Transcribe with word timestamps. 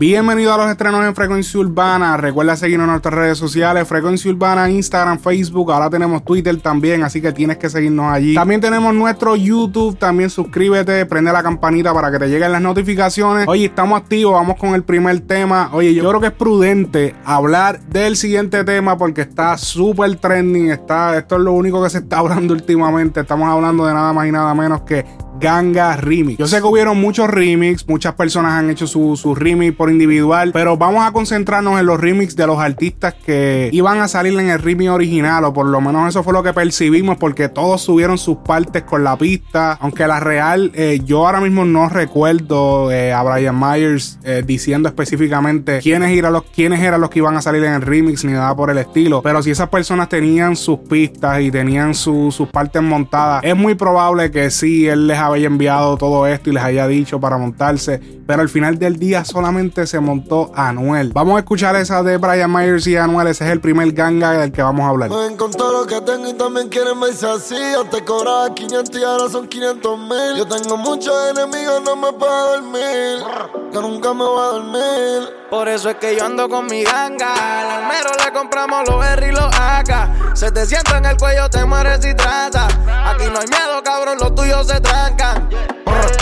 Bienvenido 0.00 0.54
a 0.54 0.56
los 0.56 0.70
estrenos 0.70 1.04
en 1.04 1.14
Frecuencia 1.14 1.60
Urbana. 1.60 2.16
Recuerda 2.16 2.56
seguirnos 2.56 2.86
en 2.86 2.92
nuestras 2.92 3.12
redes 3.12 3.36
sociales, 3.36 3.86
Frecuencia 3.86 4.30
Urbana, 4.30 4.70
Instagram, 4.70 5.18
Facebook. 5.18 5.70
Ahora 5.70 5.90
tenemos 5.90 6.24
Twitter 6.24 6.58
también, 6.58 7.02
así 7.02 7.20
que 7.20 7.32
tienes 7.32 7.58
que 7.58 7.68
seguirnos 7.68 8.06
allí. 8.10 8.34
También 8.34 8.62
tenemos 8.62 8.94
nuestro 8.94 9.36
YouTube. 9.36 9.98
También 9.98 10.30
suscríbete, 10.30 11.04
prende 11.04 11.30
la 11.30 11.42
campanita 11.42 11.92
para 11.92 12.10
que 12.10 12.18
te 12.18 12.28
lleguen 12.28 12.50
las 12.50 12.62
notificaciones. 12.62 13.46
Oye, 13.46 13.66
estamos 13.66 14.00
activos, 14.00 14.32
vamos 14.32 14.56
con 14.56 14.74
el 14.74 14.84
primer 14.84 15.20
tema. 15.20 15.68
Oye, 15.74 15.92
yo 15.92 16.08
creo 16.08 16.18
que 16.18 16.28
es 16.28 16.32
prudente 16.32 17.14
hablar 17.26 17.82
del 17.82 18.16
siguiente 18.16 18.64
tema 18.64 18.96
porque 18.96 19.20
está 19.20 19.58
súper 19.58 20.16
trending. 20.16 20.70
Está, 20.70 21.18
esto 21.18 21.36
es 21.36 21.42
lo 21.42 21.52
único 21.52 21.82
que 21.82 21.90
se 21.90 21.98
está 21.98 22.18
hablando 22.20 22.54
últimamente. 22.54 23.20
Estamos 23.20 23.50
hablando 23.50 23.84
de 23.84 23.92
nada 23.92 24.14
más 24.14 24.26
y 24.26 24.32
nada 24.32 24.54
menos 24.54 24.80
que 24.80 25.04
Ganga 25.40 25.96
Remix. 25.96 26.38
Yo 26.38 26.46
sé 26.46 26.58
que 26.58 26.66
hubieron 26.66 27.00
muchos 27.00 27.28
remix, 27.28 27.88
muchas 27.88 28.14
personas 28.14 28.52
han 28.52 28.70
hecho 28.70 28.86
su, 28.86 29.16
su 29.16 29.34
remix 29.34 29.74
por 29.74 29.90
individual, 29.90 30.50
pero 30.52 30.76
vamos 30.76 31.04
a 31.04 31.12
concentrarnos 31.12 31.80
en 31.80 31.86
los 31.86 31.98
remix 31.98 32.36
de 32.36 32.46
los 32.46 32.58
artistas 32.58 33.14
que 33.14 33.70
iban 33.72 34.00
a 34.00 34.08
salir 34.08 34.38
en 34.38 34.50
el 34.50 34.58
remix 34.58 34.90
original, 34.90 35.44
o 35.44 35.54
por 35.54 35.66
lo 35.66 35.80
menos 35.80 36.08
eso 36.08 36.22
fue 36.22 36.34
lo 36.34 36.42
que 36.42 36.52
percibimos, 36.52 37.16
porque 37.16 37.48
todos 37.48 37.80
subieron 37.80 38.18
sus 38.18 38.36
partes 38.38 38.82
con 38.82 39.02
la 39.02 39.16
pista, 39.16 39.78
aunque 39.80 40.06
la 40.06 40.20
real, 40.20 40.70
eh, 40.74 41.00
yo 41.04 41.26
ahora 41.26 41.40
mismo 41.40 41.64
no 41.64 41.88
recuerdo 41.88 42.92
eh, 42.92 43.12
a 43.12 43.22
Brian 43.22 43.58
Myers 43.58 44.18
eh, 44.22 44.42
diciendo 44.46 44.88
específicamente 44.90 45.80
quiénes 45.80 46.16
eran, 46.16 46.34
los, 46.34 46.44
quiénes 46.44 46.80
eran 46.80 47.00
los 47.00 47.08
que 47.08 47.20
iban 47.20 47.36
a 47.36 47.42
salir 47.42 47.64
en 47.64 47.72
el 47.72 47.82
remix, 47.82 48.24
ni 48.24 48.32
nada 48.32 48.54
por 48.54 48.70
el 48.70 48.76
estilo, 48.76 49.22
pero 49.22 49.42
si 49.42 49.50
esas 49.50 49.70
personas 49.70 50.10
tenían 50.10 50.54
sus 50.54 50.80
pistas 50.80 51.40
y 51.40 51.50
tenían 51.50 51.94
sus 51.94 52.36
partes 52.52 52.82
montadas, 52.82 53.42
es 53.42 53.56
muy 53.56 53.74
probable 53.74 54.30
que 54.30 54.50
sí, 54.50 54.86
él 54.86 55.06
les 55.06 55.16
había 55.16 55.29
enviado 55.36 55.96
todo 55.96 56.26
esto 56.26 56.50
y 56.50 56.52
les 56.52 56.62
haya 56.62 56.86
dicho 56.86 57.20
para 57.20 57.38
montarse, 57.38 58.00
pero 58.26 58.42
al 58.42 58.48
final 58.48 58.78
del 58.78 58.98
día 58.98 59.24
solamente 59.24 59.86
se 59.86 60.00
montó 60.00 60.50
Anuel. 60.54 61.12
Vamos 61.12 61.36
a 61.36 61.40
escuchar 61.40 61.76
esa 61.76 62.02
de 62.02 62.16
Brian 62.16 62.52
Myers 62.52 62.86
y 62.86 62.96
Anuel, 62.96 63.28
ese 63.28 63.44
es 63.44 63.50
el 63.50 63.60
primer 63.60 63.92
ganga 63.92 64.32
del 64.32 64.52
que 64.52 64.62
vamos 64.62 64.84
a 64.84 64.88
hablar. 64.88 65.10
Me 65.10 65.36
con 65.36 65.50
lo 65.50 65.86
que 65.86 66.00
tengo 66.00 66.28
y 66.28 66.34
también 66.34 66.68
quieren 66.68 67.00
verse 67.00 67.26
así. 67.26 67.56
Antes 67.78 68.02
cobraba 68.02 68.54
500 68.54 69.00
y 69.00 69.04
ahora 69.04 69.28
son 69.28 69.48
500 69.48 69.98
mil. 69.98 70.36
Yo 70.36 70.46
tengo 70.46 70.76
muchos 70.76 71.14
enemigos, 71.30 71.82
no 71.84 71.96
me 71.96 72.12
puedo 72.12 72.56
dormir. 72.56 73.24
Que 73.72 73.78
nunca 73.80 74.12
me 74.12 74.24
voy 74.24 74.40
a 74.40 74.52
dormir. 74.52 75.39
Por 75.50 75.68
eso 75.68 75.90
es 75.90 75.96
que 75.96 76.16
yo 76.16 76.24
ando 76.24 76.48
con 76.48 76.66
mi 76.66 76.84
ganga. 76.84 77.34
Al 77.34 77.82
almero 77.82 78.10
le 78.24 78.32
compramos 78.32 78.88
los 78.88 79.04
R 79.04 79.26
y 79.26 79.32
los 79.32 79.52
AK. 79.52 80.36
Se 80.36 80.52
te 80.52 80.64
sienta 80.64 80.98
en 80.98 81.06
el 81.06 81.16
cuello, 81.16 81.50
te 81.50 81.64
mueres 81.64 82.04
y 82.04 82.14
trata. 82.14 82.66
Aquí 82.66 83.24
no 83.24 83.40
hay 83.40 83.48
miedo, 83.48 83.82
cabrón, 83.82 84.18
los 84.20 84.32
tuyos 84.34 84.68
se 84.68 84.80
trancan. 84.80 85.50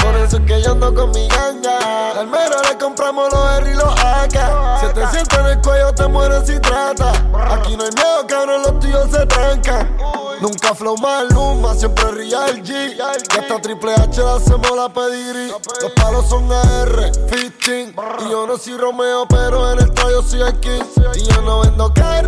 Por 0.02 0.16
eso 0.16 0.36
es 0.38 0.42
que 0.44 0.62
yo 0.62 0.72
ando 0.72 0.94
con 0.94 1.10
mi 1.10 1.28
ganga. 1.28 2.18
Al 2.18 2.26
mero 2.26 2.62
le 2.68 2.78
compramos 2.78 3.32
los 3.32 3.50
R 3.58 3.70
y 3.70 3.74
los 3.74 3.84
AK. 3.84 4.80
Si 4.80 4.94
te 4.94 5.06
sientes 5.08 5.38
en 5.38 5.46
el 5.46 5.60
cuello, 5.60 5.94
te 5.94 6.06
mueres 6.08 6.48
y 6.48 6.58
trata. 6.60 7.12
Aquí 7.54 7.76
no 7.76 7.84
hay 7.84 7.90
miedo, 7.90 8.26
cabrón, 8.26 8.62
los 8.62 8.80
tuyos 8.80 9.10
se 9.10 9.26
trancan. 9.26 9.96
Nunca 10.40 10.72
flow 10.72 10.96
maluma, 10.96 11.74
siempre 11.74 12.10
real 12.12 12.62
G. 12.62 12.96
Y 12.96 13.00
hasta 13.00 13.60
Triple 13.60 13.92
H 13.94 14.20
le 14.22 14.30
hacemos 14.30 14.70
la 14.76 14.88
pedigrí. 14.88 15.48
Los 15.48 15.92
palos 15.96 16.28
son 16.28 16.50
AR, 16.52 17.10
15. 17.30 17.94
Y 18.24 18.30
yo 18.30 18.46
no 18.46 18.56
soy 18.56 18.76
Romeo, 18.76 19.26
pero 19.28 19.72
en 19.72 19.80
el 19.80 19.92
tallo 19.92 20.22
soy 20.22 20.42
el. 20.42 20.56
Y 21.16 21.22
yo 21.24 21.42
no 21.42 21.60
vendo 21.60 21.92
carro, 21.92 22.27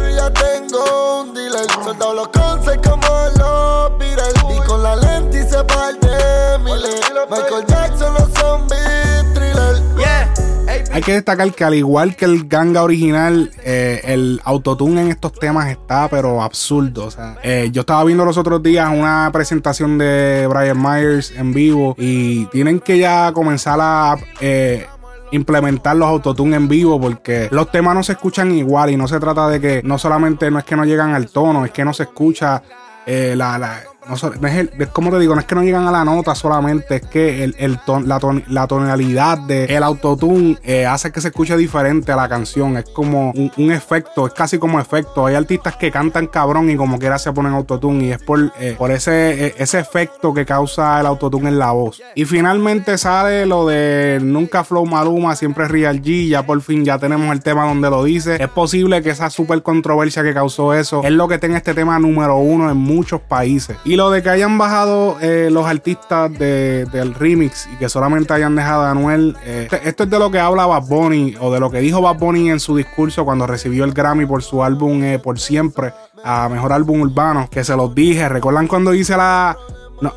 Hay 11.01 11.05
que 11.05 11.15
destacar 11.15 11.51
que 11.55 11.65
al 11.65 11.75
igual 11.75 12.15
que 12.15 12.27
el 12.27 12.47
ganga 12.47 12.83
original, 12.83 13.51
eh, 13.65 14.03
el 14.05 14.39
autotune 14.45 15.01
en 15.01 15.09
estos 15.09 15.33
temas 15.33 15.71
está 15.71 16.09
pero 16.09 16.43
absurdo. 16.43 17.07
O 17.07 17.11
sea, 17.11 17.39
eh, 17.43 17.71
yo 17.73 17.81
estaba 17.81 18.05
viendo 18.05 18.23
los 18.27 18.37
otros 18.37 18.63
días 18.63 18.91
una 18.93 19.31
presentación 19.33 19.97
de 19.97 20.47
Brian 20.47 20.77
Myers 20.79 21.31
en 21.31 21.55
vivo 21.55 21.95
y 21.97 22.45
tienen 22.49 22.81
que 22.81 22.99
ya 22.99 23.33
comenzar 23.33 23.79
a 23.81 24.19
eh, 24.43 24.89
implementar 25.33 25.97
los 25.97 26.07
autotune 26.07 26.57
en 26.57 26.69
vivo 26.69 27.01
porque 27.01 27.49
los 27.51 27.71
temas 27.71 27.95
no 27.95 28.03
se 28.03 28.13
escuchan 28.13 28.53
igual 28.53 28.91
y 28.91 28.99
no 28.99 29.09
se 29.09 29.19
trata 29.19 29.49
de 29.49 29.59
que 29.59 29.81
no 29.83 29.97
solamente 29.97 30.51
no 30.51 30.59
es 30.59 30.67
que 30.67 30.77
no 30.77 30.85
llegan 30.85 31.15
al 31.15 31.31
tono, 31.31 31.65
es 31.65 31.71
que 31.71 31.83
no 31.83 31.95
se 31.95 32.03
escucha 32.03 32.63
la, 33.07 33.59
la 33.59 33.85
no, 34.09 34.49
es, 34.49 34.89
como 34.93 35.11
te 35.11 35.19
digo, 35.19 35.35
no 35.35 35.41
es 35.41 35.47
que 35.47 35.55
no 35.55 35.63
llegan 35.63 35.87
a 35.87 35.93
la 35.93 36.05
nota 36.05 36.35
solamente, 36.35 36.97
es 36.97 37.03
que 37.03 37.45
el, 37.45 37.55
el 37.59 37.79
la, 38.07 38.67
tonalidad 38.67 39.39
del 39.39 39.71
el 39.71 39.83
autotune 39.83 40.59
eh, 40.63 40.87
hace 40.87 41.13
que 41.13 41.21
se 41.21 41.29
escuche 41.29 41.57
diferente 41.57 42.13
a 42.13 42.17
la 42.17 42.29
canción. 42.29 42.77
Es 42.77 42.87
como 42.87 43.33
un, 43.33 43.73
efecto, 43.73 44.27
es 44.27 44.33
casi 44.33 44.59
como 44.59 44.81
efecto. 44.81 45.27
Hay 45.27 45.35
artistas 45.35 45.77
que 45.77 45.91
cantan 45.91 46.27
cabrón 46.27 46.71
y 46.71 46.77
como 46.77 46.99
quiera 46.99 47.19
se 47.19 47.33
ponen 47.33 47.53
autotune 47.53 48.05
y 48.05 48.13
es 48.13 48.23
por, 48.23 48.53
eh, 48.59 48.75
por 48.77 48.91
ese, 48.91 49.47
e, 49.47 49.55
ese 49.59 49.79
efecto 49.79 50.33
que 50.35 50.45
causa 50.45 51.01
el 51.01 51.07
autotune 51.07 51.49
en 51.49 51.59
la 51.59 51.73
voz. 51.73 52.03
Y 52.15 52.25
finalmente 52.25 52.99
sale 52.99 53.47
lo 53.47 53.67
de 53.67 54.19
Nunca 54.23 54.65
Flow 54.65 54.87
Maluma, 54.87 55.37
siempre 55.37 55.69
Real 55.69 56.03
G. 56.03 56.29
Ya 56.29 56.45
por 56.45 56.61
fin 56.63 56.85
ya 56.85 56.99
tenemos 56.99 57.33
el 57.33 57.43
tema 57.43 57.67
donde 57.67 57.91
lo 57.91 58.05
dice. 58.05 58.43
Es 58.43 58.49
posible 58.49 59.03
que 59.03 59.11
esa 59.11 59.31
super 59.31 59.63
controversia 59.63 60.23
que 60.23 60.35
causó 60.35 60.75
eso 60.75 61.03
es 61.05 61.13
lo 61.13 61.29
que 61.29 61.39
tenga 61.39 61.57
este 61.57 61.75
tema 61.75 61.99
número 61.99 62.37
uno 62.39 62.71
en 62.71 62.77
muchos 62.77 63.21
países. 63.21 63.77
Lo 63.97 64.11
de 64.11 64.23
que 64.23 64.29
hayan 64.29 64.59
bajado 64.59 65.19
eh, 65.21 65.49
los 65.51 65.67
artistas 65.67 66.31
del 66.39 67.15
remix 67.15 67.69
y 67.73 67.77
que 67.77 67.89
solamente 67.89 68.33
hayan 68.33 68.55
dejado 68.55 68.83
a 68.83 68.91
Anuel, 68.91 69.37
eh, 69.45 69.69
este, 69.71 69.89
esto 69.89 70.05
es 70.05 70.11
de 70.11 70.19
lo 70.19 70.31
que 70.31 70.39
habla 70.39 70.67
Bad 70.67 70.87
Bunny 70.87 71.35
o 71.41 71.53
de 71.53 71.61
lo 71.61 71.71
que 71.71 71.81
dijo 71.81 72.01
Bad 72.01 72.19
Bunny 72.19 72.51
en 72.51 72.61
su 72.61 72.77
discurso 72.77 73.25
cuando 73.25 73.47
recibió 73.47 73.85
el 73.85 73.93
Grammy 73.93 74.27
por 74.27 74.43
su 74.43 74.63
álbum 74.63 75.03
eh, 75.03 75.19
Por 75.19 75.39
Siempre, 75.39 75.93
a 76.23 76.49
Mejor 76.49 76.73
Álbum 76.73 77.01
Urbano, 77.01 77.49
que 77.51 77.65
se 77.65 77.75
los 77.75 77.95
dije. 77.95 78.29
¿Recuerdan 78.29 78.67
cuando 78.67 78.95
hice 78.95 79.17
la, 79.17 79.57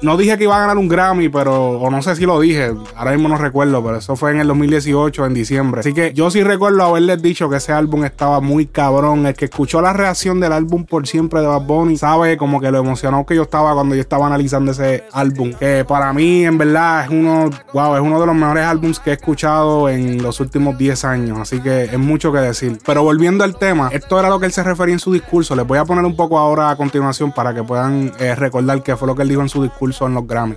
no, 0.01 0.17
dije 0.17 0.37
que 0.37 0.45
iba 0.45 0.55
a 0.55 0.59
ganar 0.59 0.77
un 0.77 0.87
Grammy, 0.87 1.29
pero, 1.29 1.71
o 1.71 1.89
no 1.89 2.01
sé 2.01 2.15
si 2.15 2.25
lo 2.25 2.39
dije, 2.39 2.73
ahora 2.95 3.11
mismo 3.11 3.27
no 3.27 3.37
recuerdo, 3.37 3.83
pero 3.83 3.97
eso 3.97 4.15
fue 4.15 4.31
en 4.31 4.39
el 4.39 4.47
2018, 4.47 5.25
en 5.25 5.33
diciembre. 5.33 5.81
Así 5.81 5.93
que 5.93 6.13
yo 6.13 6.31
sí 6.31 6.41
recuerdo 6.43 6.83
haberles 6.83 7.21
dicho 7.21 7.49
que 7.49 7.57
ese 7.57 7.73
álbum 7.73 8.05
estaba 8.05 8.39
muy 8.39 8.65
cabrón. 8.65 9.25
El 9.25 9.33
que 9.33 9.45
escuchó 9.45 9.81
la 9.81 9.91
reacción 9.91 10.39
del 10.39 10.53
álbum 10.53 10.85
por 10.85 11.05
siempre 11.05 11.41
de 11.41 11.47
Bad 11.47 11.63
Bunny 11.63 11.97
sabe 11.97 12.37
como 12.37 12.61
que 12.61 12.71
lo 12.71 12.79
emocionado 12.79 13.25
que 13.25 13.35
yo 13.35 13.43
estaba 13.43 13.73
cuando 13.73 13.95
yo 13.95 14.01
estaba 14.01 14.27
analizando 14.27 14.71
ese 14.71 15.03
álbum. 15.11 15.53
Que 15.53 15.83
para 15.85 16.13
mí, 16.13 16.45
en 16.45 16.57
verdad, 16.57 17.05
es 17.05 17.09
uno, 17.09 17.49
wow, 17.73 17.95
es 17.95 18.01
uno 18.01 18.19
de 18.21 18.25
los 18.25 18.35
mejores 18.35 18.65
álbums 18.65 18.99
que 18.99 19.09
he 19.09 19.13
escuchado 19.13 19.89
en 19.89 20.21
los 20.23 20.39
últimos 20.39 20.77
10 20.77 21.03
años. 21.05 21.39
Así 21.39 21.59
que 21.59 21.85
es 21.85 21.99
mucho 21.99 22.31
que 22.31 22.39
decir. 22.39 22.79
Pero 22.85 23.03
volviendo 23.03 23.43
al 23.43 23.57
tema, 23.57 23.89
esto 23.91 24.17
era 24.17 24.29
lo 24.29 24.39
que 24.39 24.45
él 24.45 24.53
se 24.53 24.63
refería 24.63 24.93
en 24.93 24.99
su 24.99 25.11
discurso. 25.11 25.55
Les 25.55 25.67
voy 25.67 25.77
a 25.77 25.85
poner 25.85 26.05
un 26.05 26.15
poco 26.15 26.39
ahora 26.39 26.69
a 26.69 26.75
continuación 26.77 27.33
para 27.33 27.53
que 27.53 27.63
puedan 27.63 28.13
eh, 28.19 28.35
recordar 28.35 28.81
qué 28.81 28.95
fue 28.95 29.07
lo 29.07 29.15
que 29.15 29.23
él 29.23 29.29
dijo 29.29 29.41
en 29.41 29.49
su 29.49 29.61
discurso 29.61 29.72
discurso 29.73 30.05
en 30.05 30.13
los 30.13 30.27
Grammy. 30.27 30.55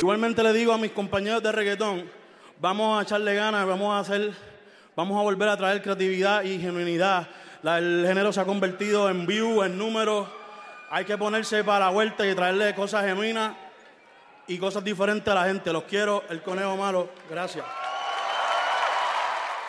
Igualmente 0.00 0.42
le 0.42 0.52
digo 0.52 0.72
a 0.74 0.78
mis 0.78 0.90
compañeros 0.90 1.42
de 1.42 1.50
reggaetón, 1.50 2.04
vamos 2.60 3.00
a 3.00 3.02
echarle 3.02 3.34
ganas, 3.34 3.66
vamos 3.66 3.94
a 3.94 4.00
hacer, 4.00 4.32
vamos 4.94 5.18
a 5.18 5.22
volver 5.22 5.48
a 5.48 5.56
traer 5.56 5.80
creatividad 5.80 6.42
y 6.42 6.58
genuinidad. 6.58 7.26
el 7.62 8.04
género 8.06 8.32
se 8.34 8.40
ha 8.40 8.44
convertido 8.44 9.08
en 9.08 9.26
view, 9.26 9.62
en 9.62 9.78
números. 9.78 10.28
Hay 10.90 11.06
que 11.06 11.16
ponerse 11.16 11.64
para 11.64 11.86
la 11.86 11.90
vuelta 11.90 12.26
y 12.26 12.34
traerle 12.34 12.74
cosas 12.74 13.06
genuinas 13.06 13.54
y 14.46 14.58
cosas 14.58 14.84
diferentes 14.84 15.26
a 15.26 15.34
la 15.34 15.46
gente. 15.46 15.72
Los 15.72 15.84
quiero, 15.84 16.22
el 16.28 16.42
conejo 16.42 16.76
malo. 16.76 17.08
Gracias. 17.30 17.64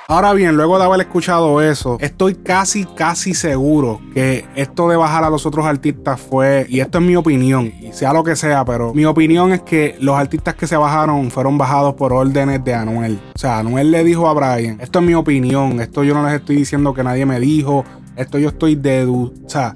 Ahora 0.08 0.34
bien, 0.34 0.56
luego 0.56 0.78
de 0.78 0.86
haber 0.86 1.00
escuchado 1.00 1.64
eso, 1.64 1.98
estoy 2.00 2.36
casi, 2.36 2.86
casi 2.86 3.34
seguro 3.34 4.00
que 4.14 4.46
esto 4.56 4.88
de 4.88 4.98
bajar 4.98 5.24
a 5.24 5.32
los 5.32 5.48
otros 5.48 5.66
artistas 5.66 6.22
fue, 6.22 6.68
y 6.70 6.80
esto 6.80 7.00
es 7.00 7.04
mi 7.04 7.16
opinión, 7.16 7.74
y 7.82 7.92
sea 7.92 8.14
lo 8.14 8.24
que 8.24 8.36
sea, 8.36 8.64
pero 8.66 8.94
mi 8.94 9.06
opinión 9.06 9.52
es 9.52 9.62
que 9.62 9.96
los 10.00 10.16
artistas 10.16 10.54
que 10.54 10.68
se 10.68 10.78
bajaron 10.78 11.32
fueron 11.32 11.58
bajados 11.58 11.96
por 11.96 12.14
órdenes 12.14 12.64
de 12.64 12.76
Anuel. 12.76 13.20
O 13.34 13.40
sea, 13.40 13.58
Anuel 13.58 13.90
le 13.90 14.04
dijo 14.04 14.28
a 14.28 14.34
Brian, 14.34 14.80
esto 14.80 15.00
es 15.00 15.06
mi 15.06 15.16
opinión, 15.16 15.82
esto 15.82 16.04
yo 16.04 16.14
no 16.14 16.24
les 16.24 16.34
estoy 16.34 16.58
diciendo 16.58 16.94
que 16.94 17.04
nadie 17.04 17.26
me 17.26 17.40
dijo, 17.40 17.84
esto 18.16 18.38
yo 18.38 18.50
estoy 18.50 18.76
dedu 18.76 19.34
o 19.44 19.50
sea, 19.50 19.76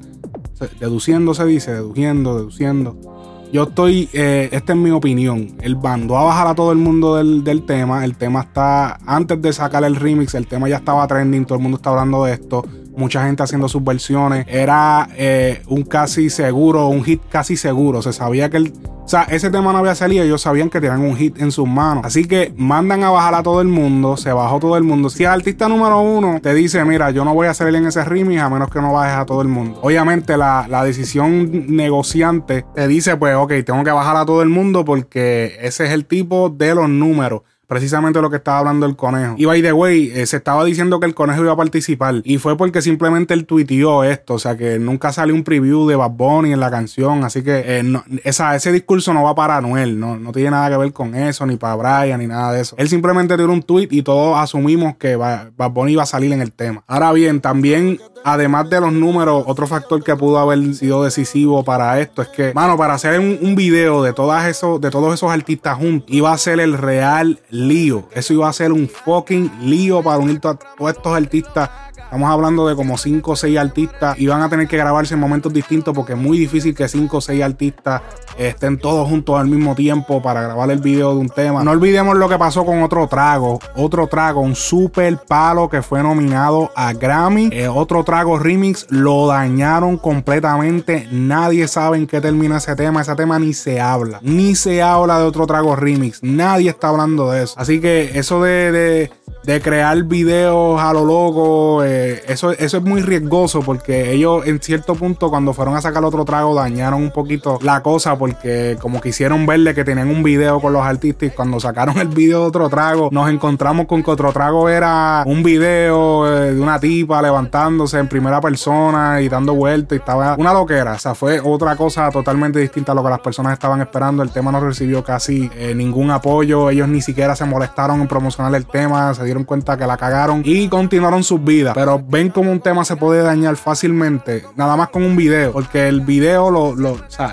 deduciendo 0.80 1.34
se 1.34 1.46
dice, 1.46 1.74
deduciendo, 1.74 2.38
deduciendo 2.38 3.19
yo 3.52 3.64
estoy, 3.64 4.10
eh, 4.14 4.50
esta 4.52 4.74
es 4.74 4.80
mi 4.80 4.92
opinión. 4.92 5.56
El 5.62 5.76
bando 5.76 6.18
a 6.18 6.24
bajar 6.24 6.48
a 6.48 6.56
todo 6.56 6.72
el 6.72 6.78
mundo 6.78 7.16
del, 7.16 7.44
del, 7.44 7.64
tema. 7.64 8.06
El 8.06 8.16
tema 8.18 8.42
está, 8.42 9.00
antes 9.06 9.42
de 9.42 9.54
sacar 9.54 9.84
el 9.84 9.96
remix, 9.96 10.36
el 10.36 10.48
tema 10.48 10.70
ya 10.70 10.78
estaba 10.78 11.08
trending, 11.08 11.46
todo 11.46 11.58
el 11.58 11.64
mundo 11.64 11.78
está 11.78 11.90
hablando 11.90 12.26
de 12.26 12.34
esto 12.34 12.64
mucha 13.00 13.26
gente 13.26 13.42
haciendo 13.42 13.68
sus 13.68 13.84
versiones. 13.84 14.46
Era 14.48 15.10
eh, 15.16 15.64
un 15.68 15.84
casi 15.84 16.30
seguro, 16.30 16.88
un 16.88 17.04
hit 17.04 17.22
casi 17.30 17.58
seguro. 17.58 18.02
Se 18.02 18.14
sabía 18.14 18.50
que 18.50 18.58
el. 18.58 18.74
O 19.04 19.08
sea, 19.10 19.24
ese 19.24 19.50
tema 19.50 19.74
no 19.74 19.80
había 19.80 19.96
salido, 19.96 20.24
ellos 20.24 20.44
sabían 20.44 20.70
que 20.70 20.80
tenían 20.80 21.02
un 21.02 21.16
hit 21.16 21.42
en 21.42 21.52
sus 21.52 21.68
manos. 21.68 22.06
Así 22.06 22.26
que 22.26 22.54
mandan 22.56 23.04
a 23.04 23.10
bajar 23.10 23.34
a 23.34 23.42
todo 23.42 23.60
el 23.60 23.68
mundo, 23.68 24.18
se 24.18 24.32
bajó 24.32 24.60
todo 24.60 24.78
el 24.78 24.84
mundo. 24.84 25.10
Si 25.10 25.24
el 25.24 25.32
artista 25.32 25.68
número 25.68 26.00
uno 26.00 26.40
te 26.40 26.54
dice, 26.54 26.86
mira, 26.86 27.10
yo 27.10 27.26
no 27.26 27.34
voy 27.34 27.48
a 27.48 27.56
salir 27.56 27.74
en 27.74 27.88
ese 27.88 28.06
remix 28.06 28.40
a 28.40 28.50
menos 28.50 28.70
que 28.70 28.80
no 28.80 28.94
bajes 28.94 29.18
a 29.18 29.26
todo 29.26 29.42
el 29.42 29.48
mundo. 29.48 29.80
Obviamente 29.82 30.38
la, 30.38 30.68
la 30.70 30.84
decisión 30.84 31.76
negociante 31.76 32.66
te 32.76 32.88
dice, 32.88 33.18
pues, 33.18 33.36
ok, 33.36 33.52
tengo 33.66 33.84
que 33.84 33.90
bajar 33.90 34.16
a 34.16 34.28
todo 34.28 34.44
el 34.44 34.50
mundo 34.50 34.86
porque 34.86 35.58
ese 35.60 35.86
es 35.86 35.92
el 35.92 36.06
tipo 36.06 36.52
de 36.52 36.76
los 36.76 36.88
números. 36.88 37.42
Precisamente 37.70 38.20
lo 38.20 38.32
que 38.32 38.38
estaba 38.38 38.58
hablando 38.58 38.88
el 38.88 38.96
conejo. 38.96 39.36
Y 39.38 39.46
by 39.46 39.62
the 39.62 39.72
way, 39.72 40.12
eh, 40.12 40.26
se 40.26 40.38
estaba 40.38 40.66
diciendo 40.66 41.00
que 41.00 41.06
el 41.06 41.14
conejo 41.14 41.44
iba 41.44 41.54
a 41.54 41.56
participar. 41.56 42.16
Y 42.24 42.40
fue 42.40 42.58
porque 42.58 42.82
simplemente 42.82 43.36
él 43.36 43.46
tuiteó 43.46 44.04
esto. 44.04 44.34
O 44.34 44.40
sea 44.40 44.58
que 44.58 44.80
nunca 44.80 45.14
sale 45.14 45.34
un 45.34 45.44
preview 45.44 45.88
de 45.88 45.96
Bad 45.96 46.10
Bunny 46.10 46.52
en 46.52 46.60
la 46.60 46.72
canción. 46.72 47.24
Así 47.24 47.44
que 47.44 47.62
eh, 47.64 47.84
ese 48.24 48.72
discurso 48.72 49.14
no 49.14 49.22
va 49.22 49.36
para 49.36 49.58
Anuel. 49.58 50.00
No, 50.00 50.18
no 50.18 50.32
tiene 50.32 50.50
nada 50.50 50.68
que 50.72 50.78
ver 50.78 50.92
con 50.92 51.14
eso, 51.14 51.46
ni 51.46 51.58
para 51.58 51.76
Brian, 51.76 52.20
ni 52.20 52.26
nada 52.26 52.54
de 52.54 52.62
eso. 52.62 52.76
Él 52.80 52.90
simplemente 52.90 53.38
dio 53.38 53.46
un 53.46 53.62
tweet 53.62 53.90
y 53.92 54.02
todos 54.02 54.40
asumimos 54.40 54.96
que 54.98 55.16
Bad 55.16 55.70
Bunny 55.72 55.92
iba 55.92 56.02
a 56.02 56.08
salir 56.08 56.34
en 56.34 56.42
el 56.42 56.52
tema. 56.52 56.84
Ahora 56.88 57.14
bien, 57.14 57.40
también, 57.40 58.00
además 58.24 58.70
de 58.70 58.82
los 58.82 58.92
números, 58.92 59.44
otro 59.48 59.68
factor 59.68 60.04
que 60.04 60.16
pudo 60.16 60.40
haber 60.40 60.74
sido 60.74 61.04
decisivo 61.04 61.64
para 61.64 62.00
esto 62.00 62.22
es 62.22 62.28
que, 62.30 62.54
mano, 62.54 62.78
para 62.78 62.94
hacer 62.94 63.20
un, 63.20 63.56
video 63.56 64.04
de, 64.04 64.14
todas 64.14 64.48
esos, 64.48 64.80
de 64.80 64.90
todos 64.90 65.14
esos 65.14 65.32
artistas 65.32 65.78
juntos, 65.78 66.10
iba 66.10 66.32
a 66.32 66.38
ser 66.38 66.60
el 66.60 66.78
real 66.78 67.40
lío. 67.50 68.08
Eso 68.14 68.34
iba 68.34 68.48
a 68.48 68.54
ser 68.54 68.72
un 68.72 68.88
fucking 68.88 69.52
lío 69.64 70.02
para 70.02 70.18
unir 70.18 70.38
a 70.44 70.56
todos 70.56 70.92
estos 70.92 71.16
artistas 71.16 71.70
Estamos 72.10 72.32
hablando 72.32 72.68
de 72.68 72.76
como 72.76 72.98
5 72.98 73.32
o 73.32 73.36
6 73.36 73.60
artistas 73.60 74.20
y 74.20 74.26
van 74.26 74.42
a 74.42 74.50
tener 74.50 74.68
que 74.68 74.78
grabarse 74.78 75.14
en 75.14 75.20
momentos 75.20 75.54
distintos 75.54 75.94
porque 75.94 76.14
es 76.14 76.18
muy 76.18 76.40
difícil 76.40 76.74
que 76.74 76.88
5 76.88 77.18
o 77.18 77.22
6 77.22 77.44
artistas 77.44 78.02
estén 78.36 78.80
todos 78.80 79.08
juntos 79.08 79.40
al 79.40 79.46
mismo 79.46 79.76
tiempo 79.76 80.20
para 80.20 80.42
grabar 80.42 80.72
el 80.72 80.80
video 80.80 81.14
de 81.14 81.20
un 81.20 81.30
tema. 81.30 81.64
No 81.64 81.70
olvidemos 81.70 82.18
lo 82.18 82.28
que 82.28 82.40
pasó 82.40 82.66
con 82.66 82.82
otro 82.82 83.06
trago. 83.08 83.60
Otro 83.76 84.08
trago, 84.08 84.42
un 84.42 84.56
super 84.56 85.20
palo 85.20 85.70
que 85.70 85.84
fue 85.84 86.02
nominado 86.02 86.72
a 86.76 86.94
Grammy. 86.94 87.50
Eh, 87.52 87.68
otro 87.68 88.04
trago 88.04 88.40
remix 88.40 88.88
lo 88.90 89.28
dañaron 89.28 89.98
completamente. 89.98 91.08
Nadie 91.12 91.68
sabe 91.68 91.98
en 91.98 92.08
qué 92.08 92.22
termina 92.22 92.58
ese 92.58 92.76
tema. 92.76 93.02
Ese 93.02 93.14
tema 93.14 93.38
ni 93.38 93.54
se 93.54 93.80
habla. 93.80 94.18
Ni 94.24 94.56
se 94.56 94.82
habla 94.82 95.20
de 95.20 95.26
otro 95.26 95.46
trago 95.46 95.76
remix. 95.76 96.24
Nadie 96.24 96.72
está 96.72 96.88
hablando 96.88 97.30
de 97.30 97.44
eso. 97.44 97.54
Así 97.56 97.80
que 97.80 98.18
eso 98.18 98.42
de 98.42 98.72
de 98.72 99.12
crear 99.60 100.04
videos 100.04 100.80
a 100.80 100.94
lo 100.94 101.04
loco, 101.04 101.84
eh, 101.84 102.24
eso, 102.28 102.52
eso 102.52 102.78
es 102.78 102.84
muy 102.84 103.02
riesgoso 103.02 103.62
porque 103.62 104.12
ellos 104.12 104.46
en 104.46 104.62
cierto 104.62 104.94
punto 104.96 105.30
cuando 105.30 105.54
fueron 105.54 105.76
a 105.76 105.82
sacar 105.82 106.04
otro 106.06 106.24
trago 106.26 106.54
dañaron 106.54 107.02
un 107.02 107.12
poquito 107.12 107.58
la 107.62 107.82
cosa 107.82 108.18
porque 108.18 108.78
como 108.80 109.02
quisieron 109.02 109.46
verle 109.46 109.74
que 109.74 109.84
tenían 109.84 110.10
un 110.10 110.22
video 110.22 110.60
con 110.62 110.74
los 110.74 110.84
artistas 110.84 111.30
y 111.30 111.32
cuando 111.32 111.60
sacaron 111.60 111.98
el 111.98 112.10
video 112.10 112.42
de 112.42 112.48
otro 112.48 112.70
trago 112.70 113.10
nos 113.12 113.30
encontramos 113.30 113.88
con 113.88 114.04
que 114.04 114.12
otro 114.12 114.32
trago 114.32 114.70
era 114.70 115.24
un 115.26 115.42
video 115.42 116.28
eh, 116.28 116.54
de 116.54 116.62
una 116.62 116.80
tipa 116.80 117.22
levantándose 117.22 117.98
en 117.98 118.08
primera 118.08 118.40
persona 118.40 119.22
y 119.22 119.30
dando 119.30 119.56
vueltas 119.56 119.96
y 119.96 120.00
estaba 120.00 120.36
una 120.38 120.54
loquera, 120.54 120.94
o 120.94 121.00
sea, 121.00 121.16
fue 121.16 121.40
otra 121.40 121.76
cosa 121.76 122.10
totalmente 122.12 122.60
distinta 122.60 122.92
a 122.92 122.96
lo 122.96 123.04
que 123.04 123.10
las 123.10 123.20
personas 123.20 123.54
estaban 123.54 123.82
esperando, 123.82 124.22
el 124.24 124.32
tema 124.32 124.52
no 124.52 124.60
recibió 124.60 125.04
casi 125.04 125.50
eh, 125.56 125.74
ningún 125.74 126.12
apoyo, 126.12 126.70
ellos 126.70 126.88
ni 126.88 127.02
siquiera 127.02 127.36
se 127.36 127.46
molestaron 127.46 128.02
en 128.02 128.08
promocionar 128.08 128.54
el 128.56 128.66
tema, 128.66 129.14
se 129.14 129.24
dieron 129.24 129.39
cuenta 129.44 129.78
que 129.78 129.86
la 129.86 129.98
cagaron 129.98 130.42
y 130.46 130.68
continuaron 130.70 131.24
sus 131.24 131.44
vidas. 131.44 131.74
Pero 131.76 132.02
ven 132.06 132.30
como 132.30 132.52
un 132.52 132.60
tema 132.60 132.86
se 132.86 132.96
puede 132.96 133.22
dañar 133.22 133.56
fácilmente, 133.56 134.44
nada 134.56 134.76
más 134.76 134.90
con 134.90 135.04
un 135.04 135.16
video, 135.16 135.52
porque 135.52 135.88
el 135.88 136.02
video 136.02 136.50
lo, 136.50 136.76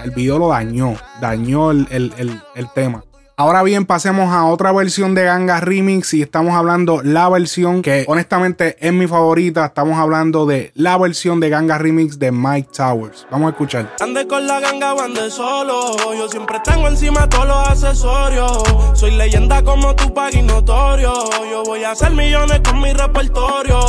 el 0.05 0.11
video 0.11 0.39
lo 0.39 0.49
dañó, 0.49 0.95
dañó 1.21 1.71
el, 1.71 1.87
el, 1.91 2.13
el 2.55 2.69
tema. 2.75 3.03
Ahora 3.39 3.63
bien, 3.63 3.85
pasemos 3.85 4.33
a 4.33 4.47
otra 4.47 4.73
versión 4.73 5.15
de 5.15 5.25
Ganga 5.25 5.61
Remix 5.61 6.15
y 6.15 6.23
estamos 6.23 6.55
hablando 6.55 7.03
la 7.03 7.29
versión 7.29 7.83
que 7.83 8.07
honestamente 8.09 8.79
es 8.81 8.95
mi 8.95 9.07
favorita. 9.07 9.67
Estamos 9.67 9.99
hablando 9.99 10.47
de 10.47 10.73
la 10.75 10.97
versión 10.97 11.39
de 11.39 11.51
Ganga 11.51 11.77
Remix 11.77 12.19
de 12.19 12.33
Mike 12.33 12.71
Towers. 12.75 13.27
Vamos 13.31 13.49
a 13.49 13.51
escuchar. 13.51 13.95
Ande 14.01 14.27
con 14.27 14.47
la 14.47 14.59
ganga 14.61 14.95
o 14.95 15.03
ande 15.03 15.31
solo. 15.31 16.15
Yo 16.17 16.31
siempre 16.31 16.61
tengo 16.65 16.89
encima 16.89 17.29
todos 17.29 17.47
los 17.47 17.69
accesorios. 17.69 18.63
Soy 18.95 19.11
leyenda 19.11 19.63
como 19.63 19.95
tu 19.95 20.15
y 20.33 20.41
notorio. 20.41 21.13
Yo 21.51 21.63
voy 21.63 21.85
a 21.85 21.91
hacer 21.91 22.13
millones 22.13 22.63
con 22.65 22.81
mi 22.81 22.95
repertorio. 22.95 23.81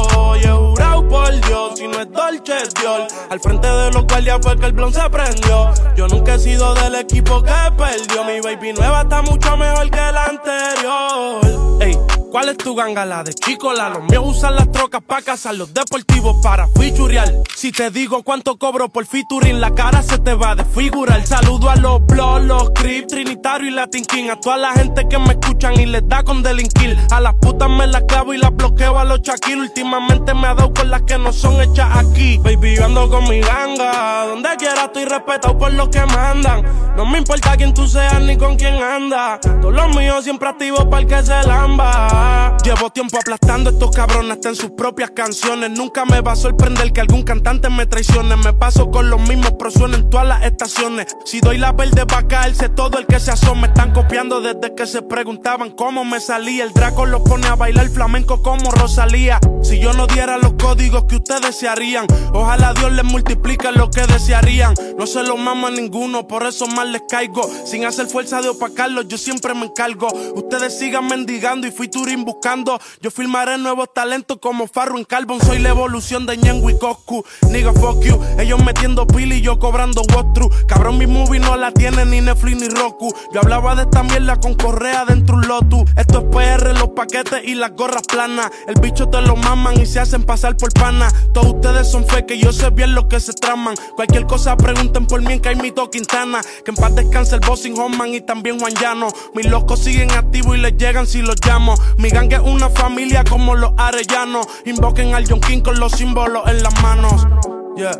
Y 0.42 0.46
he 0.46 0.52
jurado 0.52 1.08
por 1.08 1.32
Dios, 1.48 1.72
si 1.78 1.88
no 1.88 2.02
es 2.02 2.12
Dolce, 2.12 2.68
Dios. 2.82 3.14
Al 3.30 3.40
frente 3.40 3.66
de 3.66 3.92
los 3.94 4.06
guardias 4.08 4.40
fue 4.42 4.60
que 4.60 4.66
el 4.66 4.74
blon 4.74 4.94
se 4.94 5.10
prendió. 5.10 5.74
Yo 5.96 6.10
nunca 6.10 6.36
he 6.36 6.40
sido 6.40 6.76
del 6.76 6.96
equipo 6.96 7.42
que 7.42 7.54
perdió. 7.78 8.26
Mi 8.26 8.42
baby 8.42 8.74
nueva 8.74 9.04
está 9.04 9.22
muy 9.22 9.37
mucho 9.38 9.57
mejor 9.57 9.89
que 9.89 9.98
la 9.98 10.25
anterior. 10.25 11.81
Ey, 11.81 11.98
¿cuál 12.31 12.50
es 12.50 12.57
tu 12.57 12.75
ganga? 12.75 13.06
La 13.06 13.24
de 13.24 13.34
chico, 13.34 13.74
la 13.74 13.89
los 13.89 14.04
míos 14.04 14.24
usan 14.25 14.56
las 14.56 14.72
trocas 14.72 15.01
para 15.04 15.22
cazar 15.22 15.56
los 15.56 15.74
deportivos 15.74 16.38
para 16.42 16.68
fichurial. 16.68 17.44
Si 17.56 17.72
te 17.72 17.92
digo 17.92 18.24
cuánto 18.24 18.57
cobro 18.57 18.89
por 18.89 19.06
featuring, 19.06 19.62
la 19.62 19.74
cara 19.74 20.01
se 20.01 20.18
te 20.18 20.34
va 20.34 20.51
a 20.51 20.56
desfigurar. 20.56 21.25
Saludo 21.25 21.69
a 21.69 21.75
los 21.75 22.06
blogs, 22.06 22.45
los 22.45 22.72
Crip, 22.72 23.07
Trinitario 23.07 23.69
y 23.69 23.72
Latin 23.72 24.06
King. 24.06 24.30
A 24.30 24.39
toda 24.39 24.57
la 24.57 24.74
gente 24.74 25.07
que 25.07 25.19
me 25.19 25.34
escuchan 25.34 25.80
y 25.80 25.86
les 25.86 26.07
da 26.07 26.24
con 26.24 26.42
delinquir. 26.42 26.98
A 27.12 27.19
las 27.19 27.36
putas 27.36 27.69
me 27.69 27.86
las 27.88 28.04
clavo 28.04 28.34
y 28.34 28.38
las 28.38 28.56
bloqueo 28.56 28.98
a 28.98 29.06
los 29.06 29.22
chaquiros. 29.22 29.68
Últimamente 29.68 30.34
me 30.34 30.48
ha 30.48 30.56
dado 30.56 30.74
con 30.74 30.89
las 30.89 31.04
que 31.04 31.18
no 31.18 31.31
son 31.31 31.62
hechas 31.62 31.89
aquí. 31.98 32.38
Baby, 32.39 32.75
yo 32.78 32.86
ando 32.86 33.10
con 33.10 33.28
mi 33.30 33.39
ganga. 33.39 34.25
Donde 34.25 34.50
quiera 34.57 34.86
estoy 34.86 35.06
respetado 35.06 35.57
por 35.57 35.72
los 35.74 35.89
que 35.89 36.04
mandan. 36.06 36.63
No 36.95 37.06
me 37.06 37.19
importa 37.19 37.56
quién 37.56 37.74
tú 37.74 37.88
seas 37.88 38.19
ni 38.22 38.38
con 38.38 38.56
quién 38.56 38.81
andas. 38.81 39.26
Todos 39.35 39.74
los 39.74 39.95
míos 39.95 40.24
siempre 40.24 40.47
activos 40.47 40.85
para 40.85 41.01
el 41.01 41.07
que 41.07 41.21
se 41.21 41.44
lamba. 41.44 42.56
Llevo 42.63 42.89
tiempo 42.89 43.18
aplastando 43.18 43.69
estos 43.69 43.91
cabrones 43.91 44.31
hasta 44.31 44.50
en 44.50 44.56
sus 44.56 44.71
propias 44.71 45.12
canciones. 45.12 45.71
Nunca 45.71 46.06
me 46.06 46.21
va 46.21 46.31
a 46.31 46.35
sorprender 46.35 46.94
que 46.94 47.01
algún 47.01 47.24
cantante 47.24 47.69
me 47.69 47.85
traicione. 47.85 48.35
Me 48.38 48.53
paso 48.53 48.89
con 48.89 49.09
los 49.09 49.19
mismos, 49.21 49.53
pero 49.59 49.94
en 49.94 50.09
todas 50.09 50.27
las 50.27 50.44
estaciones. 50.44 51.07
Si 51.25 51.41
doy 51.41 51.57
la 51.57 51.74
verde 51.74 52.06
pa' 52.06 52.27
caerse, 52.27 52.69
todo 52.69 52.97
el 53.00 53.06
que 53.06 53.19
se 53.19 53.31
asome. 53.31 53.68
Están 53.68 53.91
copiando 53.91 54.39
desde 54.39 54.74
que 54.74 54.88
se 54.88 55.01
preguntaban 55.01 55.71
cómo 55.71 56.06
me 56.06 56.19
salía. 56.21 56.63
El 56.63 56.71
Draco 56.71 57.06
los 57.06 57.21
pone 57.21 57.47
a 57.47 57.56
bailar 57.56 57.89
flamenco 57.89 58.41
como 58.41 58.71
Rosalía. 58.71 59.39
Si 59.62 59.79
yo 59.79 59.91
no 59.94 60.07
diera 60.07 60.38
los 60.38 60.53
códigos 60.53 61.03
que 61.06 61.18
ustedes 61.18 61.41
desearían, 61.41 62.07
ojalá 62.33 62.74
Dios 62.74 62.91
les 62.94 63.03
multiplique 63.03 63.71
lo 63.74 63.89
que 63.89 64.01
desearían. 64.07 64.74
No 64.97 65.06
se 65.06 65.24
lo 65.24 65.35
mamo 65.35 65.68
a 65.68 65.71
ninguno, 65.71 66.27
por 66.27 66.44
eso 66.44 66.68
más 66.68 66.88
les 66.88 67.01
caigo. 67.09 67.50
Sin 67.65 67.85
hacer 67.85 68.07
fuerza 68.07 68.41
de 68.41 68.50
opacarlo, 68.50 69.01
yo 69.01 69.17
siempre 69.18 69.54
me 69.54 69.66
encargo. 69.66 70.08
Ustedes 70.36 70.78
sigan 70.78 71.08
mendigando 71.08 71.68
y 71.68 71.72
fui 71.72 71.88
Turing 71.88 72.25
buscando. 72.25 72.80
Yo 73.02 73.12
filmaré 73.12 73.58
nuevos 73.58 73.94
talentos 73.94 74.38
como 74.42 74.68
Farro 74.68 74.98
en 74.98 75.06
Carbon. 75.06 75.42
Soy 75.42 75.60
la 75.60 75.69
evolución 75.69 76.25
de 76.25 76.38
Ñengo 76.38 76.69
y 76.69 76.78
Coscu. 76.78 77.24
Nigga, 77.50 77.74
fuck 77.74 78.02
you. 78.04 78.19
Ellos 78.40 78.64
metiendo 78.64 79.06
pili 79.08 79.38
y 79.38 79.42
yo 79.42 79.60
cobrando 79.60 80.02
true 80.34 80.50
Cabrón, 80.68 80.98
mi 80.98 81.08
movie 81.08 81.40
no 81.40 81.56
la 81.56 81.72
tiene 81.72 82.06
ni 82.06 82.22
Netflix 82.22 82.62
ni 82.62 82.68
Roku. 82.68 83.14
Yo 83.34 83.40
hablaba 83.42 83.75
de 83.75 83.84
esta 83.84 84.04
mierda 84.04 84.38
con 84.38 84.56
correa 84.56 85.06
dentro 85.06 85.36
un 85.36 85.48
Lotus. 85.48 85.90
Esto 85.96 86.20
es 86.20 86.25
PR, 86.25 86.74
los 86.78 86.90
paquetes 86.90 87.42
y 87.44 87.56
las 87.56 87.72
gorras 87.75 88.04
planas. 88.04 88.52
El 88.68 88.75
bicho 88.81 89.10
te 89.10 89.22
lo 89.22 89.36
maman 89.36 89.80
y 89.80 89.86
se 89.86 90.00
hacen 90.00 90.24
pasar 90.24 90.58
por 90.58 90.72
pana. 90.74 91.10
Todos 91.34 91.56
ustedes 91.56 91.89
son 91.89 92.06
fe 92.06 92.25
que 92.25 92.38
yo 92.38 92.51
sé 92.51 92.70
bien 92.70 92.96
lo 92.96 93.08
que 93.08 93.20
se 93.20 93.34
traman. 93.34 93.75
Cualquier 93.96 94.25
cosa 94.25 94.58
pregunten 94.58 95.06
por 95.08 95.22
mí 95.22 95.34
en 95.34 95.39
Caimito 95.39 95.89
Quintana. 95.89 96.41
Que 96.63 96.72
en 96.72 96.75
paz 96.75 96.96
descanse 96.96 97.36
el 97.36 97.41
bossing 97.41 97.77
Homan 97.77 98.13
y 98.13 98.22
también 98.22 98.60
Juan 98.60 98.74
Llano. 98.74 99.07
Mis 99.34 99.46
locos 99.46 99.80
siguen 99.80 100.12
activos 100.12 100.58
y 100.58 100.62
les 100.62 100.78
llegan 100.78 101.08
si 101.08 101.22
los 101.22 101.36
llamo. 101.46 101.76
Mi 101.98 102.10
gang 102.10 102.32
es 102.32 102.40
una 102.40 102.70
familia 102.70 103.24
como 103.24 103.56
los 103.56 103.72
arellanos. 103.78 104.48
Invoquen 104.66 105.14
al 105.14 105.28
John 105.28 105.42
King 105.42 105.62
con 105.62 105.80
los 105.80 105.92
símbolos 105.94 106.48
en 106.48 106.64
las 106.64 106.82
manos. 106.82 107.28
Yeah. 107.76 107.92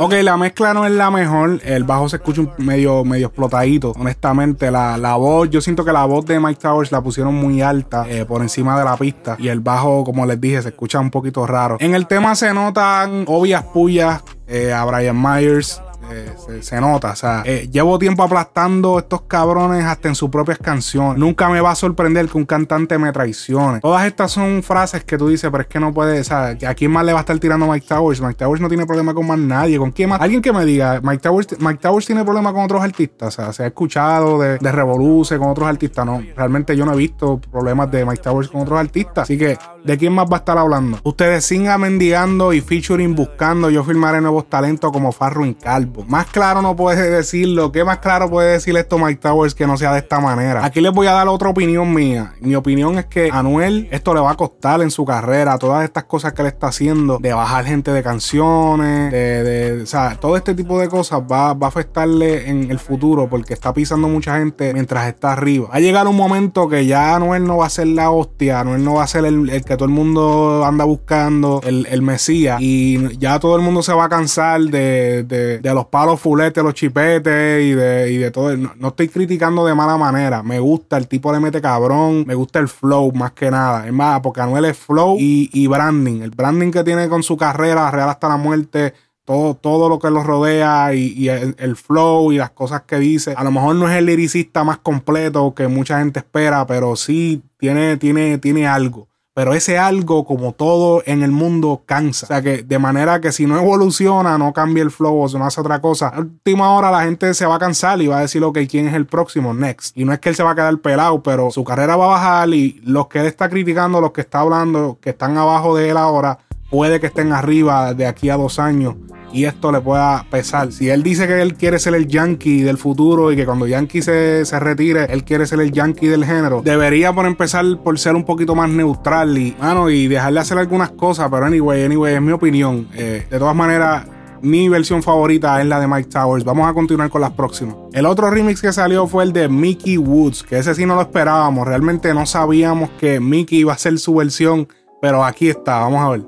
Ok, 0.00 0.12
la 0.22 0.36
mezcla 0.36 0.72
no 0.74 0.86
es 0.86 0.92
la 0.92 1.10
mejor. 1.10 1.60
El 1.64 1.82
bajo 1.82 2.08
se 2.08 2.16
escucha 2.16 2.42
medio, 2.58 3.04
medio 3.04 3.26
explotadito. 3.26 3.92
Honestamente, 3.98 4.70
la, 4.70 4.96
la 4.96 5.16
voz, 5.16 5.50
yo 5.50 5.60
siento 5.60 5.84
que 5.84 5.92
la 5.92 6.04
voz 6.04 6.24
de 6.24 6.38
Mike 6.38 6.60
Towers 6.60 6.92
la 6.92 7.00
pusieron 7.00 7.34
muy 7.34 7.62
alta 7.62 8.06
eh, 8.08 8.24
por 8.24 8.42
encima 8.42 8.78
de 8.78 8.84
la 8.84 8.96
pista. 8.96 9.36
Y 9.40 9.48
el 9.48 9.58
bajo, 9.58 10.04
como 10.04 10.24
les 10.24 10.40
dije, 10.40 10.62
se 10.62 10.68
escucha 10.68 11.00
un 11.00 11.10
poquito 11.10 11.44
raro. 11.48 11.78
En 11.80 11.96
el 11.96 12.06
tema 12.06 12.36
se 12.36 12.54
notan 12.54 13.24
obvias 13.26 13.64
pullas 13.64 14.22
eh, 14.46 14.72
a 14.72 14.84
Brian 14.84 15.20
Myers. 15.20 15.82
Eh, 16.10 16.60
se, 16.62 16.80
nota, 16.80 17.12
o 17.12 17.16
sea, 17.16 17.42
eh, 17.44 17.68
llevo 17.70 17.98
tiempo 17.98 18.22
aplastando 18.22 18.98
estos 18.98 19.22
cabrones 19.22 19.84
hasta 19.84 20.08
en 20.08 20.14
sus 20.14 20.30
propias 20.30 20.58
canciones. 20.58 21.18
Nunca 21.18 21.48
me 21.48 21.60
va 21.60 21.72
a 21.72 21.74
sorprender 21.74 22.28
que 22.28 22.38
un 22.38 22.46
cantante 22.46 22.98
me 22.98 23.12
traicione. 23.12 23.80
Todas 23.80 24.06
estas 24.06 24.32
son 24.32 24.62
frases 24.62 25.04
que 25.04 25.18
tú 25.18 25.28
dices, 25.28 25.50
pero 25.50 25.62
es 25.62 25.68
que 25.68 25.80
no 25.80 25.92
puede, 25.92 26.20
o 26.20 26.24
sea, 26.24 26.56
¿a 26.66 26.74
quién 26.74 26.90
más 26.90 27.04
le 27.04 27.12
va 27.12 27.20
a 27.20 27.22
estar 27.22 27.38
tirando 27.38 27.66
Mike 27.66 27.86
Towers? 27.86 28.20
Mike 28.20 28.34
Towers 28.34 28.60
no 28.60 28.68
tiene 28.68 28.86
problema 28.86 29.14
con 29.14 29.26
más 29.26 29.38
nadie. 29.38 29.78
¿Con 29.78 29.90
quién 29.90 30.08
más? 30.08 30.20
Alguien 30.20 30.42
que 30.42 30.52
me 30.52 30.64
diga, 30.64 31.00
Mike 31.02 31.22
Towers, 31.22 31.60
Mike 31.60 31.80
Towers 31.80 32.06
tiene 32.06 32.24
problema 32.24 32.52
con 32.52 32.64
otros 32.64 32.82
artistas. 32.82 33.28
O 33.28 33.42
sea, 33.42 33.52
se 33.52 33.64
ha 33.64 33.66
escuchado 33.66 34.38
de, 34.38 34.58
de 34.58 34.72
Revoluce 34.72 35.38
con 35.38 35.48
otros 35.48 35.68
artistas. 35.68 36.06
No, 36.06 36.22
realmente 36.36 36.76
yo 36.76 36.84
no 36.84 36.94
he 36.94 36.96
visto 36.96 37.40
problemas 37.40 37.90
de 37.90 38.04
Mike 38.04 38.22
Towers 38.22 38.48
con 38.48 38.62
otros 38.62 38.78
artistas. 38.78 39.24
Así 39.24 39.38
que, 39.38 39.58
¿de 39.84 39.98
quién 39.98 40.12
más 40.12 40.26
va 40.26 40.36
a 40.36 40.40
estar 40.40 40.58
hablando? 40.58 40.98
Ustedes 41.02 41.44
sigan 41.44 41.80
mendigando 41.80 42.52
y 42.52 42.60
featuring 42.60 43.14
buscando. 43.14 43.70
Yo 43.70 43.84
filmaré 43.84 44.20
nuevos 44.20 44.48
talentos 44.48 44.92
como 44.92 45.12
Farro 45.12 45.44
en 45.44 45.54
Calvo. 45.54 45.97
Más 46.06 46.26
claro 46.26 46.62
no 46.62 46.76
puede 46.76 47.10
decirlo. 47.10 47.72
¿Qué 47.72 47.84
más 47.84 47.98
claro 47.98 48.30
puede 48.30 48.52
decir 48.52 48.76
esto 48.76 48.98
Mike 48.98 49.20
Towers 49.20 49.54
que 49.54 49.66
no 49.66 49.76
sea 49.76 49.92
de 49.92 49.98
esta 49.98 50.20
manera? 50.20 50.64
Aquí 50.64 50.80
les 50.80 50.92
voy 50.92 51.06
a 51.06 51.12
dar 51.12 51.28
otra 51.28 51.48
opinión 51.48 51.92
mía. 51.92 52.34
Mi 52.40 52.54
opinión 52.54 52.98
es 52.98 53.06
que 53.06 53.30
a 53.30 53.38
Anuel 53.38 53.88
esto 53.90 54.14
le 54.14 54.20
va 54.20 54.32
a 54.32 54.34
costar 54.34 54.80
en 54.82 54.90
su 54.90 55.04
carrera. 55.04 55.58
Todas 55.58 55.84
estas 55.84 56.04
cosas 56.04 56.32
que 56.32 56.42
le 56.42 56.48
está 56.48 56.68
haciendo, 56.68 57.18
de 57.18 57.32
bajar 57.32 57.64
gente 57.64 57.90
de 57.92 58.02
canciones, 58.02 59.12
de, 59.12 59.80
o 59.82 59.86
sea, 59.86 60.16
todo 60.20 60.36
este 60.36 60.54
tipo 60.54 60.78
de 60.78 60.88
cosas 60.88 61.20
va, 61.20 61.54
va 61.54 61.66
a 61.66 61.68
afectarle 61.68 62.48
en 62.48 62.70
el 62.70 62.78
futuro 62.78 63.28
porque 63.28 63.54
está 63.54 63.72
pisando 63.72 64.08
mucha 64.08 64.38
gente 64.38 64.72
mientras 64.74 65.08
está 65.08 65.32
arriba. 65.32 65.68
Va 65.68 65.76
a 65.76 65.80
llegar 65.80 66.06
un 66.06 66.16
momento 66.16 66.68
que 66.68 66.86
ya 66.86 67.16
Anuel 67.16 67.44
no 67.44 67.58
va 67.58 67.66
a 67.66 67.70
ser 67.70 67.88
la 67.88 68.10
hostia, 68.10 68.60
Anuel 68.60 68.84
no 68.84 68.94
va 68.94 69.04
a 69.04 69.06
ser 69.06 69.24
el, 69.24 69.50
que 69.64 69.76
todo 69.76 69.84
el 69.84 69.94
mundo 69.94 70.64
anda 70.64 70.84
buscando, 70.84 71.60
el, 71.64 71.86
el 71.90 72.02
Mesías. 72.02 72.60
Y 72.60 73.16
ya 73.18 73.38
todo 73.38 73.56
el 73.56 73.62
mundo 73.62 73.82
se 73.82 73.92
va 73.92 74.04
a 74.04 74.08
cansar 74.08 74.60
de, 74.60 75.22
de, 75.24 75.74
los 75.74 75.86
palos 75.88 76.20
fuletes, 76.20 76.62
los 76.62 76.74
chipetes 76.74 77.62
y 77.62 77.72
de, 77.72 78.12
y 78.12 78.16
de 78.16 78.30
todo. 78.30 78.56
No, 78.56 78.88
estoy 78.88 79.08
criticando 79.08 79.66
de 79.66 79.74
mala 79.74 79.96
manera. 79.96 80.42
Me 80.42 80.60
gusta, 80.60 80.96
el 80.96 81.08
tipo 81.08 81.32
le 81.32 81.40
mete 81.40 81.60
cabrón, 81.60 82.24
me 82.26 82.34
gusta 82.34 82.58
el 82.58 82.68
flow 82.68 83.12
más 83.12 83.32
que 83.32 83.50
nada. 83.50 83.86
Es 83.86 83.92
más, 83.92 84.20
porque 84.20 84.40
Anuel 84.40 84.64
es 84.66 84.78
flow 84.78 85.16
y, 85.18 85.50
y 85.52 85.66
branding. 85.66 86.22
El 86.22 86.30
branding 86.30 86.70
que 86.70 86.84
tiene 86.84 87.08
con 87.08 87.22
su 87.22 87.36
carrera, 87.36 87.90
real 87.90 88.08
hasta 88.08 88.28
la 88.28 88.36
muerte 88.36 88.94
todo, 89.28 89.52
todo 89.54 89.90
lo 89.90 89.98
que 89.98 90.08
lo 90.08 90.22
rodea 90.22 90.94
y, 90.94 91.28
el, 91.28 91.76
flow 91.76 92.32
y 92.32 92.38
las 92.38 92.48
cosas 92.52 92.84
que 92.86 92.98
dice. 92.98 93.34
A 93.36 93.44
lo 93.44 93.50
mejor 93.50 93.76
no 93.76 93.86
es 93.86 93.94
el 93.98 94.06
liricista 94.06 94.64
más 94.64 94.78
completo 94.78 95.52
que 95.54 95.68
mucha 95.68 95.98
gente 95.98 96.20
espera, 96.20 96.66
pero 96.66 96.96
sí 96.96 97.42
tiene, 97.58 97.98
tiene, 97.98 98.38
tiene 98.38 98.66
algo. 98.66 99.06
Pero 99.38 99.54
ese 99.54 99.78
algo, 99.78 100.24
como 100.24 100.50
todo 100.50 101.00
en 101.06 101.22
el 101.22 101.30
mundo, 101.30 101.82
cansa. 101.86 102.26
O 102.26 102.26
sea 102.26 102.42
que 102.42 102.64
de 102.64 102.78
manera 102.80 103.20
que 103.20 103.30
si 103.30 103.46
no 103.46 103.56
evoluciona, 103.56 104.36
no 104.36 104.52
cambia 104.52 104.82
el 104.82 104.90
flow 104.90 105.16
o 105.16 105.28
si 105.28 105.38
no 105.38 105.46
hace 105.46 105.60
otra 105.60 105.80
cosa, 105.80 106.08
a 106.08 106.18
última 106.18 106.72
hora 106.72 106.90
la 106.90 107.04
gente 107.04 107.32
se 107.34 107.46
va 107.46 107.54
a 107.54 107.58
cansar 107.60 108.02
y 108.02 108.08
va 108.08 108.18
a 108.18 108.22
decir, 108.22 108.42
ok, 108.42 108.58
¿quién 108.68 108.88
es 108.88 108.94
el 108.94 109.06
próximo? 109.06 109.54
Next. 109.54 109.96
Y 109.96 110.04
no 110.04 110.12
es 110.12 110.18
que 110.18 110.30
él 110.30 110.34
se 110.34 110.42
va 110.42 110.50
a 110.50 110.54
quedar 110.56 110.76
pelado, 110.78 111.22
pero 111.22 111.52
su 111.52 111.62
carrera 111.62 111.94
va 111.94 112.06
a 112.06 112.08
bajar 112.08 112.48
y 112.48 112.80
los 112.84 113.06
que 113.06 113.20
él 113.20 113.26
está 113.26 113.48
criticando, 113.48 114.00
los 114.00 114.10
que 114.10 114.22
está 114.22 114.40
hablando, 114.40 114.98
que 115.00 115.10
están 115.10 115.38
abajo 115.38 115.76
de 115.76 115.90
él 115.90 115.98
ahora, 115.98 116.40
puede 116.68 116.98
que 116.98 117.06
estén 117.06 117.32
arriba 117.32 117.94
de 117.94 118.08
aquí 118.08 118.30
a 118.30 118.36
dos 118.36 118.58
años 118.58 118.96
y 119.32 119.44
esto 119.44 119.72
le 119.72 119.80
pueda 119.80 120.24
pesar. 120.30 120.72
Si 120.72 120.88
él 120.88 121.02
dice 121.02 121.26
que 121.26 121.40
él 121.40 121.54
quiere 121.54 121.78
ser 121.78 121.94
el 121.94 122.06
yankee 122.06 122.62
del 122.62 122.78
futuro 122.78 123.32
y 123.32 123.36
que 123.36 123.44
cuando 123.44 123.66
Yankee 123.66 124.02
se, 124.02 124.44
se 124.44 124.60
retire, 124.60 125.06
él 125.10 125.24
quiere 125.24 125.46
ser 125.46 125.60
el 125.60 125.72
yankee 125.72 126.06
del 126.06 126.24
género, 126.24 126.62
debería 126.62 127.12
por 127.12 127.26
empezar 127.26 127.64
por 127.82 127.98
ser 127.98 128.14
un 128.14 128.24
poquito 128.24 128.54
más 128.54 128.68
neutral 128.70 129.36
y, 129.38 129.56
mano, 129.60 129.90
y 129.90 130.08
dejarle 130.08 130.40
hacer 130.40 130.58
algunas 130.58 130.90
cosas. 130.90 131.28
Pero 131.30 131.46
anyway, 131.46 131.84
anyway, 131.84 132.14
es 132.14 132.22
mi 132.22 132.32
opinión. 132.32 132.88
Eh, 132.94 133.26
de 133.28 133.38
todas 133.38 133.54
maneras, 133.54 134.06
mi 134.42 134.68
versión 134.68 135.02
favorita 135.02 135.60
es 135.60 135.66
la 135.66 135.80
de 135.80 135.88
Mike 135.88 136.08
Towers. 136.10 136.44
Vamos 136.44 136.68
a 136.68 136.74
continuar 136.74 137.10
con 137.10 137.20
las 137.20 137.32
próximas. 137.32 137.74
El 137.92 138.06
otro 138.06 138.30
remix 138.30 138.60
que 138.60 138.72
salió 138.72 139.06
fue 139.06 139.24
el 139.24 139.32
de 139.32 139.48
Mickey 139.48 139.98
Woods, 139.98 140.42
que 140.42 140.58
ese 140.58 140.74
sí 140.74 140.86
no 140.86 140.94
lo 140.94 141.02
esperábamos. 141.02 141.66
Realmente 141.66 142.14
no 142.14 142.26
sabíamos 142.26 142.90
que 142.98 143.20
Mickey 143.20 143.60
iba 143.60 143.72
a 143.72 143.78
ser 143.78 143.98
su 143.98 144.14
versión, 144.14 144.68
pero 145.00 145.24
aquí 145.24 145.48
está. 145.48 145.80
Vamos 145.80 146.00
a 146.04 146.10
ver. 146.10 146.22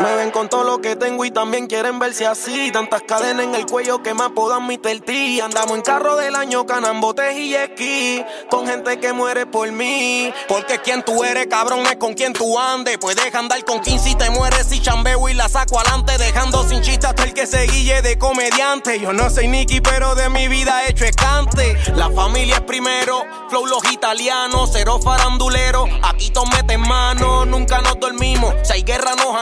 Me 0.00 0.16
ven 0.16 0.30
con 0.30 0.48
todo 0.48 0.64
lo 0.64 0.80
que 0.80 0.96
tengo 0.96 1.26
y 1.26 1.30
también 1.30 1.66
quieren 1.66 1.98
verse 1.98 2.26
así. 2.26 2.70
Tantas 2.72 3.02
cadenas 3.02 3.44
en 3.44 3.54
el 3.54 3.66
cuello 3.66 4.02
que 4.02 4.14
me 4.14 4.24
apodan 4.24 4.66
mi 4.66 4.78
tertí. 4.78 5.40
Andamos 5.40 5.76
en 5.76 5.82
carro 5.82 6.16
del 6.16 6.36
año, 6.36 6.64
canambotes 6.64 7.36
y 7.36 7.54
esquí. 7.54 8.24
Con 8.50 8.66
gente 8.66 8.98
que 8.98 9.12
muere 9.12 9.44
por 9.44 9.70
mí. 9.72 10.32
Porque 10.48 10.78
quien 10.78 11.02
tú 11.02 11.22
eres, 11.22 11.48
cabrón, 11.48 11.80
es 11.86 11.96
con 11.96 12.14
quien 12.14 12.32
tú 12.32 12.58
andes. 12.58 12.96
Puedes 12.96 13.34
andar 13.34 13.62
con 13.66 13.80
15 13.80 14.08
y 14.08 14.14
te 14.14 14.30
mueres 14.30 14.72
y 14.72 14.80
chambeo 14.80 15.28
y 15.28 15.34
la 15.34 15.50
saco 15.50 15.78
adelante. 15.78 16.16
Dejando 16.16 16.66
sin 16.66 16.80
chiste 16.80 17.06
hasta 17.06 17.24
el 17.24 17.34
que 17.34 17.46
se 17.46 17.66
guille 17.66 18.00
de 18.00 18.16
comediante. 18.16 18.98
Yo 19.00 19.12
no 19.12 19.28
soy 19.28 19.48
Nicky, 19.48 19.82
pero 19.82 20.14
de 20.14 20.30
mi 20.30 20.48
vida 20.48 20.82
he 20.84 20.92
hecho 20.92 21.04
escante. 21.04 21.76
La 21.94 22.08
familia 22.10 22.56
es 22.56 22.62
primero, 22.62 23.22
flow 23.50 23.66
los 23.66 23.84
italianos, 23.92 24.70
cero 24.72 24.98
farandulero. 25.02 25.84
Aquí 26.02 26.30
todos 26.30 26.48
meten 26.54 26.80
mano, 26.80 27.44
nunca 27.44 27.82
nos 27.82 28.00
dormimos. 28.00 28.54
Si 28.62 28.72
hay 28.72 28.82
guerra, 28.82 29.14
nos 29.16 29.36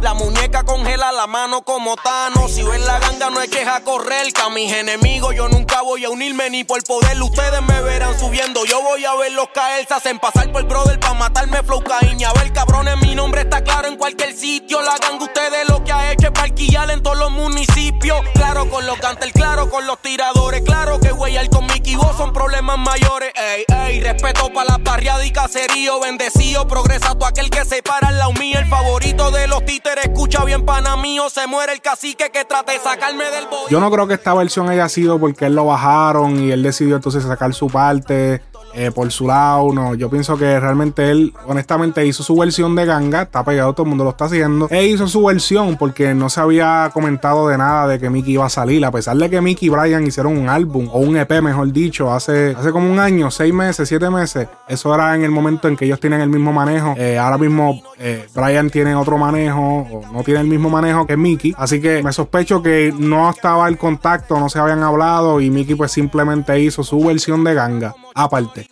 La 0.00 0.14
muñeca 0.14 0.64
congela 0.64 1.12
la 1.12 1.26
mano 1.26 1.62
como 1.62 1.96
Tano. 1.96 2.48
Si 2.48 2.62
ven 2.62 2.84
la 2.86 2.98
ganga, 2.98 3.30
no 3.30 3.40
hay 3.40 3.48
queja 3.48 3.80
correr. 3.80 4.32
Que 4.32 4.42
a 4.42 4.48
mis 4.50 4.72
enemigos 4.72 5.34
yo 5.34 5.48
nunca 5.48 5.82
voy 5.82 6.04
a 6.04 6.10
unirme 6.10 6.50
ni 6.50 6.64
por 6.64 6.82
poder. 6.84 7.20
Ustedes 7.22 7.62
me 7.62 7.80
verán 7.82 8.18
subiendo, 8.18 8.64
yo 8.64 8.82
voy 8.82 9.04
a 9.04 9.14
verlos 9.14 9.48
caer. 9.54 9.86
Se 9.86 9.94
hacen 9.94 10.18
pasar 10.18 10.52
por 10.52 10.64
brother 10.64 11.00
para 11.00 11.14
matarme, 11.14 11.62
flow 11.62 11.82
caíña. 11.82 12.30
A 12.30 12.32
ver, 12.34 12.52
cabrones, 12.52 12.96
mi 12.98 13.14
nombre 13.14 13.42
está 13.42 13.62
claro 13.64 13.88
en 13.88 13.96
cualquier 13.96 14.36
sitio. 14.36 14.82
La 14.82 14.96
ganga, 14.98 15.24
ustedes 15.24 15.68
lo 15.68 15.82
que 15.82 15.92
ha 15.92 16.12
hecho 16.12 16.26
es 16.26 16.32
parquillar 16.32 16.90
en 16.90 17.02
todos 17.02 17.16
los 17.16 17.30
municipios. 17.30 18.20
Claro 18.34 18.68
con 18.68 18.86
los 18.86 18.98
cantel, 18.98 19.32
claro 19.32 19.70
con 19.70 19.86
los 19.86 19.98
tiradores. 20.00 20.62
Claro 20.62 21.00
que 21.00 21.10
güey, 21.12 21.36
al 21.36 21.48
con 21.48 21.66
Mickey 21.66 21.96
vos 21.96 22.16
son 22.16 22.32
problemas 22.32 22.78
mayores. 22.78 23.32
Ey, 23.34 23.64
ey, 23.68 24.00
respeto 24.00 24.52
para 24.52 24.72
la 24.72 24.78
barriada 24.78 25.24
y 25.24 25.32
caserío. 25.32 26.00
Bendecido, 26.00 26.68
progresa 26.68 27.14
todo 27.14 27.26
aquel 27.26 27.50
que 27.50 27.64
se 27.64 27.82
para 27.82 28.10
lado 28.10 28.32
mío. 28.34 28.58
El 28.58 28.68
favorito 28.68 29.30
de 29.30 29.46
los 29.46 29.63
títeres, 29.64 30.04
escucha 30.04 30.44
bien, 30.44 30.64
pana 30.64 30.96
mío. 30.96 31.28
Se 31.30 31.46
muere 31.46 31.72
el 31.72 31.80
cacique 31.80 32.30
que 32.30 32.44
trate 32.44 32.72
de 32.72 32.78
sacarme 32.78 33.24
del 33.30 33.46
boy. 33.46 33.70
Yo 33.70 33.80
no 33.80 33.90
creo 33.90 34.06
que 34.06 34.14
esta 34.14 34.34
versión 34.34 34.68
haya 34.68 34.88
sido 34.88 35.18
porque 35.18 35.46
él 35.46 35.54
lo 35.54 35.66
bajaron 35.66 36.42
y 36.42 36.50
él 36.50 36.62
decidió 36.62 36.96
entonces 36.96 37.24
sacar 37.24 37.54
su 37.54 37.68
parte. 37.68 38.42
Eh, 38.74 38.90
por 38.90 39.10
su 39.12 39.26
lado. 39.26 39.72
No, 39.72 39.94
yo 39.94 40.10
pienso 40.10 40.36
que 40.36 40.58
realmente 40.58 41.10
él, 41.10 41.32
honestamente, 41.46 42.04
hizo 42.04 42.22
su 42.22 42.36
versión 42.36 42.74
de 42.74 42.84
ganga. 42.84 43.22
Está 43.22 43.44
pegado, 43.44 43.72
todo 43.72 43.84
el 43.84 43.90
mundo 43.90 44.04
lo 44.04 44.10
está 44.10 44.24
haciendo. 44.24 44.68
E 44.70 44.86
hizo 44.86 45.06
su 45.06 45.24
versión 45.24 45.76
porque 45.76 46.14
no 46.14 46.28
se 46.28 46.40
había 46.40 46.90
comentado 46.92 47.48
de 47.48 47.56
nada 47.56 47.86
de 47.86 48.00
que 48.00 48.10
Mickey 48.10 48.34
iba 48.34 48.46
a 48.46 48.50
salir. 48.50 48.84
A 48.84 48.90
pesar 48.90 49.16
de 49.16 49.30
que 49.30 49.40
Mickey 49.40 49.68
y 49.68 49.70
Brian 49.70 50.06
hicieron 50.06 50.36
un 50.36 50.48
álbum, 50.48 50.88
o 50.92 50.98
un 50.98 51.16
EP, 51.16 51.30
mejor 51.40 51.72
dicho, 51.72 52.12
hace, 52.12 52.54
hace 52.58 52.72
como 52.72 52.90
un 52.90 52.98
año, 52.98 53.30
seis 53.30 53.54
meses, 53.54 53.88
siete 53.88 54.10
meses. 54.10 54.48
Eso 54.68 54.94
era 54.94 55.14
en 55.14 55.22
el 55.22 55.30
momento 55.30 55.68
en 55.68 55.76
que 55.76 55.84
ellos 55.84 56.00
tienen 56.00 56.20
el 56.20 56.28
mismo 56.28 56.52
manejo. 56.52 56.94
Eh, 56.96 57.18
ahora 57.18 57.38
mismo 57.38 57.80
eh, 57.98 58.26
Brian 58.34 58.70
tiene 58.70 58.94
otro 58.94 59.18
manejo, 59.18 59.60
o 59.60 60.02
no 60.12 60.22
tiene 60.24 60.40
el 60.40 60.48
mismo 60.48 60.68
manejo 60.68 61.06
que 61.06 61.16
Mickey. 61.16 61.54
Así 61.56 61.80
que 61.80 62.02
me 62.02 62.12
sospecho 62.12 62.62
que 62.62 62.92
no 62.96 63.30
estaba 63.30 63.68
el 63.68 63.78
contacto, 63.78 64.38
no 64.40 64.48
se 64.48 64.58
habían 64.58 64.82
hablado 64.82 65.40
y 65.40 65.50
Mickey 65.50 65.76
pues 65.76 65.92
simplemente 65.92 66.58
hizo 66.60 66.82
su 66.82 66.98
versión 67.04 67.44
de 67.44 67.54
ganga 67.54 67.94
aparte. 68.14 68.68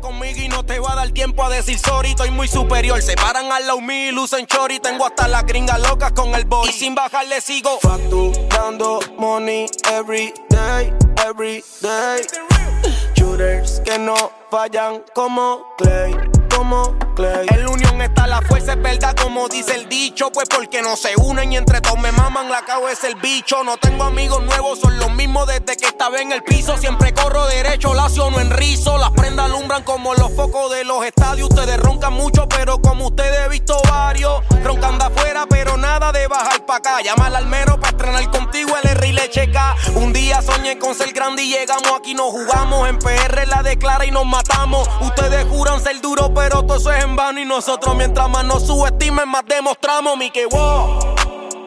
Conmigo 0.00 0.40
y 0.42 0.48
no 0.48 0.64
te 0.64 0.80
va 0.80 0.92
a 0.92 0.96
dar 0.96 1.10
tiempo 1.10 1.44
a 1.44 1.48
decir 1.48 1.78
sorry, 1.78 2.10
estoy 2.10 2.30
muy 2.30 2.48
superior. 2.48 3.00
Se 3.00 3.14
paran 3.14 3.50
al 3.52 3.66
lado 3.66 3.80
mío 3.80 4.10
y 4.10 4.12
lucen 4.12 4.46
chori. 4.46 4.80
Tengo 4.80 5.06
hasta 5.06 5.28
las 5.28 5.46
gringas 5.46 5.80
locas 5.80 6.12
con 6.12 6.34
el 6.34 6.44
boy. 6.44 6.68
Y 6.68 6.72
sin 6.72 6.94
bajar 6.94 7.26
le 7.28 7.40
sigo 7.40 7.78
facturando 7.80 9.00
money 9.16 9.66
every 9.92 10.34
day, 10.50 10.92
every 11.24 11.62
day. 11.80 12.26
Shooters 13.14 13.80
que 13.84 13.98
no 13.98 14.32
fallan 14.50 15.02
como 15.14 15.64
Clay 15.78 16.14
como. 16.56 16.96
En 17.18 17.64
la 17.64 17.70
unión 17.70 18.02
está 18.02 18.26
la 18.26 18.42
fuerza, 18.42 18.72
es 18.72 18.82
verdad, 18.82 19.14
como 19.16 19.48
dice 19.48 19.74
el 19.74 19.88
dicho. 19.88 20.30
Pues 20.32 20.48
porque 20.48 20.82
no 20.82 20.96
se 20.96 21.14
unen 21.16 21.52
y 21.52 21.56
entre 21.56 21.80
todos 21.80 21.98
me 21.98 22.12
maman, 22.12 22.50
la 22.50 22.62
cabeza 22.62 23.08
es 23.08 23.14
el 23.14 23.20
bicho. 23.20 23.64
No 23.64 23.78
tengo 23.78 24.04
amigos 24.04 24.42
nuevos, 24.42 24.80
son 24.80 24.98
los 24.98 25.10
mismos 25.12 25.46
desde 25.46 25.76
que 25.76 25.86
estaba 25.86 26.20
en 26.20 26.32
el 26.32 26.42
piso. 26.42 26.76
Siempre 26.76 27.14
corro 27.14 27.46
derecho, 27.46 27.94
lacio 27.94 28.30
no 28.30 28.40
en 28.40 28.50
rizo. 28.50 28.98
Las 28.98 29.12
prendas 29.12 29.46
alumbran 29.46 29.82
como 29.82 30.14
los 30.14 30.30
focos 30.34 30.70
de 30.72 30.84
los 30.84 31.04
estadios. 31.04 31.48
Ustedes 31.48 31.78
roncan 31.80 32.12
mucho, 32.12 32.46
pero 32.48 32.78
como 32.80 33.06
ustedes 33.06 33.46
he 33.46 33.48
visto 33.48 33.80
varios. 33.88 34.42
Roncan 34.62 34.98
de 34.98 35.04
afuera, 35.06 35.46
pero 35.48 35.76
nada 35.78 36.12
de 36.12 36.26
bajar 36.26 36.66
pa' 36.66 36.76
acá. 36.76 37.00
Llama 37.00 37.26
al 37.26 37.36
almero 37.36 37.80
para 37.80 37.96
estrenar 37.96 38.30
contigo 38.30 38.76
el 38.82 38.90
R 38.90 39.08
y 39.08 39.12
le 39.12 39.30
checa. 39.30 39.74
Un 39.94 40.12
día 40.12 40.42
soñé 40.42 40.78
con 40.78 40.94
ser 40.94 41.12
grande 41.12 41.44
y 41.44 41.50
llegamos 41.50 41.92
aquí, 41.98 42.14
nos 42.14 42.30
jugamos. 42.30 42.88
En 42.88 42.98
PR 42.98 43.46
la 43.46 43.62
declara 43.62 44.04
y 44.04 44.10
nos 44.10 44.26
matamos. 44.26 44.86
Ustedes 45.00 45.46
juran 45.48 45.80
ser 45.82 46.00
duros, 46.02 46.30
pero 46.34 46.45
pero 46.48 46.62
todo 46.62 46.76
eso 46.76 46.92
es 46.92 47.04
en 47.04 47.16
vano 47.16 47.40
y 47.40 47.44
nosotros 47.44 47.96
mientras 47.96 48.30
más 48.30 48.44
nos 48.44 48.64
subestimen, 48.64 49.28
más 49.28 49.42
demostramos 49.48 50.16
mi 50.16 50.30
que. 50.30 50.46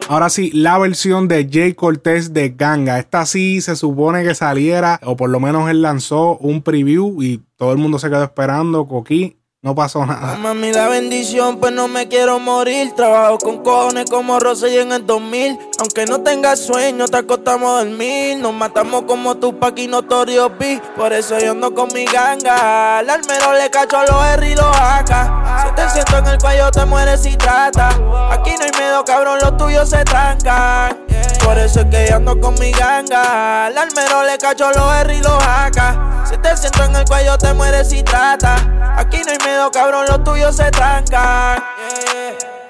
Ahora 0.08 0.30
sí, 0.30 0.50
la 0.52 0.78
versión 0.78 1.28
de 1.28 1.46
Jay 1.50 1.74
Cortez 1.74 2.32
de 2.32 2.48
Ganga. 2.48 2.98
Esta 2.98 3.26
sí 3.26 3.60
se 3.60 3.76
supone 3.76 4.24
que 4.24 4.34
saliera, 4.34 4.98
o 5.02 5.16
por 5.16 5.28
lo 5.28 5.38
menos 5.38 5.68
él 5.68 5.82
lanzó 5.82 6.38
un 6.38 6.62
preview 6.62 7.22
y 7.22 7.42
todo 7.56 7.72
el 7.72 7.78
mundo 7.78 7.98
se 7.98 8.08
quedó 8.08 8.24
esperando. 8.24 8.88
Coquí 8.88 9.36
no 9.62 9.74
pasó 9.74 10.06
nada. 10.06 10.36
Mami, 10.36 10.72
la 10.72 10.88
bendición, 10.88 11.58
pues 11.58 11.72
no 11.72 11.86
me 11.86 12.08
quiero 12.08 12.38
morir. 12.38 12.94
Trabajo 12.94 13.36
con 13.36 13.62
cojones 13.62 14.08
como 14.08 14.38
y 14.38 14.78
en 14.78 14.92
el 14.92 15.06
2000. 15.06 15.58
Aunque 15.80 16.06
no 16.06 16.22
tengas 16.22 16.60
sueño, 16.60 17.06
te 17.08 17.18
acostamos 17.18 17.70
a 17.70 17.84
dormir. 17.84 18.38
Nos 18.38 18.54
matamos 18.54 19.02
como 19.02 19.36
Tupac 19.36 19.78
y 19.78 19.86
Notorio 19.86 20.48
B. 20.58 20.80
Por 20.96 21.12
eso 21.12 21.38
yo 21.38 21.50
ando 21.50 21.74
con 21.74 21.92
mi 21.92 22.06
ganga. 22.06 22.98
Al 22.98 23.10
almero 23.10 23.52
le 23.52 23.68
cacho 23.68 23.98
a 23.98 24.06
los 24.06 24.24
R 24.38 24.50
y 24.50 24.54
los 24.54 24.64
AK. 24.64 25.66
Si 25.66 25.74
te 25.74 25.90
siento 25.90 26.16
en 26.16 26.26
el 26.28 26.38
cuello, 26.38 26.70
te 26.70 26.86
mueres 26.86 27.22
si 27.22 27.36
trata. 27.36 27.88
Aquí 28.30 28.54
no 28.58 28.64
hay 28.64 28.70
miedo, 28.78 29.04
cabrón, 29.04 29.40
los 29.42 29.58
tuyos 29.58 29.90
se 29.90 30.02
trancan. 30.04 31.04
Por 31.44 31.58
eso 31.58 31.80
es 31.80 31.86
que 31.86 32.06
yo 32.08 32.16
ando 32.16 32.40
con 32.40 32.54
mi 32.54 32.70
ganga. 32.72 33.66
Al 33.66 33.76
almero 33.76 34.22
le 34.24 34.38
cacho 34.38 34.70
los 34.70 34.94
R 35.00 35.14
y 35.14 35.20
los 35.20 35.42
AK. 35.42 36.28
Si 36.30 36.38
te 36.38 36.56
siento 36.56 36.84
en 36.84 36.96
el 36.96 37.04
cuello, 37.04 37.36
te 37.36 37.52
mueres 37.52 37.90
si 37.90 38.02
trata. 38.02 38.56
Aquí 38.96 39.22
no 39.24 39.32
hay 39.32 39.38
miedo 39.38 39.49
cabrón, 39.72 40.06
los 40.08 40.24
tuyos 40.24 40.56
se 40.56 40.70
trancan. 40.70 41.62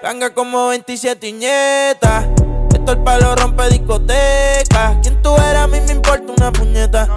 Ganga 0.02 0.30
como 0.30 0.68
27 0.68 1.28
iñetas. 1.28 2.26
el 2.75 2.99
palo 3.04 3.34
rompe 3.37 3.68
discoteca. 3.68 4.99
¿Quién 5.02 5.22
tú 5.22 5.34
eras? 5.37 5.64
A 5.64 5.66
mí 5.66 5.80
me 5.80 5.92
importa 5.92 6.32
una 6.37 6.52
puñeta. 6.52 7.08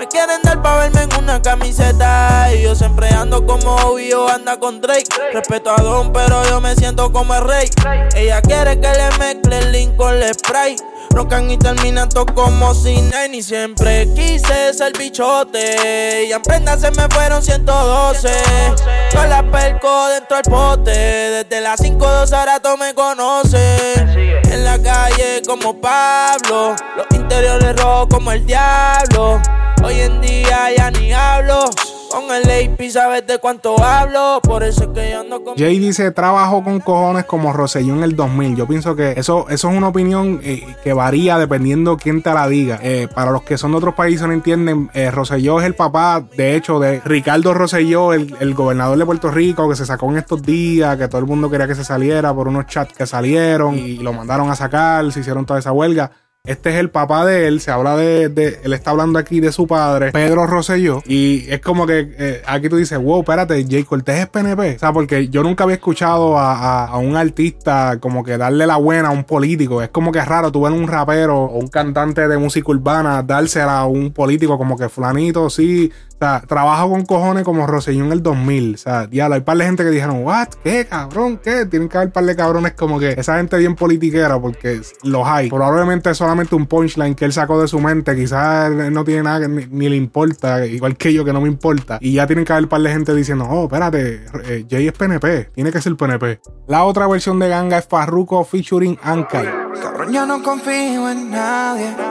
Me 0.00 0.08
quieren 0.08 0.40
dar 0.42 0.62
pa' 0.62 0.78
verme 0.78 1.02
en 1.02 1.14
una 1.22 1.42
camiseta. 1.42 2.48
Y 2.54 2.62
yo 2.62 2.74
siempre 2.74 3.10
ando 3.10 3.44
como 3.44 3.76
obvio, 3.76 4.30
anda 4.30 4.58
con 4.58 4.80
Drake. 4.80 5.04
Respeto 5.34 5.70
a 5.70 5.82
Don, 5.82 6.10
pero 6.10 6.42
yo 6.46 6.58
me 6.58 6.74
siento 6.74 7.12
como 7.12 7.34
el 7.34 7.44
rey. 7.46 7.68
Ella 8.14 8.40
quiere 8.40 8.80
que 8.80 8.88
le 8.88 9.10
mezcle 9.18 9.58
el 9.58 9.72
link 9.72 9.96
con 9.96 10.14
el 10.14 10.32
spray. 10.32 10.76
Rocan 11.10 11.50
y 11.50 11.58
terminan 11.58 12.08
todo 12.08 12.24
como 12.24 12.72
sin 12.72 13.10
ni 13.30 13.42
siempre 13.42 14.08
quise 14.14 14.72
ser 14.72 14.96
bichote. 14.96 16.24
Y 16.28 16.32
en 16.32 16.40
prenda 16.40 16.78
se 16.78 16.90
me 16.92 17.06
fueron 17.10 17.42
112. 17.42 18.30
Con 19.14 19.28
la 19.28 19.42
perco 19.50 20.08
dentro 20.08 20.36
del 20.36 20.50
pote. 20.50 20.90
Desde 20.92 21.60
las 21.60 21.78
5 21.78 22.06
2 22.06 22.32
ahora 22.32 22.58
me 22.78 22.94
conoce. 22.94 23.76
En 24.44 24.64
la 24.64 24.78
calle 24.78 25.42
como 25.46 25.78
Pablo. 25.78 26.74
Los 26.96 27.06
interiores 27.10 27.76
rojos 27.76 28.06
como 28.08 28.32
el 28.32 28.46
diablo. 28.46 29.42
Hoy 29.82 30.00
en 30.00 30.20
día 30.20 30.74
ya 30.76 30.90
ni 30.90 31.12
hablo. 31.12 31.64
Con 32.10 32.24
el 32.24 32.42
AP 32.42 32.90
sabes 32.90 33.24
de 33.24 33.38
cuánto 33.38 33.80
hablo, 33.80 34.40
por 34.42 34.64
eso 34.64 34.82
es 34.82 34.88
que 34.88 35.12
yo 35.12 35.20
ando 35.20 35.44
con... 35.44 35.56
Jay 35.56 35.78
dice, 35.78 36.10
trabajo 36.10 36.64
con 36.64 36.80
cojones 36.80 37.24
como 37.24 37.52
Rosselló 37.52 37.94
en 37.94 38.02
el 38.02 38.16
2000. 38.16 38.56
Yo 38.56 38.66
pienso 38.66 38.96
que 38.96 39.12
eso, 39.12 39.46
eso 39.48 39.70
es 39.70 39.76
una 39.76 39.86
opinión 39.88 40.40
eh, 40.42 40.66
que 40.82 40.92
varía 40.92 41.38
dependiendo 41.38 41.96
quién 41.96 42.20
te 42.20 42.34
la 42.34 42.48
diga. 42.48 42.80
Eh, 42.82 43.06
para 43.14 43.30
los 43.30 43.42
que 43.42 43.56
son 43.56 43.70
de 43.70 43.76
otros 43.76 43.94
países 43.94 44.26
no 44.26 44.32
entienden, 44.32 44.90
eh, 44.92 45.12
Rosselló 45.12 45.60
es 45.60 45.66
el 45.66 45.76
papá, 45.76 46.24
de 46.36 46.56
hecho, 46.56 46.80
de 46.80 47.00
Ricardo 47.04 47.54
Rosselló, 47.54 48.12
el, 48.12 48.34
el, 48.40 48.54
gobernador 48.54 48.98
de 48.98 49.06
Puerto 49.06 49.30
Rico, 49.30 49.68
que 49.68 49.76
se 49.76 49.86
sacó 49.86 50.10
en 50.10 50.16
estos 50.16 50.42
días, 50.42 50.96
que 50.96 51.06
todo 51.06 51.20
el 51.20 51.26
mundo 51.26 51.48
quería 51.48 51.68
que 51.68 51.76
se 51.76 51.84
saliera 51.84 52.34
por 52.34 52.48
unos 52.48 52.66
chats 52.66 52.92
que 52.92 53.06
salieron 53.06 53.78
y 53.78 53.98
lo 53.98 54.12
mandaron 54.12 54.50
a 54.50 54.56
sacar, 54.56 55.12
se 55.12 55.20
hicieron 55.20 55.46
toda 55.46 55.60
esa 55.60 55.70
huelga. 55.70 56.10
Este 56.46 56.70
es 56.70 56.76
el 56.76 56.88
papá 56.88 57.26
de 57.26 57.46
él, 57.46 57.60
se 57.60 57.70
habla 57.70 57.98
de, 57.98 58.24
él 58.64 58.72
está 58.72 58.92
hablando 58.92 59.18
aquí 59.18 59.40
de 59.40 59.52
su 59.52 59.66
padre, 59.66 60.10
Pedro 60.10 60.46
Rosselló, 60.46 61.02
y 61.04 61.44
es 61.50 61.60
como 61.60 61.86
que 61.86 62.14
eh, 62.18 62.42
aquí 62.46 62.70
tú 62.70 62.76
dices, 62.76 62.98
wow, 62.98 63.20
espérate, 63.20 63.66
Jay 63.68 63.84
Cortés 63.84 64.20
es 64.20 64.26
PNP, 64.26 64.76
o 64.76 64.78
sea, 64.78 64.90
porque 64.90 65.28
yo 65.28 65.42
nunca 65.42 65.64
había 65.64 65.76
escuchado 65.76 66.38
a, 66.38 66.54
a, 66.54 66.86
a, 66.86 66.96
un 66.96 67.14
artista 67.14 67.98
como 68.00 68.24
que 68.24 68.38
darle 68.38 68.66
la 68.66 68.78
buena 68.78 69.08
a 69.08 69.10
un 69.10 69.24
político, 69.24 69.82
es 69.82 69.90
como 69.90 70.12
que 70.12 70.18
es 70.18 70.26
raro, 70.26 70.50
tú 70.50 70.62
ves 70.62 70.72
un 70.72 70.88
rapero 70.88 71.40
o 71.44 71.58
un 71.58 71.68
cantante 71.68 72.26
de 72.26 72.38
música 72.38 72.70
urbana 72.70 73.22
dársela 73.22 73.80
a 73.80 73.86
un 73.86 74.10
político 74.10 74.56
como 74.56 74.78
que 74.78 74.88
fulanito, 74.88 75.50
sí, 75.50 75.92
o 76.20 76.22
sea, 76.22 76.42
trabajo 76.46 76.90
con 76.90 77.06
cojones 77.06 77.44
como 77.44 77.66
Rosselló 77.66 78.04
en 78.04 78.12
el 78.12 78.22
2000. 78.22 78.74
O 78.74 78.76
sea, 78.76 79.06
diablo, 79.06 79.36
hay 79.36 79.40
par 79.40 79.56
de 79.56 79.64
gente 79.64 79.84
que 79.84 79.88
dijeron, 79.88 80.22
¿what? 80.22 80.48
¿Qué, 80.62 80.84
cabrón? 80.84 81.40
¿Qué? 81.42 81.64
Tienen 81.64 81.88
que 81.88 81.96
haber 81.96 82.12
par 82.12 82.24
de 82.24 82.36
cabrones 82.36 82.72
como 82.72 82.98
que 82.98 83.12
esa 83.12 83.38
gente 83.38 83.56
bien 83.56 83.74
politiquera 83.74 84.38
porque 84.38 84.82
los 85.02 85.26
hay. 85.26 85.48
Probablemente 85.48 86.10
es 86.10 86.18
solamente 86.18 86.54
un 86.54 86.66
punchline 86.66 87.14
que 87.14 87.24
él 87.24 87.32
sacó 87.32 87.58
de 87.58 87.68
su 87.68 87.80
mente. 87.80 88.14
Quizás 88.14 88.70
no 88.70 89.02
tiene 89.02 89.22
nada 89.22 89.40
que 89.40 89.48
ni, 89.48 89.88
le 89.88 89.96
importa, 89.96 90.66
igual 90.66 90.94
que 90.98 91.10
yo 91.14 91.24
que 91.24 91.32
no 91.32 91.40
me 91.40 91.48
importa. 91.48 91.96
Y 92.02 92.12
ya 92.12 92.26
tienen 92.26 92.44
que 92.44 92.52
haber 92.52 92.68
par 92.68 92.82
de 92.82 92.90
gente 92.90 93.14
diciendo, 93.14 93.46
oh, 93.48 93.64
espérate, 93.64 94.26
eh, 94.44 94.66
Jay 94.68 94.88
es 94.88 94.92
PNP. 94.92 95.52
Tiene 95.54 95.72
que 95.72 95.80
ser 95.80 95.96
PNP. 95.96 96.38
La 96.68 96.84
otra 96.84 97.06
versión 97.06 97.38
de 97.38 97.48
Ganga 97.48 97.78
es 97.78 97.86
Farruko 97.86 98.44
featuring 98.44 98.98
Ankar. 99.02 99.70
Cabrón, 99.82 100.12
ya 100.12 100.26
no 100.26 100.42
confío 100.42 101.08
en 101.08 101.30
nadie. 101.30 102.09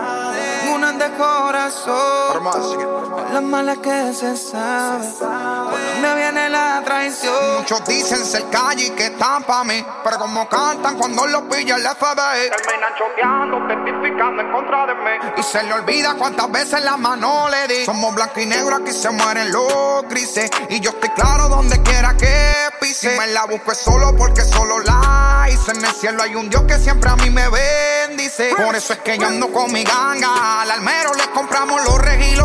Corazón. 1.69 3.33
Las 3.33 3.43
malas 3.43 3.77
que 3.77 4.13
se 4.13 4.35
sabe. 4.35 5.05
Por 5.19 5.79
dónde 5.79 6.15
viene 6.15 6.49
la 6.49 6.81
traición. 6.83 7.33
Muchos 7.57 7.85
dicen 7.85 8.17
ser 8.17 8.45
calle 8.49 8.87
y 8.87 8.89
que 8.91 9.05
están 9.07 9.43
pa' 9.43 9.63
mí. 9.63 9.85
Pero 10.03 10.17
como 10.17 10.47
cantan 10.47 10.97
cuando 10.97 11.27
los 11.27 11.43
pilla 11.43 11.75
el 11.75 11.83
FBI. 11.83 12.49
Terminan 12.49 12.93
choteando, 12.97 13.67
testificando 13.67 13.78
en 13.78 13.78
Y 15.37 15.43
se 15.43 15.63
le 15.63 15.73
olvida 15.73 16.15
cuántas 16.15 16.51
veces 16.51 16.83
la 16.83 16.97
mano 16.97 17.47
le 17.49 17.67
di. 17.73 17.85
Somos 17.85 18.13
blanco 18.13 18.39
y 18.39 18.45
negro, 18.45 18.75
aquí 18.75 18.91
se 18.91 19.09
mueren 19.09 19.51
los 19.51 20.03
grises. 20.09 20.49
Y 20.69 20.79
yo 20.79 20.91
estoy 20.91 21.09
claro 21.09 21.49
donde 21.49 21.81
quiera 21.81 22.15
que 22.17 22.69
pise. 22.79 23.11
Si 23.11 23.17
me 23.17 23.27
la 23.27 23.45
busco 23.45 23.73
solo 23.73 24.15
porque 24.15 24.41
solo 24.41 24.79
la 24.79 25.47
hice. 25.51 25.71
En 25.71 25.85
el 25.85 25.93
cielo 25.93 26.23
hay 26.23 26.35
un 26.35 26.49
Dios 26.49 26.63
que 26.63 26.77
siempre 26.77 27.09
a 27.09 27.15
mí 27.15 27.29
me 27.29 27.47
bendice. 27.49 28.53
Por 28.55 28.75
eso 28.75 28.93
es 28.93 28.99
que 28.99 29.17
yo 29.17 29.27
ando 29.27 29.51
con 29.51 29.71
mi 29.71 29.83
ganga. 29.83 30.61
Al 30.61 30.71
almero 30.71 31.13
le 31.13 31.29
compramos 31.31 31.83
los 31.85 31.97
reg 31.99 32.21
y 32.21 32.35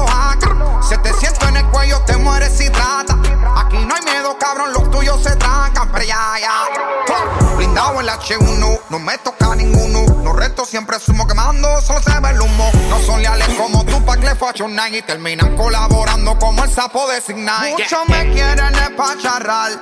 los 0.84 0.92
acá. 0.92 1.02
700 1.02 1.48
en 1.48 1.56
el 1.56 1.66
cuello 1.66 2.00
te 2.06 2.16
mueres 2.16 2.52
si 2.56 2.68
trata. 2.70 3.14
Aquí 3.56 3.76
no 3.84 3.94
hay 3.94 4.02
miedo, 4.02 4.36
cabrón, 4.38 4.72
los 4.72 4.90
tuyos 4.90 5.22
se 5.22 5.34
trancan. 5.36 5.90
Pero 5.92 6.04
ya, 6.04 6.34
ya. 6.40 7.56
Blindado 7.56 8.00
en 8.00 8.06
la 8.06 8.18
H1, 8.18 8.80
no 8.90 8.98
me 8.98 9.18
toca 9.18 9.54
ninguno. 9.54 10.22
Los 10.22 10.36
restos 10.36 10.68
siempre 10.68 10.98
sumo 10.98 11.26
quemando, 11.26 11.80
solo 11.80 12.00
se 12.00 12.20
ve 12.20 12.30
el 12.30 12.40
humo. 12.40 12.70
No 12.88 12.98
son 13.00 13.22
leales 13.22 13.48
como 13.56 13.84
tú, 13.84 14.04
pa' 14.04 14.16
que 14.16 14.34
Nine 14.64 14.98
y 14.98 15.02
terminan 15.02 15.56
colaborando 15.56 16.38
como 16.38 16.64
el 16.64 16.70
sapo 16.70 17.08
de 17.08 17.20
Signal. 17.20 17.70
Muchos 17.70 18.08
me 18.08 18.32
quieren 18.32 18.74
espacharrar, 18.74 19.72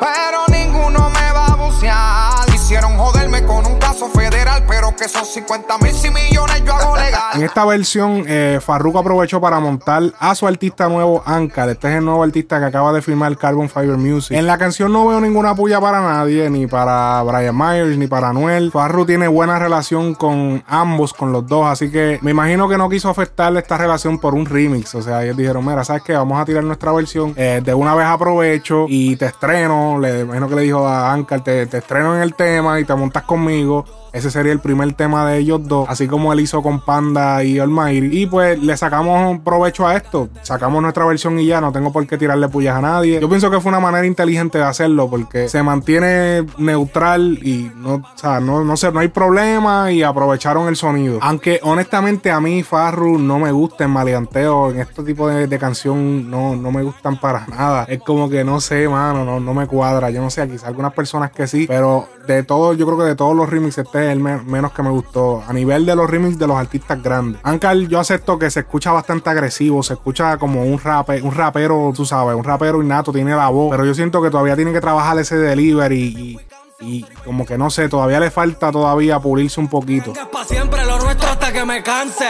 pero 0.00 0.44
ninguno 0.48 1.10
me 1.10 1.32
va 1.32 1.46
a 1.46 1.56
bucear. 1.56 2.57
Quisieron 2.68 2.98
joderme 2.98 3.42
con 3.44 3.64
un 3.64 3.78
caso 3.78 4.10
federal, 4.10 4.62
pero 4.68 4.94
que 4.94 5.08
son 5.08 5.24
50 5.24 5.78
mil 5.78 5.94
y 6.04 6.10
millones 6.10 6.62
yo 6.66 6.74
hago 6.74 6.96
legal. 6.96 7.22
En 7.32 7.42
esta 7.42 7.64
versión, 7.64 8.24
eh, 8.26 8.58
Farruko 8.60 8.98
aprovechó 8.98 9.40
para 9.40 9.58
montar 9.58 10.02
a 10.18 10.34
su 10.34 10.46
artista 10.46 10.86
nuevo, 10.86 11.22
Ankar. 11.24 11.70
Este 11.70 11.88
es 11.88 11.94
el 11.96 12.04
nuevo 12.04 12.22
artista 12.22 12.60
que 12.60 12.66
acaba 12.66 12.92
de 12.92 13.00
firmar 13.00 13.38
Carbon 13.38 13.70
Fiber 13.70 13.96
Music. 13.96 14.36
En 14.36 14.46
la 14.46 14.58
canción 14.58 14.92
no 14.92 15.06
veo 15.06 15.18
ninguna 15.18 15.54
puya 15.54 15.80
para 15.80 16.02
nadie, 16.02 16.50
ni 16.50 16.66
para 16.66 17.22
Brian 17.22 17.56
Myers, 17.56 17.96
ni 17.96 18.06
para 18.06 18.28
Anuel. 18.28 18.70
Farru 18.70 19.06
tiene 19.06 19.28
buena 19.28 19.58
relación 19.58 20.14
con 20.14 20.62
ambos, 20.66 21.14
con 21.14 21.32
los 21.32 21.46
dos, 21.46 21.66
así 21.68 21.90
que 21.90 22.18
me 22.20 22.32
imagino 22.32 22.68
que 22.68 22.76
no 22.76 22.90
quiso 22.90 23.08
afectarle 23.08 23.60
esta 23.60 23.78
relación 23.78 24.18
por 24.18 24.34
un 24.34 24.44
remix. 24.44 24.94
O 24.94 25.00
sea, 25.00 25.24
ellos 25.24 25.38
dijeron, 25.38 25.64
mira, 25.64 25.84
¿sabes 25.84 26.02
qué? 26.02 26.12
Vamos 26.12 26.38
a 26.38 26.44
tirar 26.44 26.64
nuestra 26.64 26.92
versión. 26.92 27.32
Eh, 27.34 27.62
de 27.64 27.72
una 27.72 27.94
vez 27.94 28.04
aprovecho 28.04 28.84
y 28.90 29.16
te 29.16 29.24
estreno. 29.24 29.98
Le 29.98 30.20
imagino 30.20 30.50
que 30.50 30.54
le 30.54 30.62
dijo 30.62 30.86
a 30.86 31.10
Ankar, 31.14 31.42
te, 31.42 31.64
te 31.64 31.78
estreno 31.78 32.14
en 32.14 32.20
el 32.20 32.34
tema 32.34 32.57
y 32.80 32.84
te 32.84 32.94
montas 32.94 33.22
conmigo. 33.24 33.84
Ese 34.18 34.32
sería 34.32 34.50
el 34.52 34.58
primer 34.58 34.92
tema 34.94 35.30
de 35.30 35.38
ellos 35.38 35.60
dos, 35.68 35.88
así 35.88 36.08
como 36.08 36.32
él 36.32 36.40
hizo 36.40 36.60
con 36.60 36.80
Panda 36.80 37.44
y 37.44 37.60
Almighty. 37.60 38.22
Y 38.22 38.26
pues 38.26 38.60
le 38.60 38.76
sacamos 38.76 39.38
provecho 39.44 39.86
a 39.86 39.96
esto, 39.96 40.28
sacamos 40.42 40.82
nuestra 40.82 41.04
versión 41.04 41.38
y 41.38 41.46
ya, 41.46 41.60
no 41.60 41.70
tengo 41.70 41.92
por 41.92 42.04
qué 42.06 42.18
tirarle 42.18 42.48
pullas 42.48 42.76
a 42.76 42.80
nadie. 42.80 43.20
Yo 43.20 43.28
pienso 43.28 43.48
que 43.48 43.60
fue 43.60 43.70
una 43.70 43.78
manera 43.78 44.06
inteligente 44.06 44.58
de 44.58 44.64
hacerlo 44.64 45.08
porque 45.08 45.48
se 45.48 45.62
mantiene 45.62 46.44
neutral 46.58 47.38
y 47.42 47.70
no, 47.76 47.94
o 47.94 48.04
sea, 48.16 48.40
no, 48.40 48.64
no 48.64 48.76
sé, 48.76 48.90
no 48.90 48.98
hay 48.98 49.06
problema 49.06 49.92
y 49.92 50.02
aprovecharon 50.02 50.66
el 50.66 50.74
sonido. 50.74 51.20
Aunque 51.22 51.60
honestamente 51.62 52.32
a 52.32 52.40
mí 52.40 52.64
Farru 52.64 53.18
no 53.18 53.38
me 53.38 53.52
gusta 53.52 53.84
en 53.84 53.90
maleanteo, 53.90 54.72
en 54.72 54.80
este 54.80 55.04
tipo 55.04 55.28
de, 55.28 55.46
de 55.46 55.58
canción 55.60 56.28
no, 56.28 56.56
no 56.56 56.72
me 56.72 56.82
gustan 56.82 57.20
para 57.20 57.46
nada. 57.46 57.84
Es 57.84 58.00
como 58.00 58.28
que 58.28 58.42
no 58.42 58.60
sé, 58.60 58.88
mano, 58.88 59.24
no, 59.24 59.38
no 59.38 59.54
me 59.54 59.68
cuadra. 59.68 60.10
Yo 60.10 60.20
no 60.20 60.30
sé, 60.30 60.48
quizás 60.48 60.64
algunas 60.64 60.92
personas 60.92 61.30
que 61.30 61.46
sí, 61.46 61.66
pero 61.68 62.08
de 62.26 62.42
todo, 62.42 62.74
yo 62.74 62.84
creo 62.84 62.98
que 62.98 63.04
de 63.04 63.14
todos 63.14 63.36
los 63.36 63.48
remixes 63.48 63.86
este 63.86 64.07
es 64.08 64.12
el 64.14 64.20
me 64.20 64.38
menos 64.38 64.72
que 64.72 64.82
me 64.82 64.90
gustó. 64.90 65.42
A 65.46 65.52
nivel 65.52 65.86
de 65.86 65.94
los 65.94 66.08
remixes 66.08 66.38
de 66.38 66.46
los 66.46 66.56
artistas 66.56 67.02
grandes. 67.02 67.40
Ankar, 67.44 67.76
yo 67.76 68.00
acepto 68.00 68.38
que 68.38 68.50
se 68.50 68.60
escucha 68.60 68.92
bastante 68.92 69.30
agresivo, 69.30 69.82
se 69.82 69.94
escucha 69.94 70.36
como 70.38 70.64
un, 70.64 70.78
rape, 70.78 71.22
un 71.22 71.34
rapero, 71.34 71.92
tú 71.94 72.04
sabes, 72.04 72.34
un 72.34 72.44
rapero 72.44 72.82
innato, 72.82 73.12
tiene 73.12 73.34
la 73.34 73.48
voz, 73.48 73.70
pero 73.70 73.84
yo 73.84 73.94
siento 73.94 74.22
que 74.22 74.30
todavía 74.30 74.56
tiene 74.56 74.72
que 74.72 74.80
trabajar 74.80 75.18
ese 75.18 75.36
delivery 75.36 75.98
y, 75.98 76.38
y 76.80 77.02
como 77.24 77.44
que 77.44 77.58
no 77.58 77.70
sé, 77.70 77.88
todavía 77.88 78.20
le 78.20 78.30
falta 78.30 78.70
todavía 78.70 79.18
pulirse 79.18 79.60
un 79.60 79.68
poquito. 79.68 80.12
siempre 80.46 80.84
lo 80.84 80.98
nuestro 80.98 81.28
hasta 81.28 81.52
que 81.52 81.64
me 81.64 81.82
canse. 81.82 82.28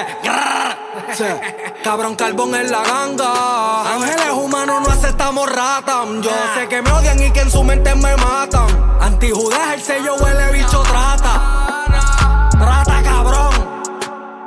Sí. 1.15 1.25
Cabrón 1.85 2.17
carbón 2.17 2.55
en 2.55 2.71
la 2.71 2.83
ganga. 2.83 3.95
Ángeles 3.95 4.31
humanos 4.33 4.83
no 4.87 4.93
aceptamos 4.93 5.51
rata. 5.51 6.05
Yo 6.23 6.31
sé 6.55 6.69
que 6.69 6.83
me 6.83 6.91
odian 6.91 7.23
y 7.23 7.31
que 7.31 7.41
en 7.41 7.51
su 7.51 7.63
mente 7.63 7.95
me 7.95 8.17
matan. 8.17 8.67
Antijudes 9.01 9.59
el 9.75 9.83
sello 9.83 10.17
huele 10.17 10.53
bicho 10.53 10.83
trata. 10.83 11.58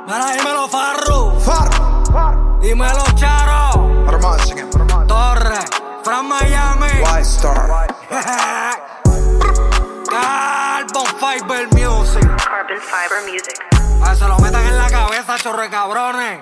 Mira, 0.06 0.32
dímelo 0.32 0.68
Farru. 0.68 1.40
Farru. 1.40 2.58
Dímelo 2.60 3.04
Charo. 3.14 4.06
Torre. 5.06 5.60
From 6.04 6.28
Miami. 6.28 7.02
White 7.02 7.24
Star. 7.24 7.88
Carbon 10.10 11.06
Fiber 11.20 11.68
Music. 11.72 12.22
Carbon 12.38 12.80
Fiber 12.80 13.22
Music. 13.30 13.58
A 14.02 14.14
se 14.14 14.26
lo 14.26 14.38
metan 14.38 14.66
en 14.66 14.76
la 14.76 14.90
cabeza, 14.90 15.38
chorre 15.38 15.70
cabrones. 15.70 16.40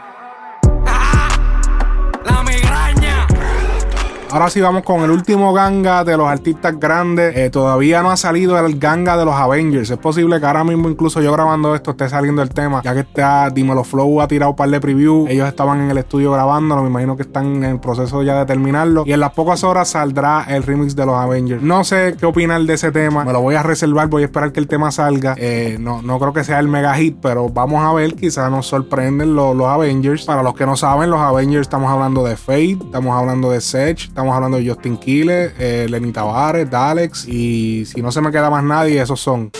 Ahora 4.32 4.50
sí 4.50 4.60
vamos 4.60 4.82
con 4.82 5.02
el 5.02 5.10
último 5.10 5.52
ganga 5.52 6.04
de 6.04 6.16
los 6.16 6.28
artistas 6.28 6.78
grandes. 6.78 7.36
Eh, 7.36 7.50
todavía 7.50 8.02
no 8.02 8.10
ha 8.10 8.16
salido 8.16 8.58
el 8.58 8.78
ganga 8.78 9.16
de 9.16 9.24
los 9.24 9.34
Avengers. 9.34 9.90
Es 9.90 9.98
posible 9.98 10.40
que 10.40 10.46
ahora 10.46 10.64
mismo, 10.64 10.88
incluso 10.88 11.20
yo 11.20 11.32
grabando 11.32 11.74
esto, 11.74 11.92
esté 11.92 12.08
saliendo 12.08 12.42
el 12.42 12.50
tema, 12.50 12.82
ya 12.82 12.94
que 12.94 13.00
está 13.00 13.50
Dímelo 13.50 13.84
Flow 13.84 14.20
ha 14.20 14.28
tirado 14.28 14.50
un 14.50 14.56
par 14.56 14.70
de 14.70 14.80
preview. 14.80 15.26
Ellos 15.28 15.48
estaban 15.48 15.80
en 15.80 15.90
el 15.90 15.98
estudio 15.98 16.32
grabándolo, 16.32 16.82
me 16.82 16.88
imagino 16.88 17.16
que 17.16 17.22
están 17.22 17.56
en 17.56 17.64
el 17.64 17.80
proceso 17.80 18.22
ya 18.22 18.38
de 18.38 18.46
terminarlo. 18.46 19.04
Y 19.06 19.12
en 19.12 19.20
las 19.20 19.32
pocas 19.32 19.64
horas 19.64 19.88
saldrá 19.88 20.44
el 20.48 20.62
remix 20.62 20.94
de 20.96 21.06
los 21.06 21.16
Avengers. 21.16 21.62
No 21.62 21.84
sé 21.84 22.16
qué 22.18 22.26
opinar 22.26 22.60
de 22.62 22.74
ese 22.74 22.92
tema, 22.92 23.24
me 23.24 23.32
lo 23.32 23.40
voy 23.40 23.54
a 23.54 23.62
reservar, 23.62 24.08
voy 24.08 24.22
a 24.22 24.26
esperar 24.26 24.52
que 24.52 24.60
el 24.60 24.68
tema 24.68 24.90
salga. 24.90 25.34
Eh, 25.38 25.76
no, 25.80 26.02
no 26.02 26.18
creo 26.18 26.32
que 26.32 26.44
sea 26.44 26.58
el 26.58 26.68
mega 26.68 26.94
hit, 26.94 27.16
pero 27.20 27.48
vamos 27.48 27.84
a 27.84 27.92
ver, 27.92 28.14
quizás 28.14 28.50
nos 28.50 28.66
sorprenden 28.66 29.34
los, 29.34 29.56
los 29.56 29.66
Avengers. 29.66 30.24
Para 30.24 30.42
los 30.42 30.54
que 30.54 30.66
no 30.66 30.76
saben, 30.76 31.10
los 31.10 31.20
Avengers 31.20 31.62
estamos 31.62 31.90
hablando 31.90 32.24
de 32.24 32.36
Fate, 32.36 32.78
estamos 32.84 33.16
hablando 33.16 33.50
de 33.50 33.60
Sech, 33.60 34.08
estamos 34.20 34.36
hablando 34.36 34.58
de 34.58 34.68
Justin 34.68 34.98
Kille, 34.98 35.54
eh, 35.58 35.86
Lenny 35.88 36.12
Tavares, 36.12 36.68
Dalex 36.68 37.26
y 37.26 37.86
si 37.86 38.02
no 38.02 38.12
se 38.12 38.20
me 38.20 38.30
queda 38.30 38.50
más 38.50 38.62
nadie, 38.62 39.00
esos 39.00 39.18
son. 39.18 39.50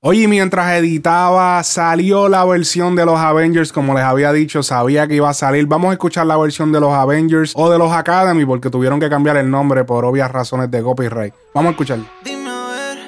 Oye, 0.00 0.26
mientras 0.26 0.72
editaba, 0.72 1.62
salió 1.62 2.28
la 2.28 2.44
versión 2.44 2.96
de 2.96 3.06
los 3.06 3.16
Avengers, 3.16 3.72
como 3.72 3.94
les 3.94 4.02
había 4.02 4.32
dicho, 4.32 4.64
sabía 4.64 5.06
que 5.06 5.14
iba 5.14 5.30
a 5.30 5.34
salir. 5.34 5.66
Vamos 5.66 5.90
a 5.90 5.92
escuchar 5.92 6.26
la 6.26 6.36
versión 6.36 6.72
de 6.72 6.80
los 6.80 6.92
Avengers 6.92 7.52
o 7.54 7.70
de 7.70 7.78
los 7.78 7.92
Academy, 7.92 8.44
porque 8.44 8.70
tuvieron 8.70 8.98
que 8.98 9.08
cambiar 9.08 9.36
el 9.36 9.48
nombre 9.48 9.84
por 9.84 10.04
obvias 10.04 10.32
razones 10.32 10.68
de 10.68 10.82
copyright. 10.82 11.32
Vamos 11.54 11.68
a 11.68 11.70
escuchar. 11.70 11.98
Dime 12.24 12.50
a 12.50 12.66
ver, 12.66 12.98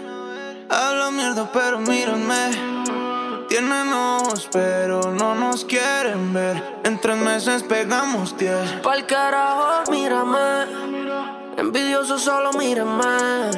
habla 0.70 1.10
mierda, 1.10 1.50
pero 1.52 1.80
mírame. 1.80 2.50
Tienen 3.48 3.90
pero 4.52 5.10
no 5.10 5.34
nos 5.34 5.64
quieren 5.64 6.32
ver. 6.32 6.61
En 6.84 6.98
tres 7.00 7.16
meses 7.16 7.62
pegamos 7.62 8.36
diez. 8.36 8.72
Pa'l 8.82 9.06
carajo, 9.06 9.90
mírame. 9.90 10.66
Envidioso, 11.56 12.18
solo 12.18 12.52
mírame. 12.54 13.50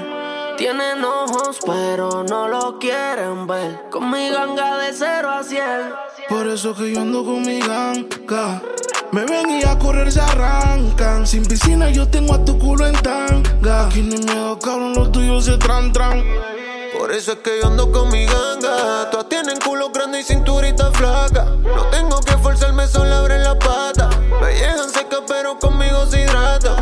Tienen 0.58 1.02
ojos, 1.04 1.58
pero 1.64 2.24
no 2.28 2.48
lo 2.48 2.78
quieren 2.78 3.46
ver. 3.46 3.88
Con 3.90 4.10
mi 4.10 4.28
ganga 4.28 4.76
de 4.78 4.92
0 4.92 5.30
a 5.30 5.42
100. 5.42 5.62
Por 6.28 6.46
eso 6.46 6.74
que 6.74 6.92
yo 6.92 7.00
ando 7.00 7.24
con 7.24 7.42
mi 7.42 7.60
ganga. 7.60 8.62
Me 9.10 9.24
ven 9.24 9.50
y 9.50 9.64
a 9.64 9.78
correr 9.78 10.12
se 10.12 10.20
arrancan. 10.20 11.26
Sin 11.26 11.44
piscina 11.46 11.90
yo 11.90 12.08
tengo 12.08 12.34
a 12.34 12.44
tu 12.44 12.58
culo 12.58 12.86
en 12.86 12.94
tanga. 12.96 13.86
Aquí 13.86 14.02
no 14.02 14.14
hay 14.14 14.22
miedo, 14.22 14.58
cabrón, 14.58 14.94
los 14.94 15.10
tuyos 15.12 15.44
se 15.46 15.56
tran 15.56 15.92
tran. 15.92 16.22
Por 16.96 17.12
eso 17.12 17.32
es 17.32 17.38
que 17.38 17.60
yo 17.60 17.66
ando 17.66 17.90
con 17.90 18.08
mi 18.10 18.24
ganga. 18.24 19.10
Todas 19.10 19.28
tienen 19.28 19.58
culo 19.58 19.90
grande 19.90 20.20
y 20.20 20.22
cinturita 20.22 20.90
flaca. 20.92 21.44
No 21.44 21.86
tengo 21.90 22.20
que 22.20 22.36
forzarme, 22.38 22.86
solo 22.86 23.14
abren 23.14 23.42
la 23.42 23.58
pata. 23.58 24.08
Me 24.40 24.54
llegan 24.54 24.88
secas, 24.88 25.20
pero 25.26 25.58
conmigo 25.58 26.06
se 26.06 26.22
hidrata. 26.22 26.76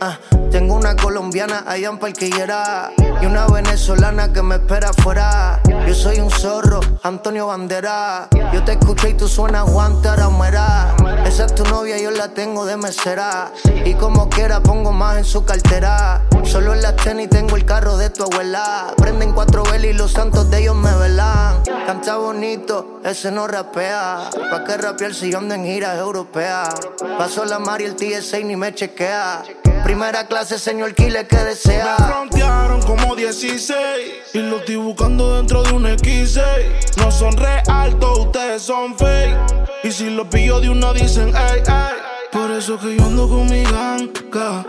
Ah, 0.00 0.18
tengo 0.50 0.74
una 0.74 0.96
colombiana 0.96 1.64
allá 1.66 1.90
en 1.90 1.98
Parquillera 1.98 2.92
y 3.20 3.26
una 3.26 3.46
venezolana 3.46 4.32
que 4.32 4.42
me 4.42 4.54
espera 4.54 4.88
afuera. 4.88 5.60
Yo 5.86 5.94
soy 5.94 6.20
un 6.20 6.30
zorro, 6.30 6.80
Antonio 7.02 7.48
Bandera. 7.48 8.28
Yo 8.54 8.64
te 8.64 8.72
escucho 8.72 9.06
y 9.06 9.14
tú 9.14 9.28
suenas 9.28 9.68
Juan 9.68 10.00
Taramera. 10.00 10.94
Esa 11.26 11.44
es 11.44 11.54
tu 11.54 11.64
novia, 11.64 11.98
yo 11.98 12.10
la 12.10 12.28
tengo 12.28 12.64
de 12.64 12.78
mesera. 12.78 13.52
Y 13.84 13.94
como 13.94 14.30
quiera 14.30 14.60
pongo 14.60 14.92
más 14.92 15.18
en 15.18 15.24
su 15.24 15.44
cartera. 15.44 16.22
Solo 16.44 16.72
en 16.72 16.80
las 16.80 16.96
tenis 16.96 17.28
tengo 17.28 17.56
el 17.56 17.66
carro 17.66 17.98
de 17.98 18.08
tu 18.08 18.22
abuela. 18.22 18.94
Prenden 18.96 19.32
cuatro 19.32 19.62
velas 19.64 19.90
y 19.90 19.92
los 19.92 20.12
santos 20.12 20.48
de 20.50 20.60
ellos 20.60 20.76
me 20.76 20.94
velan. 20.94 21.62
Canta 21.86 22.16
bonito, 22.16 23.00
ese 23.04 23.30
no 23.30 23.46
rapea. 23.46 24.30
¿Pa' 24.50 24.64
qué 24.64 24.76
rapear 24.76 25.14
si 25.14 25.30
yo 25.30 25.38
ando 25.38 25.54
en 25.54 25.64
giras 25.64 25.98
europeas? 25.98 26.74
Paso 27.18 27.44
la 27.44 27.58
Mari, 27.58 27.84
el 27.84 27.96
TSA 27.96 28.38
ni 28.38 28.56
me 28.56 28.74
chequea. 28.74 29.17
Primera 29.84 30.26
clase, 30.26 30.58
señor 30.58 30.94
Kile, 30.94 31.26
que 31.26 31.36
Me 31.36 31.44
desea? 31.44 31.96
frontearon 31.96 32.82
como 32.82 33.14
16 33.16 33.76
y 34.34 34.38
lo 34.38 34.58
estoy 34.58 34.76
buscando 34.76 35.36
dentro 35.36 35.62
de 35.62 35.72
un 35.72 35.84
X6. 35.86 36.96
No 36.98 37.10
son 37.10 37.36
real, 37.36 37.98
todos 37.98 38.26
ustedes 38.26 38.62
son 38.62 38.96
fake. 38.98 39.36
Y 39.84 39.92
si 39.92 40.10
los 40.10 40.26
pillo 40.28 40.60
de 40.60 40.68
uno 40.70 40.92
dicen, 40.92 41.28
ey, 41.34 41.62
ey. 41.66 41.96
Por 42.32 42.50
eso 42.50 42.78
que 42.78 42.96
yo 42.96 43.04
ando 43.04 43.28
con 43.28 43.48
mi 43.48 43.62
ganga. 43.64 44.66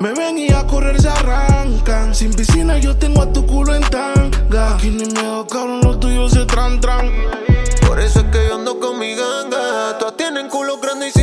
Me 0.00 0.12
ven 0.14 0.38
y 0.38 0.50
a 0.52 0.66
correr 0.66 1.00
se 1.00 1.08
arrancan. 1.08 2.14
Sin 2.14 2.32
piscina 2.32 2.78
yo 2.78 2.96
tengo 2.96 3.22
a 3.22 3.32
tu 3.32 3.44
culo 3.46 3.74
en 3.74 3.82
tanga. 3.82 4.74
Aquí 4.74 4.88
ni 4.90 5.04
miedo, 5.04 5.46
cabrón, 5.46 5.80
los 5.82 6.00
tuyos 6.00 6.32
se 6.32 6.46
tran 6.46 6.80
tran. 6.80 7.10
Por 7.86 8.00
eso 8.00 8.20
es 8.20 8.26
que 8.26 8.48
yo 8.48 8.54
ando 8.54 8.80
con 8.80 8.98
mi 8.98 9.14
ganga. 9.14 9.98
Todas 9.98 10.16
tienen 10.16 10.48
culo 10.48 10.78
grande 10.78 11.08
y 11.08 11.10
cinturita 11.10 11.21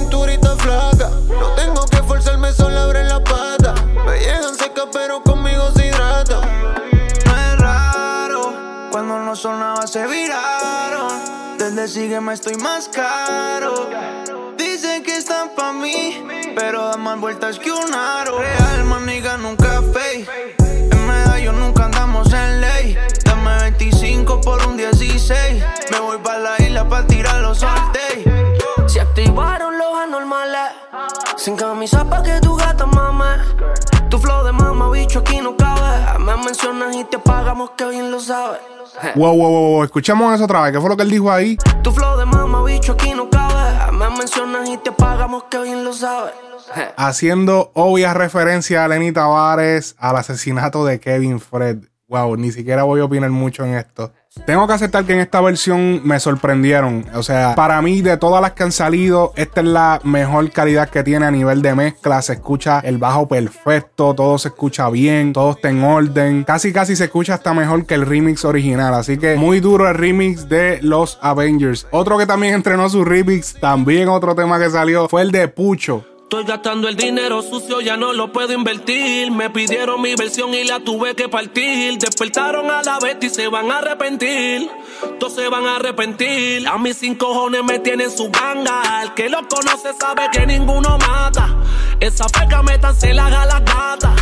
conmigo 5.23 5.71
se 5.71 5.88
hidrata. 5.88 6.41
No 7.25 7.38
es 7.38 7.58
raro, 7.58 8.53
cuando 8.91 9.19
no 9.19 9.36
sonaba 9.36 9.86
se 9.88 10.05
viraron. 10.08 11.58
Desde 11.58 11.88
sígueme 11.88 12.34
estoy 12.34 12.55
más 12.55 12.88
caro. 12.89 13.89
Dicen 14.58 15.03
que 15.03 15.17
están 15.17 15.49
pa' 15.55 15.73
mí, 15.73 16.23
pero 16.55 16.88
dan 16.89 17.01
más 17.01 17.19
vueltas 17.19 17.60
que 17.60 17.71
un 17.71 17.93
aro. 17.93 18.39
Real, 18.39 18.86
maniga, 18.86 19.38
nunca 19.38 19.82
fake. 19.93 20.55
En 20.60 21.08
medallo 21.08 21.51
nunca 21.53 21.86
andamos 21.86 22.32
en 22.34 22.62
ley. 22.62 22.97
Dame 23.25 23.58
25 23.62 24.41
por 24.41 24.65
un 24.67 24.77
16. 24.77 25.63
Me 25.91 25.99
voy 25.99 26.17
pa' 26.19 26.38
la 26.38 26.55
isla 26.60 26.88
pa' 26.88 27.05
tirar 27.05 27.41
los 27.41 27.60
sorteos. 27.60 28.91
Se 28.91 29.01
activaron 29.01 29.77
los 29.77 29.93
anormales. 29.95 30.71
Sin 31.38 31.55
camisa 31.55 32.03
pa' 32.10 32.23
que 32.23 32.39
tu 32.41 32.55
gata 32.55 32.86
mame. 32.86 33.43
Tu 34.39 34.45
flow 34.45 34.56
de 34.56 34.63
mama, 34.63 34.89
bicho, 34.89 35.19
aquí 35.19 35.41
no 35.41 35.58
cabe. 35.58 36.17
Me 36.19 36.38
mencionas 36.38 36.95
y 36.95 37.04
te 37.04 37.19
pagamos 37.19 37.71
que 37.71 37.86
bien 37.89 38.10
lo 38.10 38.21
sabes. 38.21 38.62
Wow, 39.15 39.36
wow, 39.36 39.49
wow, 39.49 39.69
wow. 39.71 39.84
Escuchamos 39.84 40.34
eso 40.34 40.45
otra 40.45 40.62
vez. 40.62 40.71
¿Qué 40.71 40.80
fue 40.80 40.89
lo 40.89 40.95
que 40.95 41.04
él 41.04 41.10
dijo 41.10 41.30
ahí? 41.30 41.58
Tu 41.84 41.91
flow 41.91 42.17
de 42.17 42.25
mama, 42.25 42.63
bicho, 42.63 42.93
aquí 42.93 43.12
no 43.13 43.30
cabe. 43.30 43.91
Me 43.91 44.10
mencionas 44.10 44.69
y 44.69 44.78
te 44.78 44.93
pagamos 44.93 45.43
que 45.49 45.60
bien 45.60 45.84
lo 45.84 45.91
sabes. 45.91 46.34
Haciendo 46.95 47.71
obvia 47.73 48.13
referencia 48.13 48.86
a 48.86 48.88
Lenny 48.88 49.12
Tavares 49.12 49.95
al 49.97 50.15
asesinato 50.15 50.86
de 50.86 51.02
Kevin 51.02 51.41
Fred. 51.41 51.80
Wow, 52.08 52.38
ni 52.38 52.54
siquiera 52.54 52.84
voy 52.84 53.02
a 53.02 53.06
opinar 53.06 53.32
mucho 53.32 53.65
en 53.65 53.73
esto. 53.73 54.13
Tengo 54.45 54.67
que 54.67 54.73
aceptar 54.73 55.06
que 55.06 55.13
en 55.13 55.19
esta 55.19 55.41
versión 55.41 56.02
me 56.04 56.19
sorprendieron. 56.19 57.06
O 57.13 57.23
sea, 57.23 57.56
para 57.56 57.82
mí, 57.82 58.02
de 58.02 58.17
todas 58.17 58.41
las 58.41 58.54
que 58.54 58.63
han 58.63 58.71
salido, 58.71 59.34
esta 59.36 59.62
es 59.62 59.67
la 59.67 59.99
mejor 60.04 60.52
calidad 60.52 60.89
que 60.89 61.04
tiene 61.04 61.25
a 61.25 61.32
nivel 61.32 61.62
de 61.62 61.75
mezcla. 61.75 62.21
Se 62.21 62.34
escucha 62.34 62.80
el 62.80 62.97
bajo 62.97 63.28
perfecto, 63.28 64.13
todo 64.13 64.38
se 64.38 64.49
escucha 64.49 64.89
bien, 64.89 65.34
todo 65.34 65.52
está 65.52 65.69
en 65.69 65.84
orden. 65.84 66.43
Casi, 66.43 66.73
casi 66.73 66.95
se 66.95 67.06
escucha 67.06 67.36
hasta 67.36 67.54
mejor 67.54 67.86
que 67.86 67.95
el 67.95 68.06
remix 68.06 68.45
original. 68.45 68.93
Así 68.93 69.17
que 69.17 69.36
muy 69.36 69.60
duro 69.60 69.88
el 69.88 69.95
remix 69.95 70.49
de 70.49 70.80
los 70.82 71.19
Avengers. 71.21 71.88
Otro 71.91 72.17
que 72.17 72.25
también 72.25 72.56
entrenó 72.56 72.89
su 72.89 73.06
remix, 73.06 73.56
también 73.60 74.10
otro 74.10 74.36
tema 74.36 74.60
que 74.60 74.69
salió, 74.69 75.08
fue 75.08 75.21
el 75.21 75.32
de 75.32 75.47
Pucho. 75.47 76.09
Estoy 76.32 76.46
gastando 76.46 76.88
el 76.88 76.96
dinero 76.96 77.42
sucio, 77.42 77.82
ya 77.82 77.98
no 77.98 78.13
lo 78.13 78.32
puedo 78.32 78.54
invertir. 78.54 79.32
Me 79.32 79.50
pidieron 79.50 80.00
mi 80.00 80.13
versión 80.13 80.54
y 80.54 80.63
la 80.63 80.80
tuve 80.80 81.15
que 81.15 81.28
partir. 81.28 81.98
Despertaron 81.98 82.70
a 82.70 82.84
la 82.84 83.00
vez 83.00 83.18
y 83.22 83.32
se 83.32 83.48
van 83.48 83.72
a 83.72 83.80
arrepentir. 83.80 84.70
Todos 85.20 85.34
se 85.34 85.50
van 85.50 85.65
a 85.65 85.78
arrepentir. 85.78 86.68
A 86.68 86.78
mis 86.78 86.98
cinco 86.98 87.30
cojones 87.30 87.63
me 87.63 87.80
tienen 87.80 88.12
su 88.15 88.30
ganga. 88.30 89.02
El 89.02 89.15
que 89.15 89.28
lo 89.28 89.39
conoce 89.48 89.92
sabe 90.00 90.30
que 90.32 90.46
ninguno 90.46 91.00
mata. 91.00 91.50
Esa 92.00 92.30
feca 92.30 92.62
meta 92.62 92.94
se 92.94 93.12
la 93.12 93.26
haga 93.26 93.48
la 93.48 93.60
gata. 93.62 94.13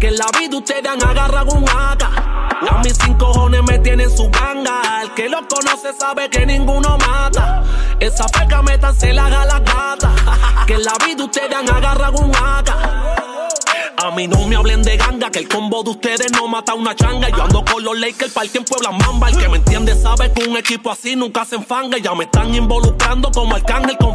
Que 0.00 0.08
en 0.08 0.16
la 0.16 0.26
vida 0.36 0.56
ustedes 0.56 0.84
han 0.84 1.00
agarrado 1.00 1.52
un 1.52 1.64
AK. 1.68 2.31
A 2.70 2.78
mis 2.82 2.96
cinco 2.96 3.26
cojones 3.26 3.62
me 3.64 3.78
tienen 3.78 4.14
su 4.14 4.30
ganga. 4.30 5.02
El 5.02 5.14
que 5.14 5.28
lo 5.28 5.46
conoce 5.48 5.92
sabe 5.98 6.30
que 6.30 6.46
ninguno 6.46 6.96
mata. 6.98 7.62
Esa 7.98 8.28
feca 8.28 8.62
meta 8.62 8.92
se 8.92 9.12
la 9.12 9.26
haga 9.26 9.46
la 9.46 9.58
gata. 9.60 10.12
Que 10.66 10.74
en 10.74 10.84
la 10.84 10.92
vida 11.04 11.24
ustedes 11.24 11.52
han 11.52 11.68
agarrado 11.68 12.18
un 12.18 12.32
AK. 12.34 12.70
A 13.96 14.10
mí 14.10 14.26
no 14.26 14.46
me 14.46 14.56
hablen 14.56 14.82
de 14.82 14.96
ganga, 14.96 15.30
que 15.30 15.38
el 15.38 15.48
combo 15.48 15.82
de 15.82 15.90
ustedes 15.90 16.32
no 16.32 16.48
mata 16.48 16.74
una 16.74 16.94
changa. 16.94 17.28
Yo 17.28 17.42
ando 17.42 17.64
con 17.64 17.84
los 17.84 17.98
Lakers, 17.98 18.32
parque 18.32 18.58
en 18.58 18.64
Puebla 18.64 18.90
Mamba. 18.90 19.28
El 19.28 19.36
que 19.36 19.48
me 19.48 19.58
entiende 19.58 19.94
sabe 19.94 20.32
que 20.32 20.48
un 20.48 20.56
equipo 20.56 20.90
así 20.90 21.14
nunca 21.14 21.44
se 21.44 21.56
enfanga. 21.56 21.98
Ya 21.98 22.14
me 22.14 22.24
están 22.24 22.54
involucrando 22.54 23.30
como 23.30 23.54
Arcángel 23.54 23.96
con 23.98 24.11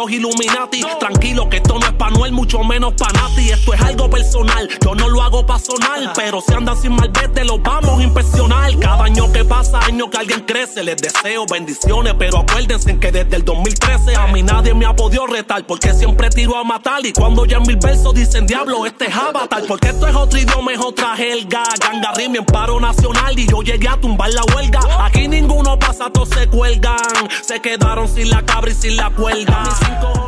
los 0.00 0.10
Illuminati. 0.10 0.82
Tranquilo 0.98 1.48
que 1.48 1.58
esto 1.58 1.78
no 1.78 1.86
es 1.86 1.92
pa' 1.92 2.10
Noel, 2.10 2.32
mucho 2.32 2.60
menos 2.64 2.94
pa' 2.94 3.12
Nati. 3.12 3.50
Esto 3.50 3.74
es 3.74 3.80
algo 3.82 4.08
personal, 4.08 4.68
yo 4.82 4.94
no 4.94 5.08
lo 5.08 5.22
hago 5.22 5.44
pa' 5.44 5.58
sonar. 5.58 6.12
Pero 6.14 6.40
si 6.40 6.54
andan 6.54 6.80
sin 6.80 6.92
malvete, 6.92 7.44
los 7.44 7.62
vamos 7.62 8.00
a 8.00 8.02
impresionar. 8.02 8.78
Cada 8.78 9.04
año 9.04 9.30
que 9.32 9.44
pasa, 9.44 9.80
año 9.80 10.08
que 10.08 10.18
alguien 10.18 10.40
crece. 10.40 10.82
Les 10.84 10.96
deseo 10.96 11.44
bendiciones, 11.50 12.14
pero 12.18 12.38
acuérdense 12.38 12.98
que 12.98 13.12
desde 13.12 13.36
el 13.36 13.44
2013 13.44 14.16
a 14.16 14.26
mí 14.28 14.42
nadie 14.42 14.74
me 14.74 14.86
ha 14.86 14.94
podido 14.94 15.26
retar. 15.26 15.66
Porque 15.66 15.92
siempre 15.92 16.30
tiro 16.30 16.56
a 16.56 16.64
matar 16.64 17.04
y 17.04 17.12
cuando 17.12 17.44
ya 17.44 17.58
en 17.58 17.64
mil 17.64 17.76
versos. 17.76 18.14
Dicen 18.14 18.46
diablo, 18.46 18.86
este 18.86 19.06
es 19.06 19.14
Avatar. 19.14 19.64
Porque 19.66 19.88
esto 19.88 20.06
es 20.06 20.14
otro 20.14 20.38
idioma, 20.38 20.72
es 20.72 20.80
otra 20.80 21.16
jerga. 21.16 21.62
Ganga 21.80 22.12
rime 22.16 22.38
en 22.38 22.44
paro 22.44 22.80
nacional 22.80 23.38
y 23.38 23.46
yo 23.46 23.62
llegué 23.62 23.88
a 23.88 24.00
tumbar 24.00 24.30
la 24.30 24.42
huelga. 24.54 24.80
Aquí 25.00 25.28
ninguno 25.28 25.78
pasa, 25.78 26.10
todos 26.10 26.30
se 26.30 26.46
cuelgan. 26.48 26.96
Se 27.42 27.60
quedaron 27.60 28.08
sin 28.08 28.30
la 28.30 28.42
cabra 28.44 28.70
y 28.70 28.74
sin 28.74 28.96
la 28.96 29.10
cuelga. 29.10 29.64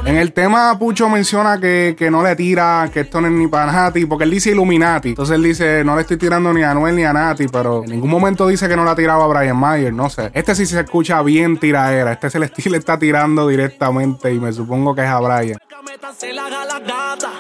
En 0.05 0.17
el 0.19 0.33
tema, 0.33 0.77
Pucho 0.79 1.09
menciona 1.09 1.61
que, 1.61 1.95
que 1.97 2.11
no 2.11 2.23
le 2.23 2.35
tira, 2.35 2.91
que 2.93 3.01
esto 3.01 3.21
no 3.21 3.29
es 3.29 3.33
ni 3.33 3.47
para 3.47 3.71
Nati, 3.71 4.05
porque 4.05 4.25
él 4.25 4.31
dice 4.31 4.51
Illuminati. 4.51 5.11
Entonces 5.11 5.37
él 5.37 5.43
dice, 5.43 5.85
no 5.85 5.95
le 5.95 6.03
estoy 6.03 6.17
tirando 6.17 6.53
ni 6.53 6.63
a 6.63 6.75
Noel 6.75 6.97
ni 6.97 7.05
a 7.05 7.13
Nati, 7.13 7.47
pero 7.47 7.85
en 7.85 7.93
ningún 7.93 8.11
momento 8.11 8.49
dice 8.49 8.69
que 8.69 8.77
no 8.77 8.85
la 8.85 8.97
tiraba 8.97 9.25
a 9.25 9.29
Brian 9.29 9.57
Mayer, 9.57 9.93
no 9.93 10.11
sé. 10.11 10.31
Este 10.35 10.55
sí 10.55 10.67
se 10.67 10.81
escucha 10.81 11.23
bien 11.23 11.57
tiraera. 11.57 12.13
Este 12.13 12.31
Celestín 12.31 12.73
le 12.73 12.79
está 12.79 12.99
tirando 12.99 13.47
directamente 13.47 14.35
y 14.35 14.41
me 14.41 14.53
supongo 14.53 14.95
que 14.95 15.03
es 15.03 15.09
a 15.09 15.21
Brian. 15.21 15.59
Se 16.19 16.33
la 16.33 16.47
haga 16.47 16.65
la 16.65 16.79
gata, 16.79 17.31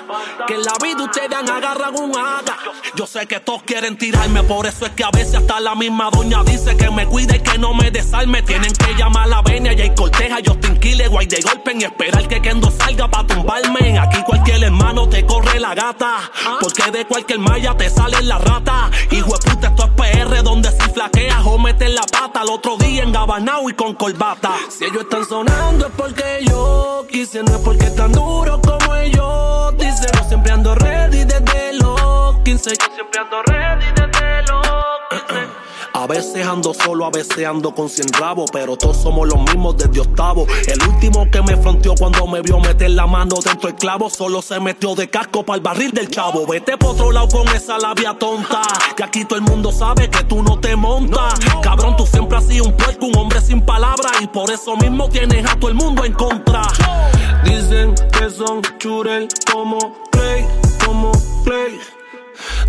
que 0.46 0.54
en 0.54 0.62
la 0.62 0.74
vida 0.82 1.04
ustedes 1.04 1.32
han 1.32 1.48
agarrado 1.48 2.02
un 2.02 2.14
hada. 2.14 2.58
Yo 2.94 3.06
sé 3.06 3.26
que 3.26 3.40
todos 3.40 3.62
quieren 3.62 3.96
tirarme, 3.96 4.42
por 4.42 4.66
eso 4.66 4.84
es 4.84 4.92
que 4.92 5.04
a 5.04 5.10
veces 5.10 5.36
hasta 5.36 5.58
la 5.58 5.74
misma 5.74 6.10
doña 6.10 6.44
dice 6.44 6.76
que 6.76 6.90
me 6.90 7.06
cuide 7.06 7.36
y 7.36 7.40
que 7.40 7.56
no 7.56 7.72
me 7.72 7.90
desarme. 7.90 8.42
Tienen 8.42 8.74
que 8.74 8.94
llamar 8.94 9.24
a 9.24 9.26
la 9.28 9.42
venia 9.42 9.72
y 9.72 9.80
hay 9.80 9.94
corteja, 9.94 10.36
Justin 10.44 10.78
Kille, 10.78 11.08
guay 11.08 11.26
de 11.26 11.40
golpe 11.40 11.72
y 11.78 11.84
esperar 11.84 12.28
que 12.28 12.42
Kendo 12.42 12.70
salga 12.70 13.08
para 13.08 13.26
tumbarme. 13.26 13.98
Aquí 13.98 14.22
cualquier 14.22 14.64
hermano 14.64 15.08
te 15.08 15.24
corre 15.24 15.58
la 15.58 15.74
gata, 15.74 16.30
porque 16.60 16.90
de 16.90 17.06
cualquier 17.06 17.38
malla 17.38 17.74
te 17.74 17.88
sale 17.88 18.20
la 18.22 18.36
rata. 18.36 18.90
Hijo 19.12 19.32
de 19.38 19.50
puta, 19.50 19.68
esto 19.68 19.84
es 19.84 19.90
PR, 19.92 20.42
donde 20.42 20.70
si 20.72 20.90
flaqueas 20.90 21.40
o 21.46 21.56
metes 21.56 21.90
la 21.90 22.02
pata. 22.02 22.42
El 22.42 22.50
otro 22.50 22.76
día 22.76 23.02
en 23.02 23.12
Gabanao 23.12 23.70
y 23.70 23.72
con 23.72 23.94
corbata. 23.94 24.52
Si 24.68 24.84
ellos 24.84 25.04
están 25.04 25.24
sonando 25.24 25.86
es 25.86 25.92
porque 25.96 26.44
yo 26.46 27.06
quise, 27.08 27.42
no 27.42 27.52
es 27.52 27.62
porque 27.62 27.86
están 27.86 28.12
como 28.60 28.94
ellos 28.96 29.76
dicen. 29.78 30.10
Yo 30.14 30.24
siempre 30.28 30.52
ando 30.52 30.74
ready 30.74 31.24
desde 31.24 31.74
los 31.74 32.36
15. 32.44 32.70
Yo 32.70 32.94
siempre 32.94 33.20
ando 33.20 33.42
ready 33.42 33.86
desde 33.86 34.00
los 34.00 34.10
15. 34.10 34.41
A 36.02 36.06
veces 36.08 36.44
ando 36.44 36.74
solo, 36.74 37.06
a 37.06 37.10
veces 37.10 37.46
ando 37.46 37.72
con 37.72 37.88
cien 37.88 38.08
rabos, 38.18 38.50
pero 38.52 38.76
todos 38.76 38.96
somos 38.96 39.28
los 39.28 39.40
mismos 39.40 39.76
desde 39.76 40.00
octavo. 40.00 40.48
El 40.66 40.88
último 40.88 41.30
que 41.30 41.40
me 41.42 41.56
fronteó 41.56 41.94
cuando 41.94 42.26
me 42.26 42.42
vio 42.42 42.58
meter 42.58 42.90
la 42.90 43.06
mano 43.06 43.36
dentro 43.36 43.68
del 43.68 43.76
clavo, 43.76 44.10
solo 44.10 44.42
se 44.42 44.58
metió 44.58 44.96
de 44.96 45.08
casco 45.08 45.44
para 45.44 45.58
el 45.58 45.62
barril 45.62 45.92
del 45.92 46.10
chavo. 46.10 46.44
Vete 46.44 46.76
por 46.76 46.96
otro 46.96 47.12
lado 47.12 47.28
con 47.28 47.46
esa 47.54 47.78
labia 47.78 48.18
tonta, 48.18 48.62
que 48.96 49.04
aquí 49.04 49.24
todo 49.24 49.38
el 49.38 49.44
mundo 49.44 49.70
sabe 49.70 50.10
que 50.10 50.24
tú 50.24 50.42
no 50.42 50.58
te 50.58 50.74
montas. 50.74 51.38
Cabrón, 51.62 51.94
tú 51.96 52.04
siempre 52.04 52.36
has 52.36 52.48
sido 52.48 52.64
un 52.64 52.76
puerco, 52.76 53.06
un 53.06 53.16
hombre 53.16 53.40
sin 53.40 53.60
palabras, 53.60 54.10
y 54.20 54.26
por 54.26 54.50
eso 54.50 54.76
mismo 54.76 55.08
tienes 55.08 55.48
a 55.48 55.54
todo 55.54 55.70
el 55.70 55.76
mundo 55.76 56.04
en 56.04 56.14
contra. 56.14 56.62
Dicen 57.44 57.94
que 57.94 58.28
son 58.28 58.60
churel 58.78 59.28
como 59.52 59.78
play, 60.10 60.44
como 60.84 61.12
play. 61.44 61.78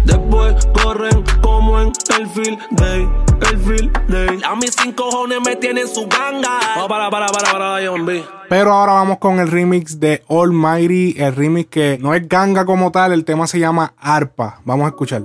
Después 0.05 0.67
corren 0.73 1.23
como 1.41 1.79
en 1.79 1.91
el 2.17 2.27
field 2.27 2.59
day, 2.71 3.07
el 3.49 3.57
field 3.57 3.91
day. 4.07 4.41
A 4.45 4.55
mis 4.55 4.75
cinco 4.75 5.09
cojones 5.09 5.39
me 5.45 5.55
tienen 5.55 5.87
su 5.87 6.07
ganga. 6.07 6.59
Oh, 6.77 6.87
para, 6.87 7.09
para, 7.09 7.27
para, 7.27 7.51
para, 7.51 7.87
John 7.87 8.05
B. 8.05 8.23
Pero 8.49 8.73
ahora 8.73 8.93
vamos 8.93 9.19
con 9.19 9.39
el 9.39 9.49
remix 9.49 9.99
de 9.99 10.23
Almighty, 10.29 11.15
el 11.17 11.35
remix 11.35 11.69
que 11.69 11.97
no 12.01 12.13
es 12.13 12.27
ganga 12.27 12.65
como 12.65 12.91
tal, 12.91 13.13
el 13.13 13.23
tema 13.23 13.47
se 13.47 13.59
llama 13.59 13.93
Arpa. 13.97 14.59
Vamos 14.65 14.85
a 14.85 14.89
escuchar. 14.89 15.23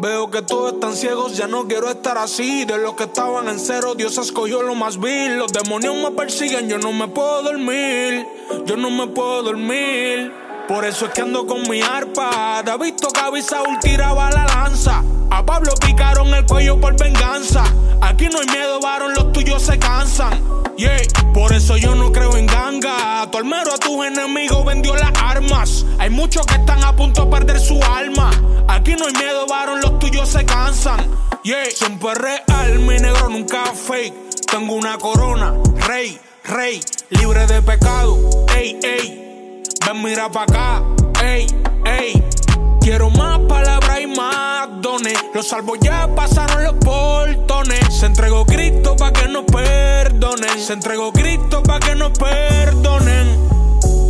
Veo 0.00 0.30
que 0.30 0.42
todos 0.42 0.74
están 0.74 0.94
ciegos, 0.94 1.36
ya 1.36 1.48
no 1.48 1.66
quiero 1.66 1.90
estar 1.90 2.18
así. 2.18 2.64
De 2.64 2.78
los 2.78 2.94
que 2.94 3.04
estaban 3.04 3.48
en 3.48 3.58
cero, 3.58 3.94
Dios 3.96 4.16
escogió 4.18 4.62
lo 4.62 4.76
más 4.76 5.00
vil. 5.00 5.38
Los 5.38 5.52
demonios 5.52 5.96
me 5.96 6.12
persiguen, 6.12 6.68
yo 6.68 6.78
no 6.78 6.92
me 6.92 7.08
puedo 7.08 7.42
dormir. 7.42 8.24
Yo 8.64 8.76
no 8.76 8.90
me 8.90 9.08
puedo 9.08 9.42
dormir. 9.42 10.32
Por 10.68 10.84
eso 10.84 11.06
es 11.06 11.12
que 11.12 11.22
ando 11.22 11.46
con 11.46 11.62
mi 11.62 11.80
arpa. 11.80 12.62
David 12.62 12.94
tocaba 13.00 13.38
y 13.38 13.42
Saúl 13.42 13.78
tiraba 13.80 14.30
la 14.30 14.44
lanza. 14.44 15.02
A 15.30 15.44
Pablo 15.44 15.72
picaron 15.80 16.32
el 16.34 16.44
cuello 16.44 16.78
por 16.78 16.94
venganza. 16.94 17.64
Aquí 18.02 18.28
no 18.28 18.40
hay 18.40 18.46
miedo, 18.48 18.78
varón, 18.78 19.14
los 19.14 19.32
tuyos 19.32 19.62
se 19.62 19.78
cansan. 19.78 20.38
Yeah, 20.76 20.98
por 21.32 21.54
eso 21.54 21.78
yo 21.78 21.94
no 21.94 22.12
creo 22.12 22.36
en 22.36 22.46
ganga. 22.46 23.26
Tu 23.30 23.38
almero 23.38 23.72
a 23.72 23.78
tus 23.78 24.04
enemigos 24.04 24.62
vendió 24.66 24.94
las 24.94 25.10
armas. 25.22 25.86
Hay 25.98 26.10
muchos 26.10 26.44
que 26.44 26.56
están 26.56 26.84
a 26.84 26.94
punto 26.94 27.24
de 27.24 27.30
perder 27.30 27.60
su 27.60 27.82
alma. 27.82 28.30
Aquí 28.68 28.94
no 28.94 29.06
hay 29.06 29.14
miedo, 29.14 29.46
varón, 29.46 29.80
los 29.80 29.98
tuyos 29.98 30.28
se 30.28 30.44
cansan. 30.44 31.00
Yeah, 31.44 31.64
siempre 31.74 32.14
real, 32.14 32.78
mi 32.80 32.98
negro 32.98 33.30
nunca 33.30 33.64
fake. 33.72 34.12
Tengo 34.50 34.74
una 34.74 34.98
corona, 34.98 35.54
rey, 35.86 36.20
rey, 36.44 36.80
libre 37.08 37.46
de 37.46 37.62
pecado. 37.62 38.18
Ey, 38.54 38.78
ey. 38.82 39.27
Ven, 39.86 40.02
mira 40.02 40.28
pa' 40.30 40.42
acá, 40.42 40.82
ey, 41.22 41.46
ey. 41.84 42.22
Quiero 42.80 43.10
más 43.10 43.38
palabras 43.40 44.00
y 44.00 44.06
más 44.06 44.68
dones. 44.80 45.18
Los 45.34 45.48
salvos 45.48 45.78
ya 45.80 46.08
pasaron 46.14 46.64
los 46.64 46.74
portones. 46.74 47.80
Se 47.94 48.06
entregó 48.06 48.44
Cristo 48.46 48.96
pa' 48.96 49.12
que 49.12 49.28
nos 49.28 49.44
perdonen. 49.44 50.58
Se 50.58 50.72
entregó 50.72 51.12
Cristo 51.12 51.62
pa' 51.62 51.80
que 51.80 51.94
nos 51.94 52.12
perdonen. 52.18 53.57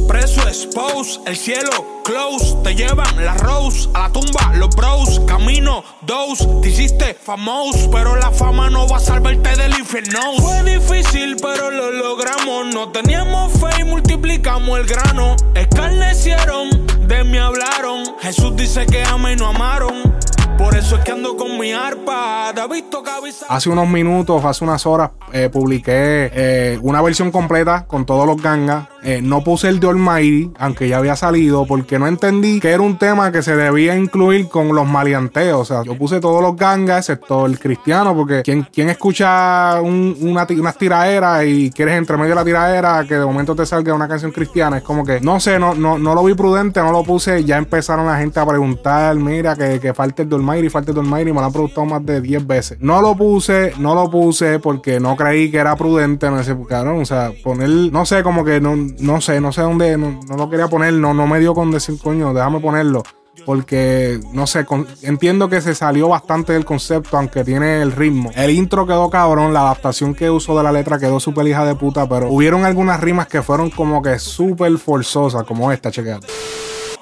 Preso 0.09 0.41
expose, 0.49 1.21
el 1.27 1.37
cielo 1.37 2.03
close. 2.03 2.57
Te 2.65 2.75
llevan 2.75 3.23
la 3.23 3.35
rose 3.35 3.89
a 3.93 4.09
la 4.09 4.13
tumba, 4.13 4.53
los 4.55 4.75
bros. 4.75 5.21
Camino 5.27 5.85
dos, 6.01 6.39
te 6.63 6.71
hiciste 6.71 7.15
famoso. 7.15 7.91
Pero 7.91 8.17
la 8.17 8.31
fama 8.31 8.71
no 8.71 8.89
va 8.89 8.97
a 8.97 9.01
salvarte 9.01 9.55
del 9.57 9.79
infierno. 9.79 10.21
Fue 10.39 10.63
difícil, 10.65 11.37
pero 11.43 11.71
lo 11.71 11.93
logramos. 11.93 12.75
No 12.75 12.91
teníamos 12.91 13.53
fe 13.53 13.83
y 13.83 13.85
multiplicamos 13.85 14.79
el 14.79 14.87
grano. 14.87 15.37
Escarnecieron, 15.55 16.71
de 17.07 17.25
mí 17.25 17.37
hablaron. 17.37 18.05
Jesús 18.21 18.57
dice 18.57 18.87
que 18.87 19.05
ama 19.05 19.33
y 19.33 19.37
no 19.37 19.49
amaron. 19.49 20.17
Por 20.57 20.75
eso 20.75 20.97
es 20.97 21.05
que 21.05 21.13
ando 21.13 21.37
con 21.37 21.59
mi 21.59 21.73
arpa. 21.73 22.53
David 22.55 22.85
toca. 22.91 23.09
Hace 23.49 23.71
unos 23.71 23.89
minutos, 23.89 24.45
hace 24.45 24.65
unas 24.65 24.87
horas, 24.87 25.11
eh, 25.33 25.49
publiqué 25.49 26.31
eh, 26.33 26.79
una 26.83 27.03
versión 27.03 27.31
completa 27.31 27.85
con 27.87 28.07
todos 28.07 28.27
los 28.27 28.41
gangas. 28.41 28.89
Eh, 29.03 29.21
no 29.23 29.45
puse 29.45 29.69
el 29.69 29.79
de 29.81 29.89
Almighty, 29.89 30.51
aunque 30.59 30.89
ya 30.89 30.99
había 30.99 31.15
salido, 31.15 31.67
porque 31.67 31.99
no 31.99 32.07
entendí 32.07 32.61
que 32.61 32.71
era 32.71 32.83
un 32.83 32.99
tema 32.99 33.31
que 33.31 33.43
se 33.43 33.55
debía 33.55 33.97
incluir 33.97 34.49
con 34.49 34.75
los 34.75 34.87
maleanteos. 34.87 35.61
O 35.61 35.65
sea, 35.65 35.85
yo 35.85 35.97
puse 35.97 36.21
todos 36.21 36.43
los 36.43 36.57
gangas, 36.57 37.09
excepto 37.09 37.47
el 37.47 37.59
cristiano, 37.59 38.15
porque 38.15 38.43
quien, 38.43 38.65
quien 38.65 38.89
escucha 38.89 39.81
un, 39.81 40.17
una, 40.21 40.47
unas 40.51 40.77
tiraderas 40.77 41.45
y 41.47 41.71
quieres 41.71 41.97
entre 41.97 42.17
medio 42.17 42.31
de 42.31 42.35
la 42.35 42.45
tiradera 42.45 43.05
que 43.07 43.15
de 43.15 43.25
momento 43.25 43.55
te 43.55 43.67
salga 43.67 43.95
una 43.95 44.09
canción 44.09 44.33
cristiana, 44.33 44.79
es 44.79 44.83
como 44.83 45.05
que, 45.05 45.21
no 45.21 45.39
sé, 45.41 45.59
no, 45.59 45.75
no, 45.75 45.99
no 45.99 46.15
lo 46.15 46.25
vi 46.25 46.35
prudente, 46.35 46.81
no 46.81 46.93
lo 46.93 47.05
puse. 47.05 47.45
Ya 47.45 47.57
empezaron 47.57 48.07
la 48.07 48.19
gente 48.19 48.41
a 48.41 48.47
preguntar, 48.47 49.15
mira, 49.17 49.55
que, 49.55 49.79
que 49.81 49.95
falta 49.95 50.23
el 50.23 50.33
Almighty, 50.33 50.69
falta 50.69 50.91
el 50.91 50.99
Almighty, 50.99 51.33
me 51.33 51.41
lo 51.41 51.47
han 51.47 51.53
preguntado 51.53 51.87
más 51.87 52.05
de 52.05 52.21
10 52.21 52.47
veces. 52.47 52.79
No 52.81 53.01
lo 53.01 53.17
puse, 53.17 53.73
no 53.79 53.95
lo 53.95 54.11
puse 54.11 54.59
porque 54.59 54.99
no 54.99 55.17
creí 55.17 55.51
que 55.51 55.59
era 55.59 55.77
prudente, 55.77 56.31
no 56.31 56.43
sé, 56.43 56.57
cabrón, 56.69 57.03
o 57.03 57.05
sea, 57.05 57.33
poner, 57.43 57.69
no 57.69 58.05
sé, 58.05 58.23
como 58.23 58.45
que 58.45 58.61
no, 58.61 58.88
no 58.99 59.21
sé, 59.21 59.41
no 59.41 59.53
sé 59.53 59.63
dónde, 59.63 59.97
no, 59.97 60.21
no 60.29 60.37
lo 60.37 60.51
quería 60.51 60.69
poner, 60.69 60.93
no, 60.95 61.15
no 61.15 61.27
me 61.27 61.39
dio 61.41 61.55
con 61.55 61.71
decir, 61.71 61.99
coño, 62.03 62.33
déjame 62.35 62.61
ponerlo. 62.61 63.03
Porque, 63.47 64.21
no 64.33 64.47
sé, 64.47 64.65
con- 64.67 64.87
entiendo 65.03 65.49
que 65.49 65.61
se 65.61 65.75
salió 65.75 66.09
bastante 66.09 66.53
del 66.53 66.65
concepto, 66.65 67.17
aunque 67.17 67.45
tiene 67.45 67.81
el 67.81 67.93
ritmo. 67.93 68.31
El 68.35 68.51
intro 68.51 68.87
quedó 68.87 69.09
cabrón, 69.11 69.55
la 69.55 69.61
adaptación 69.61 70.15
que 70.15 70.29
usó 70.29 70.57
de 70.59 70.65
la 70.65 70.73
letra 70.73 70.99
quedó 70.99 71.19
súper 71.21 71.47
hija 71.47 71.65
de 71.65 71.75
puta, 71.75 72.07
pero 72.09 72.29
hubieron 72.31 72.65
algunas 72.65 73.01
rimas 73.01 73.27
que 73.29 73.41
fueron 73.41 73.71
como 73.71 74.03
que 74.03 74.19
súper 74.19 74.77
forzosas, 74.79 75.45
como 75.45 75.71
esta, 75.73 75.91
chequeate. 75.91 76.27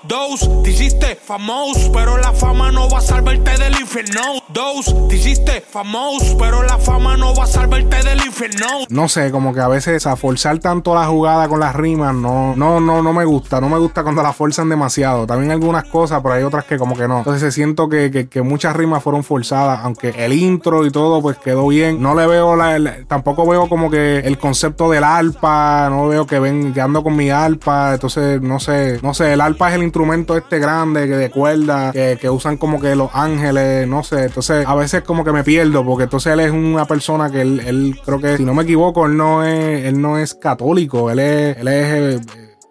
Dos, 0.08 0.48
te 0.62 0.70
hiciste 0.70 1.16
famoso, 1.16 1.90
pero 1.92 2.16
la 2.18 2.32
fama 2.32 2.70
no 2.70 2.88
va 2.88 2.98
a 2.98 3.00
salvarte 3.00 3.58
del 3.58 3.80
infierno. 3.80 4.20
Dos, 4.48 4.94
te 5.08 5.60
famoso, 5.60 6.36
pero 6.38 6.62
la 6.62 6.78
fama 6.78 7.16
no 7.16 7.34
va 7.34 7.44
a 7.44 7.46
salvarte 7.46 8.02
del 8.02 8.24
infierno. 8.24 8.66
No 8.88 9.08
sé, 9.08 9.30
como 9.30 9.52
que 9.52 9.60
a 9.60 9.68
veces 9.68 10.06
a 10.06 10.16
forzar 10.16 10.58
tanto 10.58 10.94
la 10.94 11.06
jugada 11.06 11.48
con 11.48 11.60
las 11.60 11.74
rimas, 11.74 12.14
no, 12.14 12.54
no, 12.54 12.78
no, 12.80 13.02
no 13.02 13.12
me 13.12 13.24
gusta. 13.24 13.60
No 13.60 13.68
me 13.68 13.78
gusta 13.78 14.02
cuando 14.02 14.22
la 14.22 14.32
forzan 14.32 14.68
demasiado. 14.68 15.26
También 15.26 15.50
algunas 15.50 15.84
cosas, 15.84 16.20
pero 16.22 16.34
hay 16.34 16.42
otras 16.44 16.64
que 16.64 16.78
como 16.78 16.96
que 16.96 17.08
no. 17.08 17.18
Entonces 17.18 17.52
siento 17.54 17.88
que, 17.88 18.28
que, 18.30 18.42
muchas 18.42 18.76
rimas 18.76 19.02
fueron 19.02 19.24
forzadas, 19.24 19.80
aunque 19.82 20.10
el 20.10 20.32
intro 20.32 20.86
y 20.86 20.90
todo 20.90 21.20
pues 21.20 21.38
quedó 21.38 21.66
bien. 21.68 22.00
No 22.00 22.14
le 22.14 22.26
veo 22.26 22.54
la, 22.54 22.76
el- 22.76 23.06
tampoco 23.06 23.46
veo 23.46 23.68
como 23.68 23.90
que 23.90 24.18
el 24.20 24.38
concepto 24.38 24.90
del 24.90 25.04
arpa, 25.04 25.88
no 25.90 26.06
veo 26.08 26.26
que 26.26 26.38
ven, 26.38 26.72
que 26.72 26.80
ando 26.80 27.02
con 27.02 27.16
mi 27.16 27.30
arpa. 27.30 27.94
Entonces, 27.94 28.40
no 28.40 28.60
sé, 28.60 29.00
no 29.02 29.12
sé, 29.14 29.32
el 29.32 29.40
arpa 29.40 29.70
es 29.70 29.74
el 29.76 29.82
instrumento 29.96 30.36
este 30.36 30.58
grande 30.58 31.08
que 31.08 31.16
de 31.16 31.30
cuerda, 31.30 31.90
que, 31.90 32.28
usan 32.28 32.58
como 32.58 32.78
que 32.78 32.94
los 32.94 33.10
ángeles, 33.14 33.88
no 33.88 34.02
sé. 34.02 34.24
Entonces, 34.24 34.66
a 34.66 34.74
veces 34.74 35.02
como 35.02 35.24
que 35.24 35.32
me 35.32 35.42
pierdo, 35.42 35.86
porque 35.86 36.04
entonces 36.04 36.34
él 36.34 36.40
es 36.40 36.50
una 36.50 36.84
persona 36.84 37.30
que 37.30 37.40
él, 37.40 37.60
él 37.60 37.98
creo 38.04 38.20
que, 38.20 38.36
si 38.36 38.44
no 38.44 38.52
me 38.52 38.64
equivoco, 38.64 39.06
él 39.06 39.16
no 39.16 39.42
es, 39.42 39.86
él 39.86 39.98
no 39.98 40.18
es 40.18 40.34
católico, 40.34 41.10
él 41.10 41.20
es, 41.20 41.56
él 41.56 41.68
es, 41.68 41.86
eh, 41.86 42.20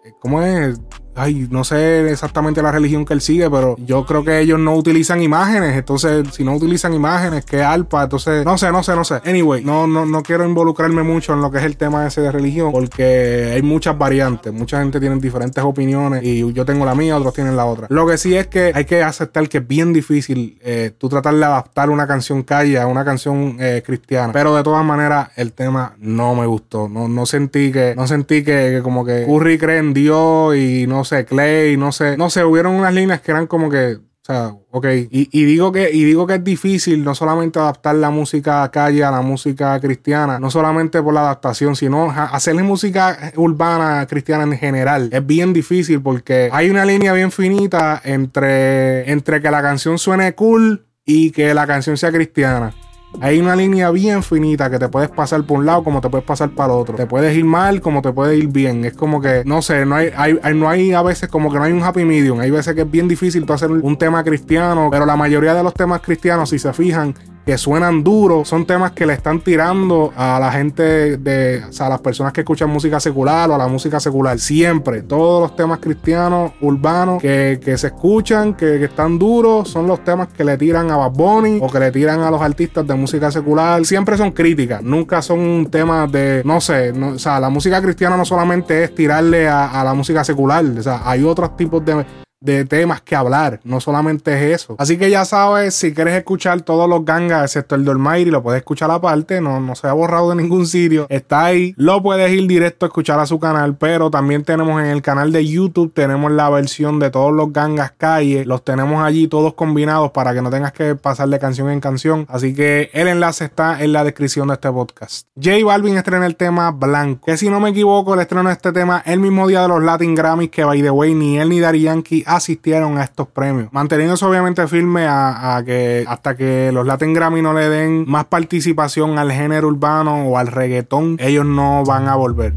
eh, 0.04 0.12
¿cómo 0.20 0.40
es? 0.40 0.78
Ay, 1.16 1.48
no 1.50 1.64
sé 1.64 2.10
exactamente 2.10 2.62
la 2.62 2.70
religión 2.70 3.04
que 3.04 3.14
él 3.14 3.20
sigue, 3.20 3.50
pero 3.50 3.76
yo 3.78 4.04
creo 4.04 4.24
que 4.24 4.38
ellos 4.40 4.58
no 4.58 4.74
utilizan 4.74 5.22
imágenes. 5.22 5.76
Entonces, 5.76 6.28
si 6.32 6.44
no 6.44 6.54
utilizan 6.54 6.94
imágenes, 6.94 7.44
¿qué 7.44 7.62
alpa? 7.62 8.04
Entonces, 8.04 8.44
no 8.44 8.58
sé, 8.58 8.70
no 8.70 8.82
sé, 8.82 8.94
no 8.94 9.04
sé. 9.04 9.20
Anyway, 9.24 9.64
no, 9.64 9.86
no, 9.86 10.06
no 10.06 10.22
quiero 10.22 10.44
involucrarme 10.44 11.02
mucho 11.02 11.32
en 11.32 11.40
lo 11.40 11.50
que 11.50 11.58
es 11.58 11.64
el 11.64 11.76
tema 11.76 12.06
ese 12.06 12.20
de 12.20 12.30
religión, 12.30 12.72
porque 12.72 13.52
hay 13.54 13.62
muchas 13.62 13.96
variantes. 13.96 14.52
Mucha 14.52 14.80
gente 14.80 15.00
tiene 15.00 15.16
diferentes 15.16 15.62
opiniones 15.64 16.22
y 16.22 16.52
yo 16.52 16.64
tengo 16.64 16.84
la 16.84 16.94
mía, 16.94 17.16
otros 17.16 17.34
tienen 17.34 17.56
la 17.56 17.64
otra. 17.64 17.86
Lo 17.90 18.06
que 18.06 18.18
sí 18.18 18.36
es 18.36 18.46
que 18.46 18.72
hay 18.74 18.84
que 18.84 19.02
aceptar 19.02 19.48
que 19.48 19.58
es 19.58 19.66
bien 19.66 19.92
difícil 19.92 20.58
eh, 20.62 20.92
tú 20.96 21.08
tratar 21.08 21.34
de 21.34 21.44
adaptar 21.44 21.90
una 21.90 22.06
canción 22.06 22.42
calle 22.42 22.78
a 22.78 22.86
una 22.86 23.04
canción 23.04 23.56
eh, 23.58 23.82
cristiana. 23.84 24.32
Pero 24.32 24.54
de 24.54 24.62
todas 24.62 24.84
maneras, 24.84 25.30
el 25.36 25.52
tema 25.52 25.94
no 25.98 26.34
me 26.34 26.46
gustó. 26.46 26.88
No, 26.88 27.08
no 27.08 27.26
sentí 27.26 27.72
que, 27.72 27.94
no 27.96 28.06
sentí 28.06 28.42
que, 28.42 28.80
como 28.82 29.04
que 29.04 29.24
Curry 29.26 29.58
cree 29.58 29.78
en 29.78 29.94
Dios 29.94 30.56
y 30.56 30.86
no 30.86 31.04
sé, 31.06 31.24
Clay, 31.24 31.78
no 31.78 31.92
sé, 31.92 32.18
no 32.18 32.28
sé, 32.28 32.44
hubieron 32.44 32.74
unas 32.74 32.92
líneas 32.92 33.22
que 33.22 33.30
eran 33.30 33.46
como 33.46 33.70
que 33.70 33.96
o 33.96 34.32
sea, 34.32 34.56
ok. 34.72 34.86
Y, 35.08 35.44
digo 35.44 35.70
que, 35.70 35.88
y 35.92 36.02
digo 36.02 36.26
que 36.26 36.34
es 36.34 36.42
difícil 36.42 37.04
no 37.04 37.14
solamente 37.14 37.60
adaptar 37.60 37.94
la 37.94 38.10
música 38.10 38.68
calle 38.72 39.04
a 39.04 39.12
la 39.12 39.20
música 39.20 39.78
cristiana, 39.78 40.40
no 40.40 40.50
solamente 40.50 41.00
por 41.00 41.14
la 41.14 41.20
adaptación, 41.20 41.76
sino 41.76 42.10
hacerle 42.10 42.64
música 42.64 43.32
urbana 43.36 44.04
cristiana 44.08 44.42
en 44.42 44.58
general. 44.58 45.10
Es 45.12 45.24
bien 45.24 45.52
difícil 45.52 46.02
porque 46.02 46.48
hay 46.50 46.70
una 46.70 46.84
línea 46.84 47.12
bien 47.12 47.30
finita 47.30 48.00
entre, 48.02 49.08
entre 49.12 49.40
que 49.40 49.48
la 49.48 49.62
canción 49.62 49.96
suene 49.96 50.34
cool 50.34 50.86
y 51.04 51.30
que 51.30 51.54
la 51.54 51.68
canción 51.68 51.96
sea 51.96 52.10
cristiana. 52.10 52.74
Hay 53.20 53.40
una 53.40 53.56
línea 53.56 53.90
bien 53.90 54.22
finita 54.22 54.70
que 54.70 54.78
te 54.78 54.88
puedes 54.88 55.08
pasar 55.08 55.42
por 55.44 55.58
un 55.58 55.66
lado 55.66 55.82
como 55.82 56.00
te 56.00 56.10
puedes 56.10 56.26
pasar 56.26 56.50
para 56.50 56.74
el 56.74 56.80
otro. 56.80 56.96
Te 56.96 57.06
puedes 57.06 57.34
ir 57.36 57.44
mal 57.44 57.80
como 57.80 58.02
te 58.02 58.12
puedes 58.12 58.38
ir 58.38 58.48
bien. 58.48 58.84
Es 58.84 58.92
como 58.92 59.20
que, 59.20 59.42
no 59.46 59.62
sé, 59.62 59.86
no 59.86 59.94
hay, 59.94 60.10
hay, 60.16 60.54
no 60.54 60.68
hay 60.68 60.92
a 60.92 61.02
veces 61.02 61.28
como 61.28 61.50
que 61.50 61.58
no 61.58 61.64
hay 61.64 61.72
un 61.72 61.82
happy 61.82 62.04
medium. 62.04 62.40
Hay 62.40 62.50
veces 62.50 62.74
que 62.74 62.82
es 62.82 62.90
bien 62.90 63.08
difícil 63.08 63.46
tú 63.46 63.54
hacer 63.54 63.70
un 63.70 63.96
tema 63.96 64.22
cristiano, 64.22 64.88
pero 64.90 65.06
la 65.06 65.16
mayoría 65.16 65.54
de 65.54 65.62
los 65.62 65.72
temas 65.72 66.02
cristianos, 66.02 66.50
si 66.50 66.58
se 66.58 66.72
fijan, 66.74 67.14
que 67.46 67.56
suenan 67.56 68.02
duros, 68.02 68.48
son 68.48 68.66
temas 68.66 68.90
que 68.90 69.06
le 69.06 69.12
están 69.12 69.38
tirando 69.38 70.12
a 70.16 70.40
la 70.40 70.50
gente 70.50 71.16
de, 71.16 71.62
o 71.68 71.72
sea, 71.72 71.86
a 71.86 71.90
las 71.90 72.00
personas 72.00 72.32
que 72.32 72.40
escuchan 72.40 72.68
música 72.68 72.98
secular 72.98 73.48
o 73.48 73.54
a 73.54 73.58
la 73.58 73.68
música 73.68 74.00
secular. 74.00 74.36
Siempre, 74.40 75.02
todos 75.02 75.42
los 75.42 75.54
temas 75.54 75.78
cristianos, 75.78 76.50
urbanos, 76.60 77.22
que, 77.22 77.60
se 77.78 77.86
escuchan, 77.86 78.54
que, 78.54 78.82
están 78.82 79.16
duros, 79.16 79.68
son 79.68 79.86
los 79.86 80.02
temas 80.02 80.26
que 80.26 80.42
le 80.42 80.58
tiran 80.58 80.90
a 80.90 80.96
Bad 80.96 81.12
Bunny 81.12 81.60
o 81.62 81.70
que 81.70 81.78
le 81.78 81.92
tiran 81.92 82.20
a 82.22 82.32
los 82.32 82.42
artistas 82.42 82.84
de 82.84 82.94
música 82.96 83.30
secular. 83.30 83.84
Siempre 83.86 84.16
son 84.16 84.32
críticas, 84.32 84.82
nunca 84.82 85.22
son 85.22 85.68
temas 85.70 86.10
de, 86.10 86.42
no 86.44 86.60
sé, 86.60 86.90
o 86.90 87.16
sea, 87.16 87.38
la 87.38 87.48
música 87.48 87.80
cristiana 87.80 88.16
no 88.16 88.24
solamente 88.24 88.82
es 88.82 88.92
tirarle 88.92 89.46
a, 89.46 89.80
a 89.80 89.84
la 89.84 89.94
música 89.94 90.24
secular, 90.24 90.64
o 90.64 90.82
sea, 90.82 91.02
hay 91.04 91.22
otros 91.22 91.56
tipos 91.56 91.84
de 91.84 92.25
de 92.46 92.64
temas 92.64 93.02
que 93.02 93.16
hablar, 93.16 93.60
no 93.64 93.80
solamente 93.80 94.32
es 94.32 94.62
eso. 94.62 94.76
Así 94.78 94.96
que 94.96 95.10
ya 95.10 95.24
sabes, 95.24 95.74
si 95.74 95.92
quieres 95.92 96.14
escuchar 96.14 96.62
todos 96.62 96.88
los 96.88 97.04
gangas, 97.04 97.42
excepto 97.42 97.74
el 97.74 97.82
y 98.16 98.24
lo 98.26 98.42
puedes 98.42 98.60
escuchar 98.60 98.90
aparte, 98.90 99.40
no, 99.40 99.60
no 99.60 99.74
se 99.74 99.88
ha 99.88 99.92
borrado 99.92 100.30
de 100.30 100.36
ningún 100.36 100.66
sitio, 100.66 101.06
está 101.08 101.44
ahí, 101.44 101.74
lo 101.76 102.02
puedes 102.02 102.30
ir 102.30 102.46
directo 102.46 102.86
a 102.86 102.88
escuchar 102.88 103.18
a 103.18 103.26
su 103.26 103.40
canal, 103.40 103.76
pero 103.76 104.10
también 104.10 104.44
tenemos 104.44 104.80
en 104.80 104.86
el 104.88 105.02
canal 105.02 105.32
de 105.32 105.44
YouTube, 105.44 105.92
tenemos 105.92 106.30
la 106.30 106.48
versión 106.48 107.00
de 107.00 107.10
todos 107.10 107.32
los 107.32 107.52
gangas 107.52 107.92
calle, 107.96 108.44
los 108.44 108.64
tenemos 108.64 109.02
allí 109.02 109.26
todos 109.26 109.54
combinados 109.54 110.12
para 110.12 110.32
que 110.32 110.42
no 110.42 110.50
tengas 110.50 110.72
que 110.72 110.94
pasar 110.94 111.28
de 111.28 111.38
canción 111.38 111.68
en 111.70 111.80
canción, 111.80 112.26
así 112.28 112.54
que 112.54 112.90
el 112.92 113.08
enlace 113.08 113.46
está 113.46 113.82
en 113.82 113.92
la 113.92 114.04
descripción 114.04 114.48
de 114.48 114.54
este 114.54 114.70
podcast. 114.70 115.26
J 115.34 115.64
Balvin 115.64 115.96
estrena 115.96 116.26
el 116.26 116.36
tema 116.36 116.70
Blanco, 116.70 117.26
que 117.26 117.36
si 117.36 117.50
no 117.50 117.58
me 117.58 117.70
equivoco, 117.70 118.14
el 118.14 118.20
estreno 118.20 118.48
de 118.48 118.54
este 118.54 118.72
tema 118.72 119.02
el 119.04 119.18
mismo 119.18 119.48
día 119.48 119.62
de 119.62 119.68
los 119.68 119.82
Latin 119.82 120.14
Grammys, 120.14 120.50
que 120.50 120.64
by 120.64 120.80
the 120.80 120.90
way, 120.90 121.14
ni 121.14 121.38
él 121.38 121.48
ni 121.48 121.60
Daddy 121.60 121.82
Yankee 121.82 122.24
asistieron 122.36 122.98
a 122.98 123.04
estos 123.04 123.28
premios. 123.28 123.72
Manteniéndose 123.72 124.24
obviamente 124.24 124.66
firme 124.68 125.06
a, 125.08 125.62
que 125.64 126.04
hasta 126.06 126.36
que 126.36 126.70
los 126.72 126.86
Latin 126.86 127.12
Grammy 127.12 127.42
no 127.42 127.52
le 127.52 127.68
den 127.68 128.04
más 128.08 128.26
participación 128.26 129.18
al 129.18 129.32
género 129.32 129.68
urbano 129.68 130.28
o 130.28 130.38
al 130.38 130.48
reggaetón, 130.48 131.16
ellos 131.20 131.44
no 131.44 131.82
van 131.84 132.08
a 132.08 132.16
volver. 132.16 132.54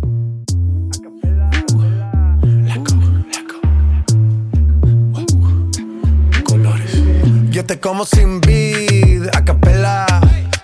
Yo 7.50 7.66
te 7.66 7.80
como 7.80 8.06
sin 8.06 8.40
vid, 8.40 9.28
a 9.36 9.44
capela, 9.44 10.06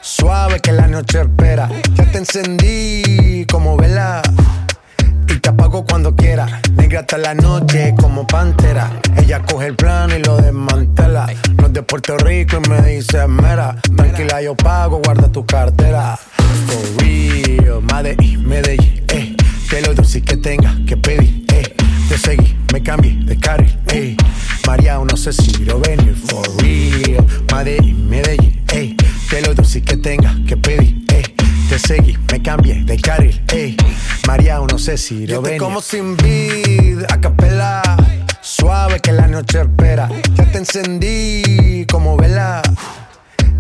suave 0.02 0.60
que 0.62 0.72
la 0.72 0.88
noche 0.88 1.22
espera. 1.22 1.68
Ya 1.96 2.10
te 2.12 2.20
encendí 2.20 3.46
como 3.52 3.76
vela 3.76 4.22
y 5.28 5.40
te 5.40 5.50
apago 5.50 5.86
cuando 5.86 6.16
quiera. 6.16 6.62
Negra 6.76 7.02
hasta 7.02 7.18
la 7.18 7.34
noche 7.34 7.94
como 7.98 8.26
pantera. 8.28 8.92
Ella 9.18 9.42
coge 9.42 9.68
el 9.68 9.76
plano 9.76 10.16
y 10.16 10.24
lo 10.24 10.38
desmantela. 10.38 11.28
No 11.58 11.68
es 11.68 11.74
de 11.74 11.84
Puerto 11.84 12.18
Rico 12.18 12.60
y 12.64 12.70
me 12.70 12.82
dice 12.82 13.28
mera. 13.28 13.76
Tranquila, 13.96 14.42
yo 14.42 14.56
pago, 14.56 15.02
guarda 15.04 15.32
tu 15.32 15.46
cartera. 15.46 16.18
For 16.68 17.04
real, 17.04 17.82
Medellín, 17.82 18.48
Medellín, 18.48 19.04
eh. 19.10 19.36
Te 19.70 19.82
lo 19.82 19.94
dulce 19.94 20.22
que 20.22 20.38
tenga 20.38 20.76
que 20.88 20.98
pedir, 20.98 21.46
eh. 21.54 21.76
Te 22.10 22.18
seguí, 22.18 22.56
me 22.72 22.82
cambié 22.82 23.18
de 23.26 23.38
carril, 23.38 23.78
eh. 23.88 24.16
María, 24.68 24.98
no 24.98 25.18
sé 25.18 25.34
si 25.34 25.66
lo 25.66 25.80
venir. 25.80 26.16
For 26.16 26.46
real, 26.62 27.26
Medellín, 27.54 28.10
Medellín, 28.10 28.64
eh. 28.74 28.96
Te 29.30 29.42
lo 29.42 29.54
dulce 29.54 29.82
que 29.82 29.98
tenga 29.98 30.36
que 30.48 30.56
pedir, 30.56 31.04
eh. 31.12 31.35
Te 31.70 31.80
seguí, 31.80 32.18
me 32.32 32.42
cambié 32.42 32.84
de 32.84 32.98
carril, 33.00 33.42
ey. 33.52 33.76
María, 34.28 34.60
no 34.60 34.78
sé 34.78 34.98
si 34.98 35.26
lo 35.26 35.42
ven. 35.42 35.58
como 35.58 35.82
sin 35.82 36.16
vid, 36.18 37.04
a 37.10 37.20
capela. 37.20 37.82
Suave 38.42 39.00
que 39.00 39.12
la 39.12 39.28
noche 39.28 39.62
espera. 39.62 40.08
Ya 40.36 40.52
te 40.52 40.60
encendí 40.60 41.86
como 41.90 42.16
vela 42.18 42.62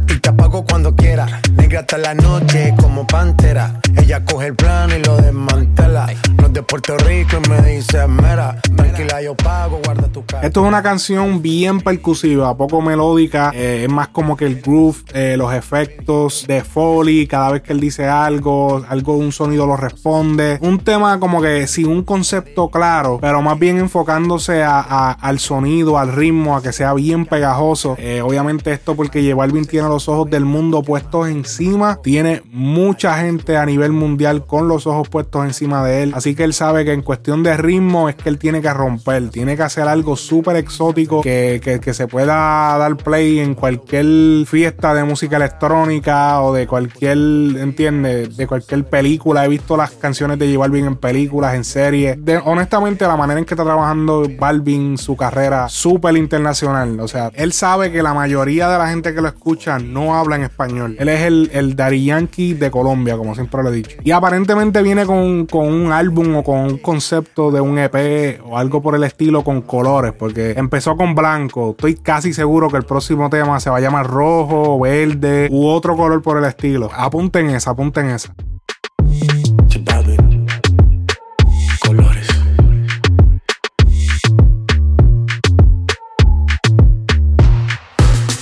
y 0.08 0.20
te 0.20 0.30
apago 0.30 0.66
cuando 0.66 0.96
quiera. 0.96 1.42
Negra 1.56 1.82
hasta 1.82 1.98
la 1.98 2.14
noche 2.14 2.74
como 2.80 3.06
pantera. 3.08 3.80
Ella 3.98 4.24
coge 4.24 4.48
el 4.48 4.56
plano 4.56 4.96
y 4.96 5.04
lo 5.04 5.18
desmantela. 5.18 6.08
No 6.38 6.48
es 6.48 6.54
de 6.54 6.64
Puerto 6.64 6.98
Rico 6.98 7.38
y 7.44 7.50
me 7.50 7.62
dice 7.62 8.08
mera. 8.08 8.60
Tranquila, 8.76 9.22
yo 9.22 9.36
pago, 9.36 9.80
guarda 9.84 10.08
tu 10.10 10.26
cara. 10.26 10.46
Esto 10.46 10.62
es 10.62 10.68
una 10.68 10.84
canción 10.84 11.42
bien 11.42 11.82
percusiva, 11.82 12.56
poco 12.56 12.82
melódica. 12.82 13.52
Eh, 13.54 13.84
es 13.84 13.92
más 13.92 14.10
como 14.10 14.38
que 14.38 14.46
el 14.46 14.62
groove, 14.62 14.98
eh, 15.14 15.36
los 15.38 15.54
efectos 15.54 16.46
de 16.48 16.64
Foley. 16.64 17.28
Cada 17.28 17.52
vez 17.52 17.62
que 17.62 17.74
él 17.74 17.80
dice 17.80 18.08
algo, 18.08 18.86
algo 18.88 19.18
un 19.18 19.32
sonido 19.32 19.66
lo 19.66 19.76
responde. 19.78 20.58
Un 20.62 20.80
tema 20.80 21.20
como 21.20 21.42
que 21.42 21.68
sin 21.68 21.88
un 21.88 22.04
concepto 22.04 22.70
claro, 22.70 23.18
pero 23.22 23.42
más 23.42 23.58
bien 23.58 23.78
enfocándose 23.78 24.64
a, 24.64 25.12
al 25.12 25.40
sonido, 25.40 25.98
al 25.98 26.14
ritmo, 26.14 26.56
a 26.56 26.62
que 26.62 26.72
sea 26.72 26.94
bien 26.94 27.26
pegajoso. 27.26 27.96
Eh, 27.98 28.22
obviamente, 28.22 28.72
esto 28.72 28.96
porque 28.96 29.24
J 29.24 29.36
Balvin 29.36 29.66
tiene 29.66 29.88
los 29.88 29.95
ojos 30.08 30.30
del 30.30 30.46
mundo 30.46 30.84
puestos 30.84 31.28
encima. 31.28 32.00
Tiene 32.02 32.44
mucha 32.52 33.18
gente 33.20 33.58
a 33.58 33.66
nivel 33.66 33.92
mundial 33.92 34.46
con 34.46 34.68
los 34.68 34.88
ojos 34.88 35.10
puestos 35.10 35.46
encima 35.46 35.86
de 35.86 36.04
él. 36.04 36.14
Así 36.16 36.36
que 36.36 36.44
él 36.44 36.54
sabe 36.54 36.86
que 36.86 36.94
en 36.94 37.02
cuestión 37.02 37.44
de 37.44 37.58
ritmo 37.58 38.10
es 38.10 38.16
que 38.16 38.30
él 38.30 38.38
tiene 38.38 38.62
que 38.62 38.74
romper. 38.74 39.30
Tiene 39.30 39.56
que 39.56 39.64
hacer 39.64 39.88
algo 39.88 40.16
súper 40.16 40.56
exótico 40.58 41.22
que, 41.22 41.62
que, 41.82 41.94
se 41.94 42.08
pueda 42.08 42.78
dar 42.78 42.98
play 42.98 43.40
en 43.40 43.56
cualquier 43.56 44.46
fiesta 44.46 44.94
de 44.94 45.04
música 45.04 45.38
electrónica 45.38 46.42
o 46.42 46.54
de 46.54 46.68
cualquier, 46.68 47.18
entiende, 47.18 48.28
de 48.28 48.48
cualquier 48.48 48.86
película. 48.86 49.46
He 49.46 49.50
visto 49.50 49.78
las 49.78 49.92
canciones 49.92 50.38
de 50.40 50.48
J 50.48 50.60
Balvin 50.60 50.86
en 50.86 50.96
películas, 50.98 51.56
en 51.56 51.64
series. 51.64 52.24
De, 52.24 52.38
honestamente, 52.38 53.08
la 53.08 53.16
manera 53.16 53.40
en 53.40 53.46
que 53.46 53.54
está 53.54 53.64
trabajando 53.64 54.28
Balvin 54.38 54.98
su 54.98 55.16
carrera 55.16 55.70
súper 55.70 56.18
internacional. 56.18 57.00
O 57.00 57.08
sea, 57.08 57.32
él 57.36 57.54
sabe 57.54 57.92
que 57.92 58.04
la 58.04 58.14
mayoría 58.14 58.70
de 58.70 58.78
la 58.78 58.90
gente 58.90 59.14
que 59.14 59.22
lo 59.22 59.28
escucha 59.28 59.78
no 59.86 60.16
habla 60.16 60.36
en 60.36 60.44
español. 60.44 60.96
Él 61.00 61.10
es 61.10 61.22
el, 61.22 61.50
el 61.54 61.76
Daddy 61.76 62.06
Yankee 62.06 62.54
de 62.54 62.72
Colombia, 62.72 63.18
como 63.18 63.36
siempre 63.36 63.64
lo 63.64 63.70
he 63.70 63.76
dicho. 63.76 63.98
Y 64.04 64.12
aparentemente 64.12 64.82
viene 64.82 65.06
con, 65.06 65.46
con 65.46 65.68
un 65.68 65.92
álbum 65.92 66.36
o 66.36 66.44
con 66.44 66.60
un 66.60 66.78
concepto 66.78 67.52
de 67.52 67.62
un 67.62 67.78
EP 67.80 68.42
o 68.44 68.58
algo 68.58 68.82
por 68.82 68.96
el 68.96 69.04
estilo 69.04 69.44
con 69.44 69.62
colores, 69.62 70.14
porque 70.14 70.52
empezó 70.52 70.96
con 70.96 71.16
blanco. 71.16 71.72
Estoy 71.72 71.96
casi 71.96 72.34
seguro 72.34 72.70
que 72.70 72.78
el 72.78 72.84
próximo 72.84 73.30
tema 73.30 73.60
se 73.60 73.70
va 73.70 73.78
a 73.78 73.82
llamar 73.82 74.08
rojo, 74.08 74.80
verde 74.80 75.48
u 75.52 75.68
otro 75.68 75.96
color 75.96 76.22
por 76.22 76.38
el 76.38 76.46
estilo. 76.46 76.90
Apunten 76.94 77.50
esa, 77.50 77.72
apunten 77.72 78.10
esa. 78.10 78.34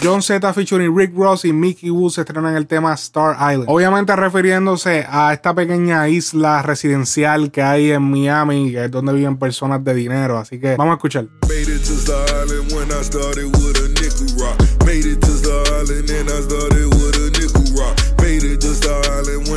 John 0.04 0.22
Z 0.22 0.52
featuring 0.52 0.94
Rick 0.94 1.14
Ross 1.16 1.46
y 1.46 1.54
Mickey 1.54 1.90
Wu 1.90 2.10
se 2.10 2.22
estrenan 2.22 2.58
el 2.58 2.68
tema 2.68 2.94
Star 2.96 3.36
Island. 3.36 3.68
Obviamente 3.70 4.14
refiriéndose 4.14 5.06
a 5.10 5.32
esta 5.32 5.56
pequeña 5.56 6.10
isla 6.10 6.62
residencial 6.62 7.52
que 7.52 7.62
hay 7.62 7.92
en 7.92 8.12
Miami, 8.12 8.74
que 8.74 8.84
es 8.84 8.92
donde 8.92 9.14
viven 9.14 9.38
personas 9.38 9.82
de 9.82 9.94
dinero. 9.94 10.38
Así 10.38 10.60
que 10.60 10.76
vamos 10.76 10.92
a 10.92 10.96
escuchar. 10.96 11.28
Made 11.48 11.70
it 11.70 11.86
just 11.86 12.08
the 12.08 12.14
island 12.36 12.74
when 12.74 12.92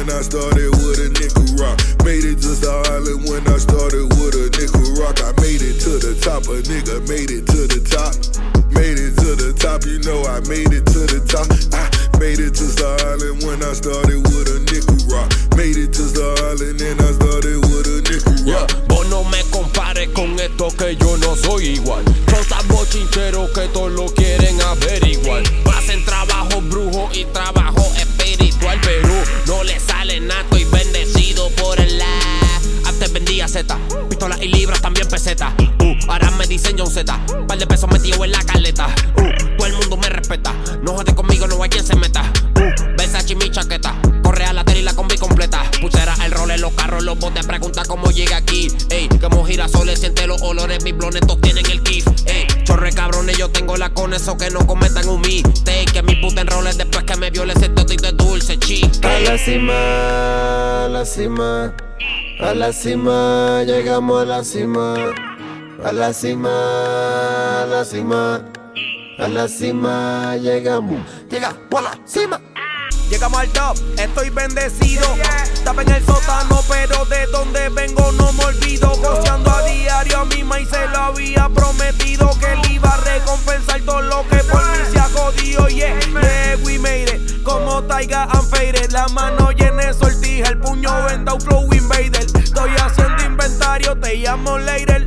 I 0.08 0.22
started 0.22 0.70
with 0.78 0.98
a 0.98 1.08
nickel 1.10 1.42
rock. 1.58 1.78
Made 2.04 2.24
it 2.24 2.38
just 2.38 2.62
the 2.62 2.70
island 2.94 3.28
when 3.28 3.44
I 3.48 3.58
started 3.58 4.06
with 4.14 4.36
a 4.36 4.48
nickel 4.54 4.86
rock. 5.02 5.20
I 5.20 5.32
made 5.42 5.62
it 5.62 5.80
to 5.80 5.98
the 5.98 6.14
top, 6.22 6.46
a 6.46 6.62
nigga 6.62 7.00
made 7.08 7.32
it 7.34 7.44
to 7.46 7.66
the 7.66 7.80
top. 7.82 8.14
Made 8.72 8.98
it 8.98 9.16
to 9.16 9.34
the 9.34 9.45
I 9.66 9.78
made 12.18 12.38
it 12.38 12.54
to 12.54 12.64
Star 12.64 12.96
Island 13.06 13.42
when 13.44 13.62
I 13.62 13.72
started 13.74 14.22
with 14.22 14.48
a 14.48 14.60
nickel 14.70 14.96
rock. 15.10 15.28
Made 15.56 15.76
it 15.76 15.92
to 15.94 16.02
Star 16.02 16.32
Island 16.48 16.80
and 16.80 17.00
I 17.00 17.12
started 17.12 17.58
with 17.66 17.86
a 17.86 18.00
nickel 18.08 18.32
rock. 18.46 18.70
Yeah, 18.70 18.86
vos 18.88 19.06
no 19.08 19.24
me 19.24 19.42
compares 19.50 20.08
con 20.10 20.38
esto 20.38 20.68
que 20.70 20.96
yo 20.96 21.16
no 21.18 21.34
soy 21.36 21.78
igual. 21.78 22.04
Son 22.30 22.44
tan 22.46 22.68
bochincheros 22.68 23.50
que 23.50 23.68
todos 23.68 23.92
lo 23.92 24.06
quieren 24.06 24.60
averiguar. 24.62 25.42
Hacen 25.76 26.04
trabajo 26.04 26.60
brujo 26.62 27.10
y 27.12 27.24
trabajo 27.26 27.84
espiritual, 27.98 28.80
pero 28.82 29.14
no 29.46 29.64
le 29.64 29.78
sale 29.80 30.20
nato 30.20 30.56
y 30.56 30.64
bendecido 30.64 31.50
por 31.50 31.78
el 31.80 31.98
la. 31.98 32.06
Antes 32.86 33.12
vendía 33.12 33.48
Z, 33.48 33.76
pistolas 34.08 34.40
y 34.40 34.48
libras 34.48 34.80
también 34.80 35.08
pesetas. 35.08 35.52
Uh, 35.80 35.94
ahora 36.08 36.30
me 36.32 36.46
dicen 36.46 36.76
John 36.78 36.90
Z, 36.90 37.20
par 37.46 37.58
de 37.58 37.66
pesos 37.66 37.90
metido 37.90 38.24
en 38.24 38.30
la 38.30 38.42
caleta. 38.44 38.94
Uh, 39.16 39.55
no 40.82 40.94
jode 40.94 41.14
conmigo, 41.14 41.46
no 41.46 41.62
hay 41.62 41.70
quien 41.70 41.84
se 41.86 41.94
meta. 41.96 42.22
Uh, 42.56 42.96
Versace 42.96 43.34
mi 43.34 43.50
chaqueta, 43.50 43.94
corre 44.22 44.44
a 44.44 44.52
la 44.52 44.64
tele 44.64 44.80
y 44.80 44.82
la 44.82 44.94
combi 44.94 45.16
completa. 45.16 45.62
Pulsera, 45.80 46.14
el 46.24 46.32
rol 46.32 46.50
en 46.50 46.60
los 46.60 46.72
carros, 46.72 47.04
los 47.04 47.18
botes, 47.18 47.46
pregunta 47.46 47.82
cómo 47.86 48.10
llega 48.10 48.38
aquí. 48.38 48.68
Ey, 48.90 49.08
como 49.20 49.44
girasoles, 49.44 50.00
siente 50.00 50.26
los 50.26 50.42
olores, 50.42 50.82
mis 50.82 50.96
blonetos 50.96 51.40
tienen 51.40 51.64
el 51.70 51.82
kiff. 51.82 52.06
Ey, 52.26 52.46
chorre 52.64 52.92
cabrones, 52.92 53.36
yo 53.38 53.50
tengo 53.50 53.76
la 53.76 53.90
con 53.90 54.14
eso 54.14 54.36
que 54.36 54.50
no 54.50 54.66
cometan 54.66 55.08
un 55.08 55.20
mistake. 55.20 55.92
Que 55.92 56.02
mi 56.02 56.16
puta 56.16 56.40
en 56.40 56.48
roles 56.48 56.76
después 56.76 57.04
que 57.04 57.16
me 57.16 57.30
viole 57.30 57.52
ese 57.52 57.68
totito 57.68 58.10
dulce, 58.12 58.58
chique. 58.58 59.06
A 59.06 59.20
la 59.20 59.38
cima, 59.38 60.84
a 60.84 60.88
la 60.88 61.04
cima, 61.04 61.74
a 62.40 62.54
la 62.54 62.72
cima, 62.72 63.62
llegamos 63.64 64.22
a 64.22 64.24
la 64.24 64.44
cima. 64.44 64.94
A 65.84 65.92
la 65.92 66.12
cima, 66.14 67.62
a 67.62 67.66
la 67.66 67.84
cima, 67.84 68.42
a 69.18 69.28
la 69.28 69.48
cima, 69.48 70.36
llegamos. 70.36 71.00
Llegamos 71.30 71.58
a 71.74 71.80
la 71.80 71.98
cima. 72.06 72.40
Llegamos 73.10 73.38
al 73.38 73.48
top, 73.50 73.76
estoy 73.98 74.30
bendecido. 74.30 75.06
Estaba 75.52 75.82
en 75.82 75.92
el 75.92 76.04
sótano, 76.04 76.60
pero 76.68 77.04
de 77.04 77.26
donde 77.28 77.68
vengo 77.68 78.10
no 78.12 78.32
me 78.32 78.44
olvido. 78.44 78.90
Goceando 78.96 79.50
a 79.50 79.62
diario 79.62 80.18
a 80.18 80.24
mi 80.24 80.40
y 80.40 80.66
se 80.66 80.86
lo 80.88 80.98
había 80.98 81.48
prometido 81.48 82.30
que 82.40 82.56
le 82.56 82.74
iba 82.74 82.88
a 82.92 82.96
recompensar 82.96 83.80
todo 83.82 84.02
lo 84.02 84.26
que 84.28 84.38
por 84.38 84.64
mí 84.72 84.78
se 84.90 84.98
ha 84.98 85.08
jodido. 85.08 85.68
Yeah, 85.68 85.98
yeah, 86.00 86.56
we 86.64 86.78
made 86.78 87.08
it. 87.08 87.42
Como 87.44 87.84
Taiga 87.84 88.24
and 88.24 88.48
Faded, 88.48 88.90
la 88.90 89.06
mano 89.08 89.52
llena 89.52 89.86
de 89.86 89.94
sortija, 89.94 90.48
el 90.48 90.58
puño 90.58 90.90
vendado 91.04 91.38
flow 91.38 91.72
invader. 91.72 92.26
Estoy 92.34 92.70
haciendo 92.76 93.24
inventario, 93.24 93.96
te 93.98 94.16
llamo 94.16 94.58
later. 94.58 95.06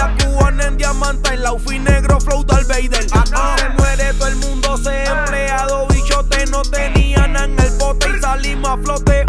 La 0.00 0.16
cubana 0.16 0.64
en 0.64 0.78
diamante, 0.78 1.34
el 1.34 1.44
outfit 1.44 1.78
negro 1.78 2.18
flow 2.22 2.42
tal 2.42 2.64
Vader. 2.64 3.06
Acá 3.12 3.56
se 3.58 3.68
muere 3.68 4.14
todo 4.14 4.28
el 4.28 4.36
mundo, 4.36 4.78
se 4.78 5.04
empleado, 5.04 5.86
bichote, 5.88 6.46
no 6.46 6.62
tenía 6.62 7.28
nada 7.28 7.44
en 7.44 7.60
el 7.60 7.70
bote 7.76 8.08
y 8.08 8.18
salimos 8.18 8.70
a 8.70 8.76
flote. 8.78 9.26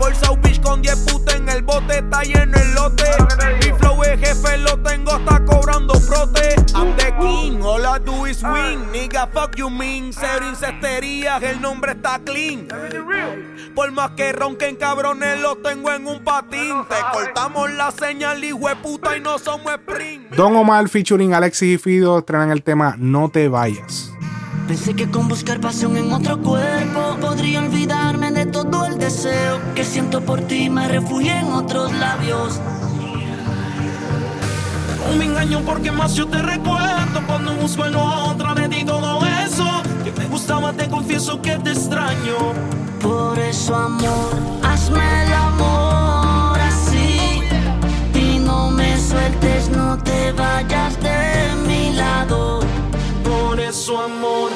Por 0.00 0.14
South 0.16 0.38
Beach 0.42 0.62
con 0.62 0.80
10 0.80 0.96
putas 1.12 1.34
en 1.34 1.46
el 1.50 1.62
bote, 1.62 1.98
está 1.98 2.22
lleno 2.22 2.56
el 2.56 2.74
lote. 2.74 3.04
Mi 3.58 3.70
flow 3.78 4.02
es 4.02 4.18
jefe, 4.18 4.56
lo 4.56 4.78
tengo 4.78 5.12
hasta 5.12 5.44
cobrando 5.44 5.92
prote. 6.08 6.56
I'm 6.74 6.96
the 6.96 7.12
king, 7.20 7.60
all 7.62 7.84
I 7.84 7.98
do 8.02 8.24
is 8.24 8.42
win. 8.42 8.90
Nigga, 8.92 9.28
fuck 9.30 9.54
you 9.56 9.68
mean. 9.68 10.10
Cero 10.14 10.46
incestería, 10.48 11.36
el 11.36 11.60
nombre 11.60 11.92
está 11.92 12.18
clean. 12.18 12.66
Por 13.74 13.92
más 13.92 14.12
que 14.12 14.32
ronquen 14.32 14.76
cabrones, 14.76 15.38
lo 15.38 15.56
tengo 15.56 15.92
en 15.92 16.06
un 16.06 16.24
patín. 16.24 16.82
Te 16.88 16.96
cortamos 17.12 17.70
la 17.70 17.90
señal, 17.90 18.42
hijo 18.42 18.70
de 18.70 18.76
puta, 18.76 19.18
y 19.18 19.20
no 19.20 19.38
somos 19.38 19.70
sprint. 19.74 20.30
Don 20.30 20.56
Omar 20.56 20.88
featuring 20.88 21.34
Alexis 21.34 21.74
y 21.74 21.78
Fido 21.78 22.20
estrenan 22.20 22.50
el 22.50 22.62
tema 22.62 22.94
No 22.98 23.28
te 23.28 23.48
vayas. 23.48 24.10
Pensé 24.66 24.94
que 24.94 25.10
con 25.10 25.26
buscar 25.28 25.60
pasión 25.60 25.96
en 25.96 26.12
otro 26.12 26.40
cuerpo 26.40 27.16
podría 27.20 27.58
olvidarme 27.58 27.86
de 27.86 27.99
todo 28.70 28.86
el 28.86 28.98
deseo 28.98 29.60
que 29.74 29.84
siento 29.84 30.20
por 30.20 30.40
ti. 30.42 30.70
Me 30.70 30.88
refugié 30.88 31.38
en 31.38 31.52
otros 31.52 31.92
labios. 31.92 32.60
No 35.08 35.16
me 35.16 35.24
engaño 35.24 35.60
porque 35.66 35.90
más 35.90 36.14
yo 36.14 36.28
te 36.28 36.40
recuerdo 36.40 37.20
Cuando 37.26 37.54
busco 37.54 37.84
en 37.84 37.96
otra 37.96 38.54
me 38.54 38.68
di 38.68 38.84
todo 38.84 39.26
eso 39.44 39.64
Que 40.04 40.12
me 40.12 40.26
gustaba, 40.26 40.72
te 40.72 40.88
confieso 40.88 41.42
que 41.42 41.58
te 41.58 41.70
extraño 41.70 42.36
Por 43.00 43.36
eso, 43.38 43.74
amor, 43.74 44.30
hazme 44.62 45.24
el 45.24 45.32
amor 45.32 46.60
así. 46.60 47.42
Y 48.14 48.38
no 48.38 48.70
me 48.70 48.98
sueltes, 49.00 49.70
no 49.70 49.96
te 49.98 50.32
vayas 50.32 51.00
de 51.00 51.54
mi 51.66 51.92
lado. 51.92 52.60
Por 53.24 53.58
eso, 53.58 54.00
amor, 54.02 54.50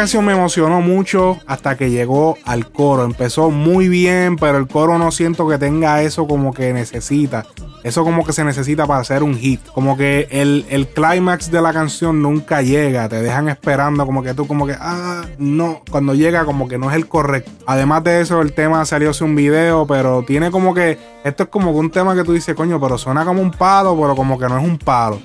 canción 0.00 0.24
me 0.24 0.32
emocionó 0.32 0.80
mucho 0.80 1.36
hasta 1.46 1.76
que 1.76 1.90
llegó 1.90 2.38
al 2.46 2.70
coro. 2.70 3.04
Empezó 3.04 3.50
muy 3.50 3.90
bien, 3.90 4.36
pero 4.36 4.56
el 4.56 4.66
coro 4.66 4.96
no 4.96 5.10
siento 5.12 5.46
que 5.46 5.58
tenga 5.58 6.00
eso 6.00 6.26
como 6.26 6.54
que 6.54 6.72
necesita. 6.72 7.44
Eso 7.84 8.02
como 8.02 8.24
que 8.24 8.32
se 8.32 8.42
necesita 8.42 8.86
para 8.86 9.00
hacer 9.00 9.22
un 9.22 9.36
hit. 9.36 9.60
Como 9.74 9.98
que 9.98 10.26
el, 10.30 10.64
el 10.70 10.88
clímax 10.88 11.50
de 11.50 11.60
la 11.60 11.74
canción 11.74 12.22
nunca 12.22 12.62
llega. 12.62 13.10
Te 13.10 13.20
dejan 13.20 13.50
esperando 13.50 14.06
como 14.06 14.22
que 14.22 14.32
tú 14.32 14.46
como 14.46 14.66
que, 14.66 14.74
ah, 14.80 15.26
no. 15.36 15.82
Cuando 15.90 16.14
llega 16.14 16.46
como 16.46 16.66
que 16.66 16.78
no 16.78 16.88
es 16.88 16.96
el 16.96 17.06
correcto. 17.06 17.50
Además 17.66 18.02
de 18.02 18.22
eso, 18.22 18.40
el 18.40 18.54
tema 18.54 18.86
salió 18.86 19.12
sin 19.12 19.26
un 19.26 19.36
video, 19.36 19.86
pero 19.86 20.24
tiene 20.26 20.50
como 20.50 20.72
que, 20.72 20.98
esto 21.24 21.42
es 21.42 21.48
como 21.50 21.72
un 21.72 21.90
tema 21.90 22.14
que 22.14 22.24
tú 22.24 22.32
dices, 22.32 22.54
coño, 22.54 22.80
pero 22.80 22.96
suena 22.96 23.26
como 23.26 23.42
un 23.42 23.50
palo, 23.50 23.94
pero 24.00 24.16
como 24.16 24.38
que 24.38 24.48
no 24.48 24.58
es 24.58 24.64
un 24.64 24.78
palo. 24.78 25.20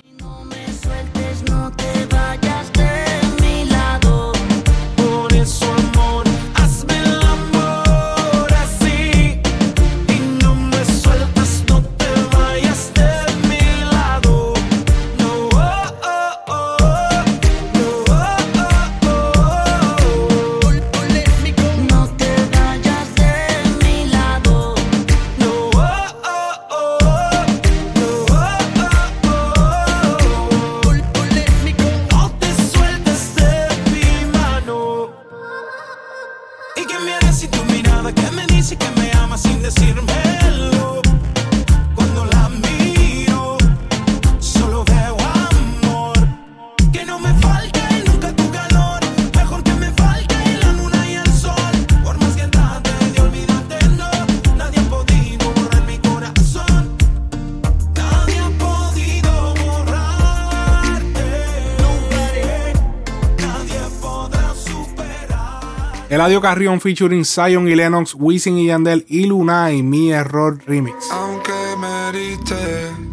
Eladio 66.26 66.41
Carrión 66.41 66.82
featuring 66.82 67.23
Zion 67.23 67.67
y 67.67 67.76
Lennox, 67.76 68.15
Wisin 68.17 68.57
y 68.57 68.65
Yandel 68.65 69.05
y 69.07 69.28
Luna 69.28 69.71
y 69.71 69.84
Mi 69.84 70.11
Error 70.11 70.57
Remix. 70.65 71.11
Aunque 71.11 71.53
me 71.78 72.09
heriste. 72.09 72.55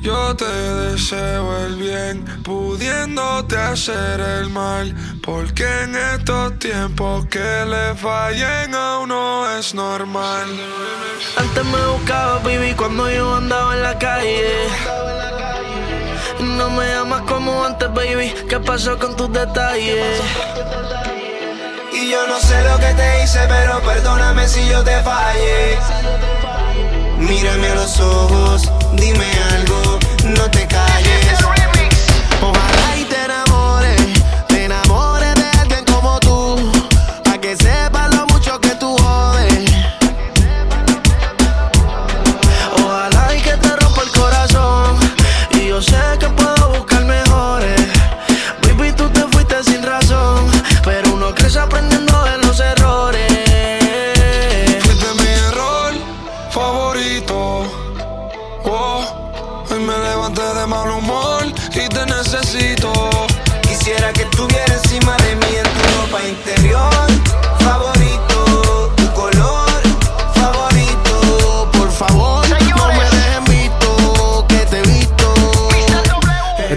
Yo 0.01 0.35
te 0.35 0.47
deseo 0.47 1.67
el 1.67 1.77
bien, 1.77 2.25
pudiéndote 2.43 3.59
hacer 3.59 4.19
el 4.19 4.49
mal. 4.49 4.97
Porque 5.23 5.63
en 5.83 5.95
estos 5.95 6.59
tiempos 6.59 7.27
que 7.27 7.67
le 7.67 7.95
fallen 7.97 8.75
a 8.75 9.01
uno 9.01 9.59
es 9.59 9.75
normal. 9.75 10.49
Antes 11.37 11.65
me 11.67 11.87
buscaba, 11.93 12.39
baby, 12.39 12.73
cuando 12.75 13.11
yo 13.11 13.35
andaba 13.35 13.77
en 13.77 13.83
la 13.83 13.99
calle. 13.99 14.49
No 16.41 16.71
me 16.71 16.91
amas 16.95 17.21
como 17.29 17.63
antes, 17.63 17.93
baby. 17.93 18.33
¿Qué 18.49 18.59
pasó 18.59 18.99
con 18.99 19.15
tus 19.17 19.31
detalles? 19.31 20.19
Y 22.03 22.11
yo 22.11 22.27
no 22.27 22.41
sé 22.41 22.61
lo 22.65 22.79
que 22.79 22.93
te 22.95 23.23
hice, 23.23 23.39
pero 23.47 23.81
perdóname 23.81 24.49
si 24.49 24.67
yo 24.67 24.83
te 24.83 25.01
fallé. 25.03 25.79
Mírame 27.17 27.69
a 27.69 27.75
los 27.77 28.01
ojos, 28.01 28.73
dime 28.95 29.31
algo, 29.53 30.01
no 30.25 30.51
te 30.51 30.67
calles. 30.67 31.42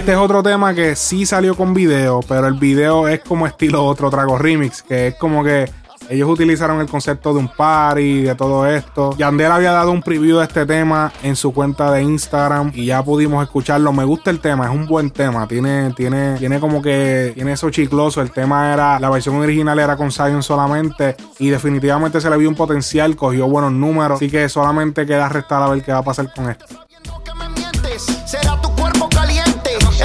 Este 0.06 0.14
es 0.14 0.20
otro 0.20 0.40
tema 0.40 0.72
que 0.72 0.94
sí 0.94 1.26
salió 1.26 1.56
con 1.56 1.74
video, 1.74 2.20
pero 2.28 2.46
el 2.46 2.54
video 2.54 3.08
es 3.08 3.18
como 3.22 3.44
estilo 3.44 3.84
otro 3.84 4.08
trago 4.08 4.38
remix, 4.38 4.80
que 4.80 5.08
es 5.08 5.16
como 5.16 5.42
que 5.42 5.68
ellos 6.08 6.30
utilizaron 6.30 6.80
el 6.80 6.86
concepto 6.86 7.32
de 7.32 7.40
un 7.40 7.48
party, 7.48 8.22
de 8.22 8.36
todo 8.36 8.68
esto. 8.68 9.16
Yandel 9.18 9.50
había 9.50 9.72
dado 9.72 9.90
un 9.90 10.02
preview 10.02 10.38
de 10.38 10.44
este 10.44 10.64
tema 10.64 11.12
en 11.24 11.34
su 11.34 11.52
cuenta 11.52 11.90
de 11.90 12.04
Instagram 12.04 12.70
y 12.72 12.86
ya 12.86 13.02
pudimos 13.02 13.42
escucharlo. 13.42 13.92
Me 13.92 14.04
gusta 14.04 14.30
el 14.30 14.38
tema, 14.38 14.66
es 14.66 14.70
un 14.70 14.86
buen 14.86 15.10
tema. 15.10 15.48
Tiene, 15.48 15.92
tiene, 15.96 16.36
tiene 16.38 16.60
como 16.60 16.80
que, 16.80 17.32
tiene 17.34 17.50
eso 17.50 17.68
chicloso. 17.70 18.22
El 18.22 18.30
tema 18.30 18.72
era, 18.72 19.00
la 19.00 19.10
versión 19.10 19.34
original 19.34 19.76
era 19.80 19.96
con 19.96 20.12
Zion 20.12 20.44
solamente 20.44 21.16
y 21.40 21.48
definitivamente 21.48 22.20
se 22.20 22.30
le 22.30 22.36
vio 22.36 22.48
un 22.48 22.54
potencial, 22.54 23.16
cogió 23.16 23.48
buenos 23.48 23.72
números. 23.72 24.18
Así 24.18 24.30
que 24.30 24.48
solamente 24.48 25.04
queda 25.04 25.28
restar 25.28 25.64
a 25.64 25.68
ver 25.68 25.82
qué 25.82 25.90
va 25.90 25.98
a 25.98 26.04
pasar 26.04 26.32
con 26.32 26.48
esto. 26.48 26.85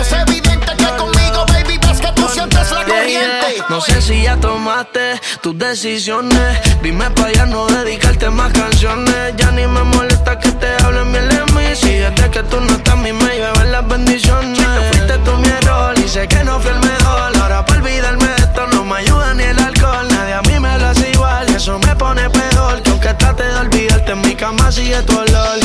Es 0.02 0.12
evidente 0.14 0.72
que 0.78 0.86
conmigo, 0.98 1.46
baby, 1.48 1.78
ves 1.78 2.02
que 2.02 2.12
tú 2.14 2.28
sientes 2.28 2.72
la 2.72 2.84
corriente. 2.86 3.64
No 3.70 3.80
sé 3.82 4.02
si 4.02 4.24
ya 4.24 4.36
tomaste 4.36 5.22
tus 5.42 5.56
decisiones. 5.58 6.60
Dime 6.82 7.10
pa' 7.12 7.32
ya 7.32 7.46
no 7.46 7.68
dedicarte 7.68 8.30
más 8.32 8.52
canciones. 8.52 9.36
Ya 9.38 9.52
ni 9.52 9.68
me 9.68 9.84
molesta 9.84 10.40
que 10.40 10.52
te 10.54 10.68
hablen 10.84 11.12
bien 11.12 11.30
de 11.30 11.44
mí. 11.54 11.76
Si 11.76 11.94
desde 11.94 12.32
que 12.32 12.42
tú 12.44 12.60
no 12.60 12.72
estás, 12.78 12.98
mí 12.98 13.14
me 13.14 13.36
llevan 13.36 13.72
las 13.72 13.88
bendiciones. 13.88 14.68
Fuiste 14.90 15.18
tú 15.20 15.38
mi 15.38 15.50
error 15.50 15.94
y 16.00 16.08
sé 16.08 16.28
que 16.28 16.44
no 16.44 16.60
fui 16.60 16.72
el 16.72 16.80
mejor. 16.80 17.38
Ahora 17.38 17.64
para 17.64 17.80
olvidarme 17.80 18.28
de 18.28 18.36
esto 18.38 18.68
no 18.74 18.84
me 18.84 18.96
ayuda 18.98 19.34
ni 19.36 19.44
el 19.44 19.60
alcohol. 19.60 20.08
Nadie 20.10 20.34
a 20.34 20.42
mí 20.42 20.60
me 20.60 20.78
lo 20.80 20.88
hace 20.88 21.12
igual 21.12 21.48
y 21.50 21.56
eso 21.56 21.78
me 21.78 21.96
pone 21.96 22.28
peor. 22.30 22.82
Que 22.82 22.90
aunque 22.90 23.14
trate 23.14 23.44
de 23.44 23.56
olvidarte, 23.56 24.12
en 24.14 24.22
mi 24.22 24.36
cama 24.36 24.72
sigue 24.72 25.02
tu 25.04 25.16
olor. 25.16 25.60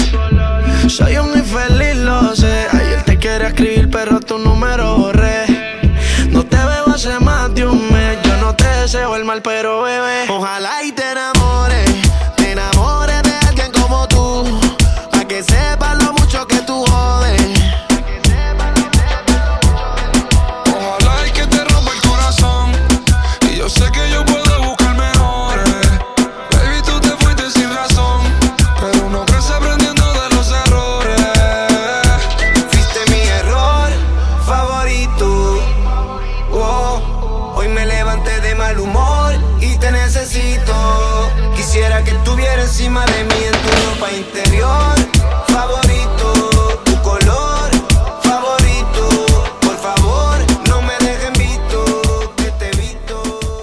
Soy 0.89 1.17
un 1.17 1.37
infeliz, 1.37 1.97
lo 1.97 2.37
sé. 2.37 2.69
Te 3.05 3.19
quería 3.19 3.49
escribir, 3.49 3.91
pero 3.91 4.21
tu 4.21 4.39
número 4.39 4.97
borré. 4.99 5.45
No 6.31 6.45
te 6.45 6.57
veo 6.57 6.87
hace 6.95 7.19
más 7.21 7.55
de 7.55 7.67
un 7.67 7.93
mes. 7.93 8.19
Yo 8.23 8.37
no 8.39 8.55
te 8.55 8.67
deseo 8.67 9.15
el 9.17 9.25
mal, 9.25 9.43
pero 9.43 9.83
bebé. 9.83 10.25
Ojalá 10.29 10.83
y 10.83 10.93
te 10.93 11.11
enamores, 11.11 11.36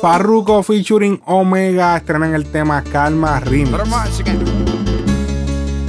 Farruko 0.04 0.62
featuring 0.64 1.22
Omega 1.28 1.95
estrenan 1.95 2.36
el 2.36 2.51
tema 2.51 2.84
Calma 2.84 3.39
Remix. 3.39 3.72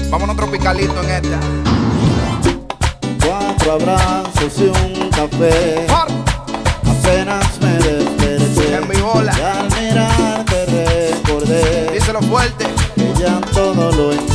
Vámonos 0.08 0.36
tropicalito 0.36 1.02
en 1.02 1.10
esta. 1.10 1.40
Cuatro 3.26 3.72
abrazos 3.72 4.56
y 4.60 4.66
un 4.66 5.10
café. 5.10 5.84
Apenas 5.88 7.60
me 7.60 7.72
desperté. 7.72 8.76
En 8.76 8.88
mi 8.88 9.00
bola. 9.00 9.32
Y 9.36 9.42
al 9.42 9.82
mirarte 9.82 10.64
recordé. 11.16 11.90
Díselo 11.94 12.22
fuerte. 12.22 12.66
Que 12.94 13.12
ya 13.18 13.40
todo 13.52 13.90
lo 13.90 14.12
encontré 14.12 14.33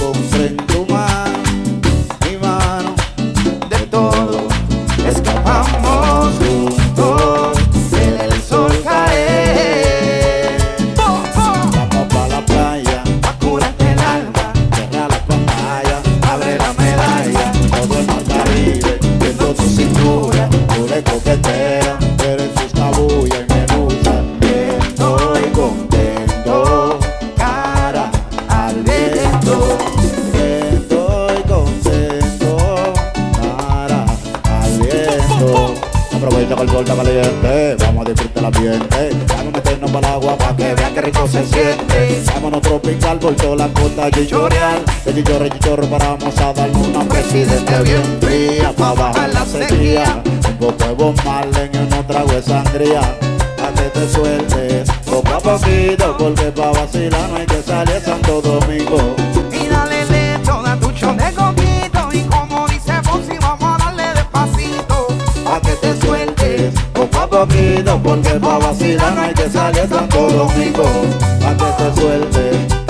Por 43.18 43.36
toda 43.36 43.55
la 43.55 43.68
costa 43.70 44.12
chichoreal. 44.12 44.86
De 45.03 45.14
chichorro 45.16 45.47
chichorro 45.47 45.88
paramos 45.88 46.39
a 46.39 46.53
darnos 46.53 46.88
una 46.88 47.03
presidente 47.05 47.82
bien 47.82 48.03
fría. 48.22 48.72
Pa' 48.78 48.93
bajar 48.93 49.34
la 49.34 49.45
sequía. 49.45 50.22
Un 50.47 50.57
poco 50.57 50.86
de 50.86 50.93
Bob 50.93 51.16
Marley 51.26 51.70
y 51.74 51.78
unos 51.78 52.07
tragos 52.07 52.32
de 52.36 52.41
sangría. 52.43 53.01
Pa' 53.57 53.74
que 53.74 53.89
te 53.89 54.10
sueltes 54.10 54.91
poco 55.05 55.28
a 55.28 55.39
poquito. 55.39 56.16
Porque 56.20 56.51
pa' 56.51 56.72
vacilar 56.72 57.30
no 57.30 57.38
hay 57.38 57.47
que 57.47 57.62
salir 57.64 57.95
a 57.95 57.99
Santo 57.99 58.41
Domingo. 58.41 59.16
Y 59.51 59.68
dale 59.68 60.05
lecho, 60.05 60.62
da 60.62 60.76
tu 60.78 60.89
de 60.89 61.34
coquito. 61.34 62.10
Y 62.14 62.22
como 62.30 62.68
dice 62.68 62.93
Fonsi, 63.03 63.38
vamos 63.41 63.82
a 63.82 63.86
darle 63.86 64.03
despacito. 64.14 65.07
Pa' 65.43 65.60
que 65.62 65.72
te 65.72 65.99
sueltes 66.05 66.74
poco 66.93 67.18
a 67.18 67.28
poquito 67.28 67.99
Porque 68.03 68.30
pa' 68.39 68.60
vacilar 68.60 69.14
no 69.16 69.22
hay 69.22 69.34
que 69.34 69.49
salir 69.49 69.82
a 69.82 69.88
Santo 69.88 70.30
Domingo 70.30 70.84
Pa' 71.41 71.55
que 71.57 71.84
te 71.84 72.01
sueltes 72.01 72.88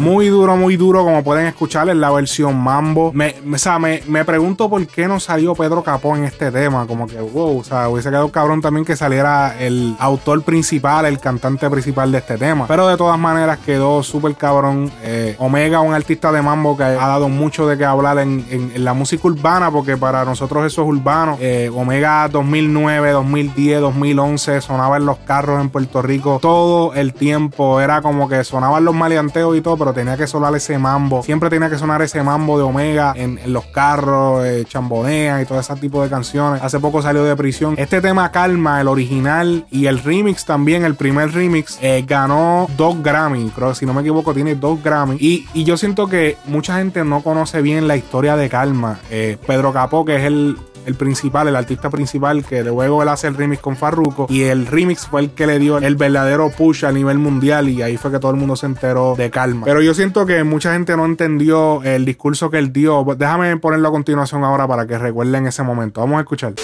Muy 0.00 0.28
duro, 0.28 0.56
muy 0.56 0.76
duro, 0.76 1.02
como 1.04 1.24
pueden 1.24 1.46
escuchar 1.46 1.88
en 1.88 2.00
la 2.00 2.10
versión 2.12 2.56
Mambo. 2.56 3.10
Me, 3.12 3.34
o 3.52 3.58
sea, 3.58 3.80
me, 3.80 4.00
me 4.06 4.24
pregunto 4.24 4.70
por 4.70 4.86
qué 4.86 5.08
no 5.08 5.18
salió 5.18 5.54
Pedro 5.56 5.82
Capó 5.82 6.16
en 6.16 6.24
este 6.24 6.52
tema. 6.52 6.86
Como 6.86 7.06
que, 7.08 7.20
wow, 7.20 7.58
o 7.58 7.64
sea, 7.64 7.88
hubiese 7.88 8.08
quedado 8.08 8.30
cabrón 8.30 8.60
también 8.62 8.84
que 8.84 8.94
saliera 8.94 9.56
el 9.58 9.96
autor 9.98 10.42
principal, 10.42 11.04
el 11.06 11.18
cantante 11.18 11.68
principal 11.68 12.12
de 12.12 12.18
este 12.18 12.38
tema. 12.38 12.66
Pero 12.68 12.86
de 12.86 12.96
todas 12.96 13.18
maneras 13.18 13.58
quedó 13.58 14.02
súper 14.04 14.34
cabrón. 14.36 14.90
Eh, 15.02 15.34
Omega, 15.38 15.80
un 15.80 15.92
artista 15.94 16.30
de 16.30 16.42
Mambo 16.42 16.76
que 16.76 16.84
ha 16.84 16.92
dado 17.08 17.28
mucho 17.28 17.66
de 17.66 17.76
qué 17.76 17.84
hablar 17.84 18.18
en, 18.18 18.46
en- 18.50 18.70
en 18.74 18.84
la 18.84 18.94
música 18.94 19.26
urbana, 19.26 19.70
porque 19.72 19.96
para 19.96 20.24
nosotros 20.24 20.64
eso 20.64 20.82
es 20.82 20.88
urbano. 20.88 21.36
Eh, 21.40 21.70
Omega 21.74 22.28
2009, 22.28 23.10
2010, 23.10 23.80
2011 23.80 24.60
sonaba 24.60 24.96
en 24.96 25.06
los 25.06 25.18
carros 25.18 25.37
en 25.46 25.70
Puerto 25.70 26.02
Rico 26.02 26.38
todo 26.40 26.94
el 26.94 27.14
tiempo. 27.14 27.80
Era 27.80 28.02
como 28.02 28.28
que 28.28 28.44
sonaban 28.44 28.84
los 28.84 28.94
maleanteos 28.94 29.56
y 29.56 29.60
todo, 29.60 29.76
pero 29.76 29.92
tenía 29.92 30.16
que 30.16 30.26
sonar 30.26 30.54
ese 30.54 30.78
mambo. 30.78 31.22
Siempre 31.22 31.50
tenía 31.50 31.70
que 31.70 31.78
sonar 31.78 32.02
ese 32.02 32.22
mambo 32.22 32.58
de 32.58 32.64
Omega 32.64 33.12
en, 33.16 33.38
los 33.46 33.64
carros, 33.66 34.44
eh, 34.44 34.64
y 34.68 35.44
todo 35.44 35.60
ese 35.60 35.76
tipo 35.76 36.02
de 36.02 36.08
canciones. 36.08 36.62
Hace 36.62 36.80
poco 36.80 37.02
salió 37.02 37.24
de 37.24 37.36
prisión. 37.36 37.74
Este 37.78 38.00
tema 38.00 38.30
Calma, 38.30 38.80
el 38.80 38.88
original 38.88 39.66
y 39.70 39.86
el 39.86 39.98
remix 39.98 40.44
también, 40.44 40.84
el 40.84 40.94
primer 40.94 41.32
remix, 41.32 41.78
eh, 41.80 42.04
ganó 42.06 42.68
dos 42.76 43.02
Grammy. 43.02 43.50
Creo 43.54 43.70
que 43.70 43.74
si 43.74 43.86
no 43.86 43.94
me 43.94 44.00
equivoco, 44.00 44.34
tiene 44.34 44.54
dos 44.54 44.82
Grammy. 44.82 45.16
Y, 45.20 45.46
y 45.54 45.64
yo 45.64 45.76
siento 45.76 46.08
que 46.08 46.36
mucha 46.46 46.78
gente 46.78 47.04
no 47.04 47.22
conoce 47.22 47.62
bien 47.62 47.88
la 47.88 47.96
historia 47.96 48.36
de 48.36 48.48
Calma. 48.48 48.98
Eh, 49.10 49.36
Pedro 49.46 49.72
Capó, 49.72 50.04
que 50.04 50.16
es 50.16 50.24
el 50.24 50.56
el 50.88 50.94
principal, 50.94 51.46
el 51.46 51.56
artista 51.56 51.90
principal, 51.90 52.44
que 52.44 52.64
luego 52.64 53.02
él 53.02 53.10
hace 53.10 53.26
el 53.26 53.34
remix 53.34 53.60
con 53.60 53.76
Farruko. 53.76 54.26
Y 54.30 54.44
el 54.44 54.66
remix 54.66 55.06
fue 55.06 55.17
el 55.18 55.30
que 55.30 55.46
le 55.46 55.58
dio 55.58 55.78
el 55.78 55.96
verdadero 55.96 56.50
push 56.50 56.84
a 56.84 56.92
nivel 56.92 57.18
mundial. 57.18 57.68
Y 57.68 57.82
ahí 57.82 57.96
fue 57.96 58.10
que 58.10 58.18
todo 58.18 58.30
el 58.30 58.36
mundo 58.36 58.56
se 58.56 58.66
enteró 58.66 59.14
de 59.16 59.30
calma. 59.30 59.64
Pero 59.64 59.80
yo 59.82 59.94
siento 59.94 60.26
que 60.26 60.44
mucha 60.44 60.72
gente 60.72 60.96
no 60.96 61.04
entendió 61.04 61.82
el 61.82 62.04
discurso 62.04 62.50
que 62.50 62.58
él 62.58 62.72
dio. 62.72 63.04
Déjame 63.16 63.56
ponerlo 63.56 63.88
a 63.88 63.90
continuación 63.90 64.44
ahora 64.44 64.66
para 64.66 64.86
que 64.86 64.98
recuerden 64.98 65.46
ese 65.46 65.62
momento. 65.62 66.00
Vamos 66.00 66.18
a 66.18 66.20
escuchar. 66.20 66.54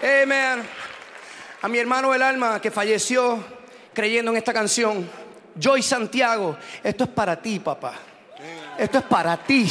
Hey 0.00 0.24
man, 0.26 0.62
a 1.62 1.68
mi 1.68 1.78
hermano 1.78 2.14
el 2.14 2.22
alma 2.22 2.60
que 2.60 2.70
falleció 2.70 3.38
creyendo 3.92 4.30
en 4.30 4.36
esta 4.38 4.52
canción, 4.52 5.08
Joy 5.58 5.82
Santiago, 5.82 6.56
esto 6.82 7.04
es 7.04 7.10
para 7.10 7.40
ti, 7.40 7.58
papá. 7.58 7.94
Esto 8.78 8.98
es 8.98 9.04
para 9.04 9.36
ti. 9.36 9.70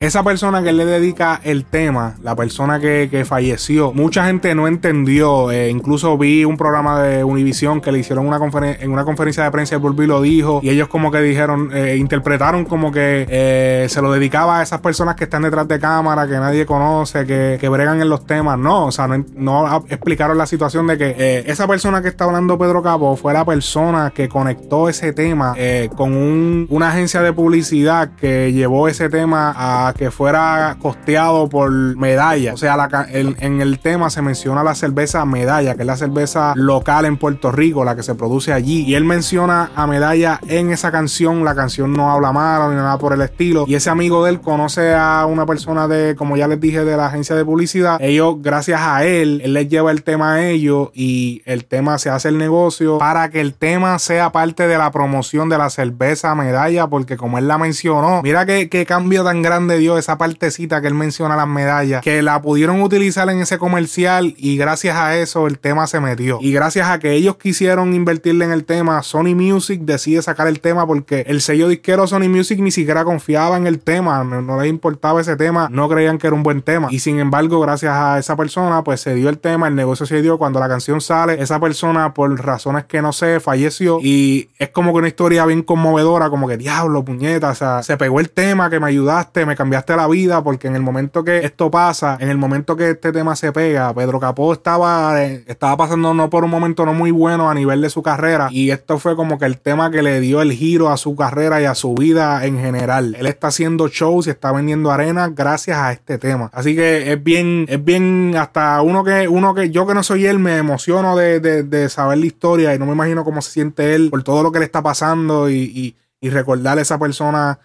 Esa 0.00 0.22
persona 0.22 0.62
que 0.62 0.72
le 0.72 0.84
dedica 0.86 1.40
el 1.42 1.64
tema, 1.64 2.14
la 2.22 2.36
persona 2.36 2.78
que, 2.78 3.08
que 3.10 3.24
falleció, 3.24 3.92
mucha 3.92 4.24
gente 4.26 4.54
no 4.54 4.68
entendió. 4.68 5.50
eh, 5.50 5.70
incluso 5.70 6.16
vi 6.16 6.44
un 6.44 6.56
programa 6.56 7.02
de 7.02 7.24
Univision 7.24 7.80
que 7.80 7.90
le 7.90 7.98
hicieron 7.98 8.24
una 8.24 8.38
en 8.78 8.92
una 8.92 9.04
conferencia 9.04 9.42
de 9.42 9.50
prensa. 9.50 9.76
Bulbi 9.78 10.06
lo 10.06 10.22
dijo 10.22 10.60
y 10.62 10.70
ellos, 10.70 10.86
como 10.86 11.10
que 11.10 11.20
dijeron, 11.20 11.70
eh, 11.74 11.96
interpretaron 11.98 12.64
como 12.64 12.92
que 12.92 13.26
eh, 13.28 13.86
se 13.88 14.00
lo 14.00 14.12
dedicaba 14.12 14.60
a 14.60 14.62
esas 14.62 14.80
personas 14.80 15.16
que 15.16 15.24
están 15.24 15.42
detrás 15.42 15.66
de 15.66 15.80
cámara, 15.80 16.28
que 16.28 16.34
nadie 16.38 16.64
conoce, 16.64 17.26
que, 17.26 17.58
que 17.60 17.68
bregan 17.68 18.00
en 18.00 18.08
los 18.08 18.24
temas. 18.24 18.56
No, 18.56 18.86
o 18.86 18.92
sea, 18.92 19.08
no, 19.08 19.24
no 19.34 19.84
explicaron 19.88 20.38
la 20.38 20.46
situación 20.46 20.86
de 20.86 20.96
que 20.96 21.14
eh, 21.18 21.42
esa 21.48 21.66
persona 21.66 22.02
que 22.02 22.08
está 22.08 22.22
hablando 22.24 22.56
Pedro 22.56 22.84
Capo 22.84 23.16
fue 23.16 23.32
la 23.32 23.44
persona 23.44 24.12
que 24.14 24.28
conectó 24.28 24.88
ese 24.88 25.12
tema 25.12 25.54
con 25.96 26.12
un- 26.16 26.66
una 26.70 26.90
agencia 26.90 27.20
de 27.20 27.32
publicidad 27.32 28.10
que 28.16 28.52
llevó 28.52 28.86
ese 28.86 29.08
tema 29.08 29.52
a 29.56 29.87
que 29.94 30.10
fuera 30.10 30.76
costeado 30.80 31.48
por 31.48 31.70
Medalla. 31.70 32.54
O 32.54 32.56
sea, 32.56 32.88
en 33.10 33.60
el 33.60 33.78
tema 33.78 34.10
se 34.10 34.22
menciona 34.22 34.62
la 34.62 34.74
cerveza 34.74 35.24
Medalla, 35.24 35.74
que 35.74 35.82
es 35.82 35.86
la 35.86 35.96
cerveza 35.96 36.52
local 36.56 37.04
en 37.04 37.16
Puerto 37.16 37.50
Rico, 37.50 37.84
la 37.84 37.96
que 37.96 38.02
se 38.02 38.14
produce 38.14 38.52
allí. 38.52 38.84
Y 38.84 38.94
él 38.94 39.04
menciona 39.04 39.70
a 39.74 39.86
Medalla 39.86 40.40
en 40.46 40.70
esa 40.70 40.90
canción. 40.90 41.44
La 41.44 41.54
canción 41.54 41.92
no 41.92 42.10
habla 42.10 42.32
malo 42.32 42.70
ni 42.70 42.76
nada 42.76 42.98
por 42.98 43.12
el 43.12 43.22
estilo. 43.22 43.64
Y 43.66 43.74
ese 43.74 43.90
amigo 43.90 44.24
de 44.24 44.30
él 44.30 44.40
conoce 44.40 44.94
a 44.94 45.26
una 45.26 45.46
persona 45.46 45.88
de, 45.88 46.14
como 46.16 46.36
ya 46.36 46.48
les 46.48 46.60
dije, 46.60 46.84
de 46.84 46.96
la 46.96 47.06
agencia 47.06 47.34
de 47.34 47.44
publicidad. 47.44 47.98
Ellos, 48.00 48.36
gracias 48.40 48.80
a 48.82 49.04
él, 49.04 49.40
él 49.44 49.54
les 49.54 49.68
lleva 49.68 49.90
el 49.90 50.02
tema 50.02 50.34
a 50.34 50.48
ellos 50.48 50.90
y 50.94 51.42
el 51.44 51.64
tema 51.64 51.98
se 51.98 52.10
hace 52.10 52.28
el 52.28 52.38
negocio 52.38 52.98
para 52.98 53.30
que 53.30 53.40
el 53.40 53.54
tema 53.54 53.98
sea 53.98 54.30
parte 54.32 54.66
de 54.66 54.78
la 54.78 54.90
promoción 54.90 55.48
de 55.48 55.58
la 55.58 55.70
cerveza 55.70 56.34
medalla, 56.34 56.86
porque 56.86 57.16
como 57.16 57.38
él 57.38 57.48
la 57.48 57.58
mencionó, 57.58 58.22
mira 58.22 58.46
qué, 58.46 58.68
qué 58.68 58.86
cambio 58.86 59.24
tan 59.24 59.42
grande 59.42 59.77
dio 59.78 59.98
esa 59.98 60.18
partecita 60.18 60.80
que 60.80 60.88
él 60.88 60.94
menciona 60.94 61.36
las 61.36 61.48
medallas, 61.48 62.02
que 62.02 62.22
la 62.22 62.40
pudieron 62.42 62.80
utilizar 62.82 63.28
en 63.30 63.40
ese 63.40 63.58
comercial 63.58 64.34
y 64.36 64.56
gracias 64.56 64.96
a 64.96 65.16
eso 65.16 65.46
el 65.46 65.58
tema 65.58 65.86
se 65.86 66.00
metió. 66.00 66.38
Y 66.40 66.52
gracias 66.52 66.88
a 66.88 66.98
que 66.98 67.12
ellos 67.12 67.36
quisieron 67.36 67.94
invertirle 67.94 68.44
en 68.44 68.52
el 68.52 68.64
tema, 68.64 69.02
Sony 69.02 69.34
Music 69.34 69.80
decide 69.82 70.22
sacar 70.22 70.48
el 70.48 70.60
tema 70.60 70.86
porque 70.86 71.24
el 71.26 71.40
sello 71.40 71.68
disquero 71.68 72.06
Sony 72.06 72.28
Music 72.28 72.58
ni 72.60 72.70
siquiera 72.70 73.04
confiaba 73.04 73.56
en 73.56 73.66
el 73.66 73.80
tema, 73.80 74.24
no, 74.24 74.60
les 74.60 74.70
importaba 74.70 75.20
ese 75.20 75.36
tema, 75.36 75.68
no 75.70 75.88
creían 75.88 76.18
que 76.18 76.26
era 76.26 76.34
un 76.34 76.42
buen 76.42 76.62
tema. 76.62 76.88
Y 76.90 77.00
sin 77.00 77.18
embargo, 77.18 77.60
gracias 77.60 77.94
a 77.94 78.18
esa 78.18 78.36
persona, 78.36 78.82
pues 78.84 79.00
se 79.00 79.14
dio 79.14 79.28
el 79.28 79.38
tema, 79.38 79.68
el 79.68 79.74
negocio 79.74 80.06
se 80.06 80.22
dio. 80.22 80.38
Cuando 80.38 80.60
la 80.60 80.68
canción 80.68 81.00
sale, 81.00 81.40
esa 81.40 81.60
persona, 81.60 82.14
por 82.14 82.38
razones 82.44 82.84
que 82.84 83.02
no 83.02 83.12
sé, 83.12 83.40
falleció. 83.40 83.98
Y 84.02 84.50
es 84.58 84.70
como 84.70 84.92
que 84.92 84.98
una 84.98 85.08
historia 85.08 85.44
bien 85.46 85.62
conmovedora, 85.62 86.30
como 86.30 86.48
que 86.48 86.56
diablo, 86.56 87.04
puñeta, 87.04 87.50
o 87.50 87.54
sea, 87.54 87.82
se 87.82 87.96
pegó 87.96 88.20
el 88.20 88.30
tema, 88.30 88.70
que 88.70 88.80
me 88.80 88.88
ayudaste, 88.88 89.46
me 89.46 89.56
cambiaste 89.68 89.96
la 89.96 90.08
vida, 90.08 90.42
porque 90.42 90.66
en 90.66 90.76
el 90.76 90.80
momento 90.82 91.22
que 91.24 91.44
esto 91.44 91.70
pasa, 91.70 92.16
en 92.20 92.30
el 92.30 92.38
momento 92.38 92.74
que 92.74 92.88
este 92.92 93.12
tema 93.12 93.36
se 93.36 93.52
pega, 93.52 93.92
Pedro 93.92 94.18
Capó 94.18 94.54
estaba, 94.54 95.22
eh, 95.22 95.44
estaba 95.46 95.76
pasando 95.76 96.14
no 96.14 96.30
por 96.30 96.42
un 96.44 96.50
momento 96.50 96.86
no 96.86 96.94
muy 96.94 97.10
bueno 97.10 97.50
a 97.50 97.54
nivel 97.54 97.82
de 97.82 97.90
su 97.90 98.02
carrera. 98.02 98.48
Y 98.50 98.70
esto 98.70 98.98
fue 98.98 99.14
como 99.14 99.38
que 99.38 99.44
el 99.44 99.58
tema 99.58 99.90
que 99.90 100.00
le 100.00 100.20
dio 100.20 100.40
el 100.40 100.52
giro 100.52 100.88
a 100.88 100.96
su 100.96 101.14
carrera 101.14 101.60
y 101.60 101.66
a 101.66 101.74
su 101.74 101.94
vida 101.94 102.46
en 102.46 102.58
general. 102.58 103.14
Él 103.18 103.26
está 103.26 103.48
haciendo 103.48 103.88
shows 103.88 104.26
y 104.26 104.30
está 104.30 104.52
vendiendo 104.52 104.90
arenas 104.90 105.34
gracias 105.34 105.76
a 105.76 105.92
este 105.92 106.16
tema. 106.16 106.48
Así 106.54 106.74
que 106.74 107.12
es 107.12 107.22
bien, 107.22 107.66
es 107.68 107.84
bien, 107.84 108.34
hasta 108.38 108.80
uno 108.80 109.04
que, 109.04 109.28
uno 109.28 109.54
que 109.54 109.68
yo 109.68 109.86
que 109.86 109.92
no 109.92 110.02
soy 110.02 110.24
él, 110.24 110.38
me 110.38 110.56
emociono 110.56 111.14
de, 111.14 111.40
de- 111.40 111.62
de 111.62 111.88
saber 111.90 112.16
la 112.16 112.24
historia 112.26 112.74
y 112.74 112.78
no 112.78 112.86
me 112.86 112.92
imagino 112.92 113.22
cómo 113.22 113.42
se 113.42 113.50
siente 113.50 113.94
él 113.94 114.08
por 114.08 114.22
todo 114.22 114.42
lo 114.42 114.50
que 114.50 114.60
le 114.60 114.64
está 114.64 114.82
pasando 114.82 115.50
y, 115.50 115.56
y, 115.58 115.96
y 116.22 116.30
recordar 116.30 116.78
a 116.78 116.80
esa 116.80 116.98
persona 116.98 117.58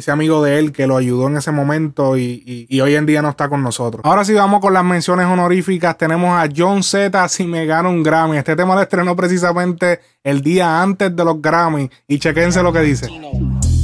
ese 0.00 0.10
amigo 0.10 0.42
de 0.44 0.58
él 0.58 0.72
que 0.72 0.86
lo 0.86 0.96
ayudó 0.96 1.28
en 1.28 1.36
ese 1.36 1.52
momento 1.52 2.16
y, 2.18 2.66
y- 2.68 2.80
hoy 2.80 2.94
en 2.96 3.06
día 3.06 3.22
no 3.22 3.30
está 3.30 3.48
con 3.48 3.62
nosotros. 3.62 4.02
Ahora 4.04 4.24
sí 4.24 4.34
vamos 4.34 4.60
con 4.60 4.72
las 4.74 4.84
menciones 4.84 5.26
honoríficas. 5.26 5.96
Tenemos 5.96 6.30
a 6.36 6.48
John 6.54 6.82
Z 6.82 7.28
si 7.28 7.46
me 7.46 7.64
gana 7.66 7.88
un 7.88 8.02
Grammy. 8.02 8.36
Este 8.36 8.56
tema 8.56 8.74
lo 8.74 8.82
estrenó 8.82 9.14
precisamente 9.16 10.00
el 10.24 10.42
día 10.42 10.82
antes 10.82 11.14
de 11.14 11.24
los 11.24 11.40
Grammy 11.40 11.88
y 12.08 12.18
chequense 12.18 12.62
lo 12.62 12.72
que 12.72 12.80
dice. 12.80 13.06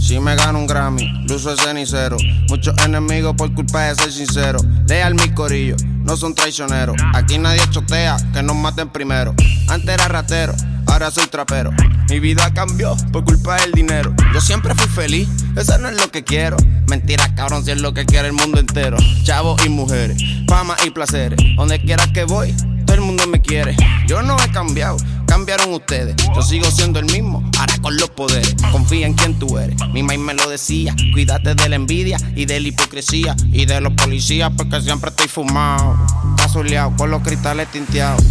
Si 0.06 0.20
me 0.20 0.36
gano 0.36 0.60
un 0.60 0.68
Grammy, 0.68 1.04
luzo 1.26 1.50
el 1.50 1.58
cenicero. 1.58 2.16
Muchos 2.48 2.76
enemigos 2.84 3.34
por 3.34 3.52
culpa 3.52 3.86
de 3.86 3.96
ser 3.96 4.12
sincero. 4.12 4.60
Leal 4.86 5.16
mi 5.16 5.30
corillo, 5.30 5.74
no 6.04 6.16
son 6.16 6.32
traicioneros. 6.32 6.94
Aquí 7.12 7.38
nadie 7.38 7.60
chotea, 7.70 8.16
que 8.32 8.40
nos 8.40 8.54
maten 8.54 8.88
primero. 8.88 9.34
Antes 9.66 9.88
era 9.88 10.06
ratero, 10.06 10.54
ahora 10.86 11.10
soy 11.10 11.26
trapero. 11.26 11.72
Mi 12.08 12.20
vida 12.20 12.54
cambió 12.54 12.96
por 13.12 13.24
culpa 13.24 13.56
del 13.56 13.72
dinero. 13.72 14.14
Yo 14.32 14.40
siempre 14.40 14.76
fui 14.76 14.86
feliz, 14.86 15.28
eso 15.56 15.76
no 15.78 15.88
es 15.88 16.00
lo 16.00 16.08
que 16.08 16.22
quiero. 16.22 16.56
Mentira, 16.88 17.34
cabrón, 17.34 17.64
si 17.64 17.72
es 17.72 17.80
lo 17.80 17.92
que 17.92 18.06
quiere 18.06 18.28
el 18.28 18.34
mundo 18.34 18.60
entero. 18.60 18.96
Chavos 19.24 19.60
y 19.66 19.68
mujeres, 19.70 20.22
fama 20.46 20.76
y 20.86 20.90
placeres. 20.90 21.40
Donde 21.56 21.80
quiera 21.80 22.06
que 22.12 22.22
voy, 22.22 22.54
todo 22.86 22.94
el 22.94 23.02
mundo 23.02 23.26
me 23.26 23.42
quiere. 23.42 23.74
Yo 24.06 24.22
no 24.22 24.36
he 24.40 24.52
cambiado, 24.52 24.98
cambiaron 25.26 25.72
ustedes. 25.74 26.16
Yo 26.34 26.42
sigo 26.42 26.70
siendo 26.70 26.98
el 26.98 27.06
mismo, 27.06 27.42
ahora 27.58 27.74
con 27.82 27.96
los 27.96 28.10
poderes. 28.10 28.54
Confía 28.72 29.06
en 29.06 29.14
quien 29.14 29.38
tú 29.38 29.58
eres. 29.58 29.76
Mi 29.92 30.02
maíz 30.02 30.20
me 30.20 30.34
lo 30.34 30.48
decía. 30.48 30.94
Cuídate 31.12 31.54
de 31.54 31.68
la 31.68 31.76
envidia 31.76 32.18
y 32.34 32.44
de 32.46 32.60
la 32.60 32.68
hipocresía. 32.68 33.36
Y 33.52 33.66
de 33.66 33.80
los 33.80 33.92
policías, 33.94 34.50
porque 34.56 34.80
siempre 34.80 35.10
estoy 35.10 35.28
fumado. 35.28 35.96
Casoleado 36.36 36.94
con 36.96 37.10
los 37.10 37.22
cristales 37.22 37.70
tinteados. 37.70 38.22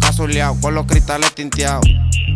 Casoleado 0.00 0.56
con 0.60 0.74
los 0.74 0.86
cristales 0.86 1.34
tinteados. 1.34 1.86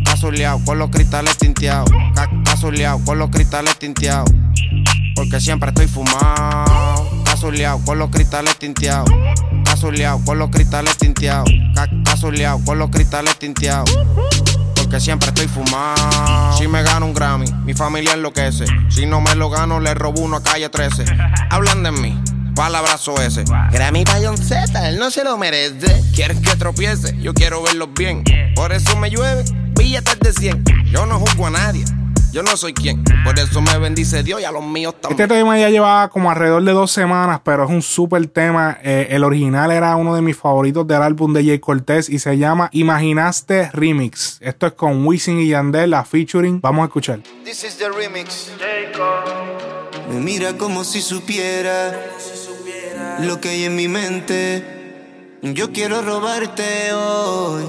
Casoleado 0.04 0.60
con 0.64 0.78
los 0.78 0.90
cristales 0.90 1.36
tinteados. 1.38 1.90
Ca- 2.14 2.30
Casoleado 2.44 3.00
con 3.04 3.18
los 3.18 3.30
cristales 3.30 3.76
tinteados. 3.78 4.30
Porque 5.14 5.40
siempre 5.40 5.68
estoy 5.70 5.86
fumado. 5.86 7.08
Casoleado 7.24 7.78
con 7.84 7.98
los 7.98 8.10
cristales 8.10 8.56
tinteados. 8.58 9.08
Casoleado 9.84 10.18
con 10.24 10.38
los 10.38 10.48
cristales 10.48 10.96
tinteados. 10.96 11.50
Ca- 11.74 11.86
Casoleado 12.06 12.58
con 12.64 12.78
los 12.78 12.88
cristales 12.88 13.38
tinteados. 13.38 13.90
Porque 14.74 14.98
siempre 14.98 15.28
estoy 15.28 15.46
fumado. 15.46 16.56
Si 16.56 16.66
me 16.66 16.82
gano 16.82 17.04
un 17.04 17.12
Grammy, 17.12 17.44
mi 17.66 17.74
familia 17.74 18.14
enloquece. 18.14 18.64
Si 18.88 19.04
no 19.04 19.20
me 19.20 19.34
lo 19.34 19.50
gano, 19.50 19.80
le 19.80 19.92
robo 19.92 20.22
uno 20.22 20.36
a 20.36 20.42
calle 20.42 20.70
13. 20.70 21.04
Hablan 21.50 21.82
de 21.82 21.90
mí. 21.92 22.18
Palabrazo 22.56 23.20
ese. 23.20 23.44
Grammy 23.72 24.04
pa' 24.04 24.20
John 24.24 24.38
Z, 24.38 24.88
él 24.88 24.98
no 24.98 25.10
se 25.10 25.22
lo 25.22 25.36
merece. 25.36 26.02
Quieren 26.14 26.40
que 26.40 26.56
tropiece, 26.56 27.14
yo 27.20 27.34
quiero 27.34 27.62
verlos 27.62 27.88
bien. 27.94 28.24
Por 28.54 28.72
eso 28.72 28.96
me 28.96 29.10
llueve, 29.10 29.44
billetes 29.76 30.18
de 30.20 30.32
100. 30.32 30.64
Yo 30.86 31.04
no 31.04 31.18
juzgo 31.18 31.48
a 31.48 31.50
nadie. 31.50 31.84
Yo 32.34 32.42
no 32.42 32.56
soy 32.56 32.74
quien, 32.74 33.04
por 33.22 33.38
eso 33.38 33.62
me 33.62 33.78
bendice 33.78 34.24
Dios 34.24 34.40
y 34.40 34.44
a 34.44 34.50
los 34.50 34.64
míos 34.64 34.96
también. 35.00 35.22
Este 35.22 35.36
tema 35.36 35.56
ya 35.56 35.70
llevaba 35.70 36.08
como 36.08 36.32
alrededor 36.32 36.64
de 36.64 36.72
dos 36.72 36.90
semanas, 36.90 37.42
pero 37.44 37.62
es 37.62 37.70
un 37.70 37.80
súper 37.80 38.26
tema. 38.26 38.76
Eh, 38.82 39.06
el 39.10 39.22
original 39.22 39.70
era 39.70 39.94
uno 39.94 40.16
de 40.16 40.20
mis 40.20 40.36
favoritos 40.36 40.84
del 40.84 41.00
álbum 41.00 41.32
de 41.32 41.44
Jay 41.44 41.60
Cortez 41.60 42.10
y 42.10 42.18
se 42.18 42.36
llama 42.36 42.70
Imaginaste 42.72 43.70
Remix. 43.72 44.38
Esto 44.40 44.66
es 44.66 44.72
con 44.72 45.06
Wisin 45.06 45.38
y 45.38 45.46
Yandel, 45.46 45.90
la 45.90 46.04
featuring. 46.04 46.60
Vamos 46.60 46.82
a 46.82 46.86
escuchar. 46.86 47.20
This 47.44 47.62
is 47.62 47.76
the 47.76 47.88
remix. 47.88 48.50
Me 50.10 50.18
mira 50.18 50.58
como 50.58 50.82
si 50.82 51.02
supiera 51.02 51.94
lo 53.20 53.40
que 53.40 53.50
hay 53.50 53.64
en 53.66 53.76
mi 53.76 53.86
mente. 53.86 55.38
Yo 55.40 55.70
quiero 55.70 56.02
robarte 56.02 56.92
hoy 56.94 57.62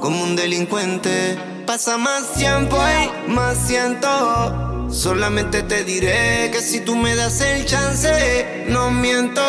como 0.00 0.24
un 0.24 0.34
delincuente. 0.34 1.57
Pasa 1.68 1.98
más 1.98 2.32
tiempo 2.32 2.78
y 2.78 3.30
más 3.30 3.58
siento. 3.58 4.88
Solamente 4.90 5.62
te 5.62 5.84
diré 5.84 6.50
que 6.50 6.62
si 6.62 6.80
tú 6.80 6.96
me 6.96 7.14
das 7.14 7.42
el 7.42 7.66
chance, 7.66 8.64
no 8.70 8.90
miento. 8.90 9.42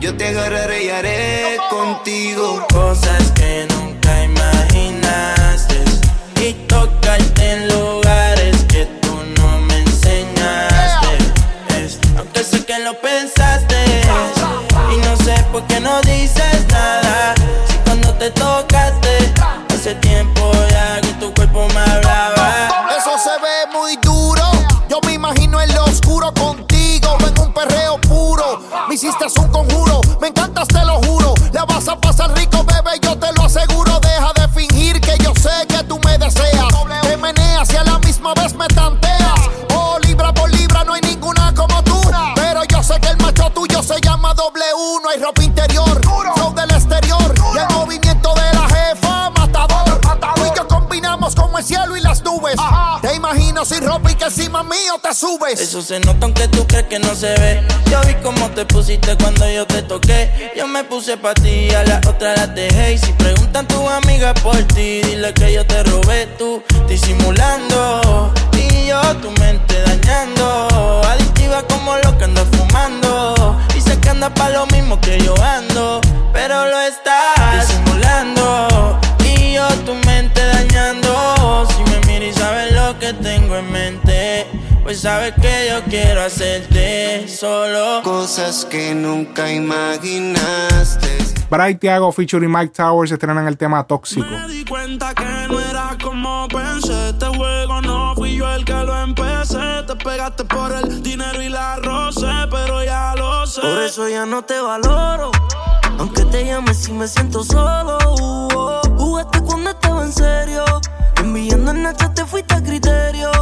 Yo 0.00 0.16
te 0.16 0.28
agarraré 0.28 0.84
y 0.84 0.88
haré 0.88 1.58
contigo 1.68 2.66
Cosas 2.72 3.32
que 3.32 3.68
nunca 3.68 4.24
imaginaste 4.24 5.84
y 6.40 6.54
tocarte 6.66 7.52
en 7.52 7.68
lugares 7.68 8.64
que 8.64 8.86
tú 9.02 9.14
no 9.36 9.60
me 9.60 9.76
enseñaste. 9.80 11.18
Aunque 12.16 12.44
sé 12.44 12.64
que 12.64 12.78
lo 12.78 12.98
pensaste 13.02 13.76
y 14.90 14.96
no 15.06 15.14
sé 15.18 15.34
por 15.52 15.66
qué 15.66 15.80
no 15.80 16.00
dices 16.00 16.45
subes. 55.50 55.60
Eso 55.60 55.82
se 55.82 56.00
nota 56.00 56.26
aunque 56.26 56.48
tú 56.48 56.66
crees 56.66 56.84
que 56.84 56.98
no 56.98 57.14
se 57.14 57.28
ve. 57.38 57.62
Yo 57.90 58.00
vi 58.06 58.14
cómo 58.22 58.50
te 58.50 58.64
pusiste 58.64 59.16
cuando 59.16 59.48
yo 59.50 59.66
te 59.66 59.82
toqué. 59.82 60.52
Yo 60.56 60.66
me 60.66 60.84
puse 60.84 61.16
pa' 61.16 61.34
ti, 61.34 61.70
a 61.70 61.84
la 61.84 62.00
otra 62.08 62.34
la 62.36 62.46
dejé. 62.46 62.94
Y 62.94 62.98
si 62.98 63.12
preguntan 63.12 63.66
tus 63.66 63.88
amigas 63.88 64.38
por 64.40 64.56
ti, 64.74 65.02
dile 65.02 65.32
que 65.34 65.52
yo 65.52 65.64
te 65.66 65.82
robé 65.84 66.26
tú, 66.38 66.62
disimulando. 66.88 68.32
Y 68.52 68.86
yo 68.86 69.00
tu 69.16 69.30
mente 69.40 69.74
dañando. 69.82 71.02
Adictiva 71.04 71.62
como 71.68 71.96
lo 71.96 72.16
que 72.18 72.24
ando 72.24 72.44
fumando. 72.46 73.56
Sé 73.86 74.00
que 74.00 74.08
anda 74.08 74.28
pa' 74.34 74.48
lo 74.48 74.66
mismo 74.66 75.00
que 75.00 75.16
yo 75.20 75.32
ando. 75.40 75.55
Sabes 85.06 85.34
que 85.34 85.68
yo 85.70 85.84
quiero 85.88 86.20
hacerte 86.20 87.28
solo 87.28 88.02
cosas 88.02 88.64
que 88.64 88.92
nunca 88.92 89.52
imaginaste. 89.52 91.06
Bright 91.48 91.78
Thiago 91.78 92.10
featuring 92.10 92.50
Mike 92.50 92.72
Towers 92.74 93.12
estrenan 93.12 93.46
el 93.46 93.56
tema 93.56 93.86
Tóxico. 93.86 94.26
Me 94.28 94.48
di 94.48 94.64
cuenta 94.64 95.14
que 95.14 95.24
no 95.46 95.60
era 95.60 95.96
como 96.02 96.48
pensé. 96.48 97.10
Este 97.10 97.26
juego 97.26 97.80
no 97.82 98.16
fui 98.16 98.34
yo 98.34 98.52
el 98.52 98.64
que 98.64 98.72
lo 98.72 99.00
empecé. 99.00 99.84
Te 99.86 99.94
pegaste 99.94 100.44
por 100.44 100.72
el 100.72 101.00
dinero 101.00 101.40
y 101.40 101.50
la 101.50 101.76
roce, 101.76 102.26
pero 102.50 102.82
ya 102.82 103.14
lo 103.14 103.46
sé. 103.46 103.60
Por 103.60 103.80
eso 103.82 104.08
ya 104.08 104.26
no 104.26 104.42
te 104.42 104.58
valoro. 104.58 105.30
Aunque 106.00 106.24
te 106.24 106.44
llame 106.46 106.74
si 106.74 106.90
me 106.92 107.06
siento 107.06 107.44
solo. 107.44 107.96
Uh, 108.18 108.48
oh. 108.56 108.80
Jugaste 108.98 109.40
cuando 109.42 109.70
estaba 109.70 110.02
en 110.02 110.12
serio. 110.12 110.64
Enviando 111.18 111.70
en 111.70 111.84
Nacha 111.84 112.12
te 112.12 112.24
fuiste 112.24 112.56
a 112.56 112.60
criterio. 112.60 113.35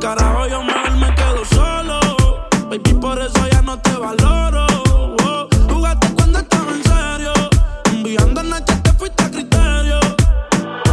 Carajo, 0.00 0.46
yo 0.46 0.62
mejor 0.62 0.96
me 0.96 1.12
quedo 1.14 1.44
solo. 1.44 1.98
Baby, 2.70 2.94
por 3.00 3.18
eso 3.20 3.48
ya 3.50 3.62
no 3.62 3.78
te 3.80 3.90
valoro. 3.96 4.64
Oh, 5.24 5.48
Jugaste 5.68 6.14
cuando 6.14 6.38
estaba 6.38 6.70
en 6.70 6.82
serio. 6.84 7.32
Enviando 7.92 8.40
en 8.40 8.50
Nacha 8.50 8.80
te 8.80 8.92
fuiste 8.92 9.24
a 9.24 9.30
criterio. 9.30 9.98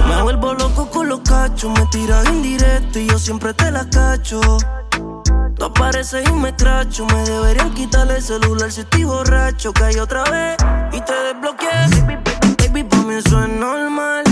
Me 0.08 0.22
vuelvo 0.24 0.56
loco 0.56 0.89
con 0.89 1.08
los 1.08 1.20
cachos. 1.20 1.72
Me 1.72 1.86
tiras 1.88 2.26
indirecto 2.30 2.99
y 2.99 3.08
yo 3.08 3.20
siempre 3.20 3.53
te 3.53 3.70
la 3.72 3.88
cacho. 3.89 4.41
Tú 5.56 5.66
apareces 5.66 6.28
y 6.28 6.34
me 6.34 6.56
cracho. 6.56 7.06
Me 7.06 7.24
deberían 7.26 7.74
quitar 7.76 8.10
el 8.10 8.22
celular 8.22 8.72
si 8.72 8.82
estoy 8.82 9.03
borracho. 9.03 9.72
Caí 9.72 9.97
otra 9.97 10.24
vez 10.24 10.58
y 10.91 10.99
te 11.01 11.14
desbloqueé. 11.14 11.88
Baby, 12.08 12.18
baby, 12.58 12.84
pa' 12.84 12.97
mí 12.97 13.14
eso 13.14 13.43
es 13.43 13.49
normal. 13.49 14.24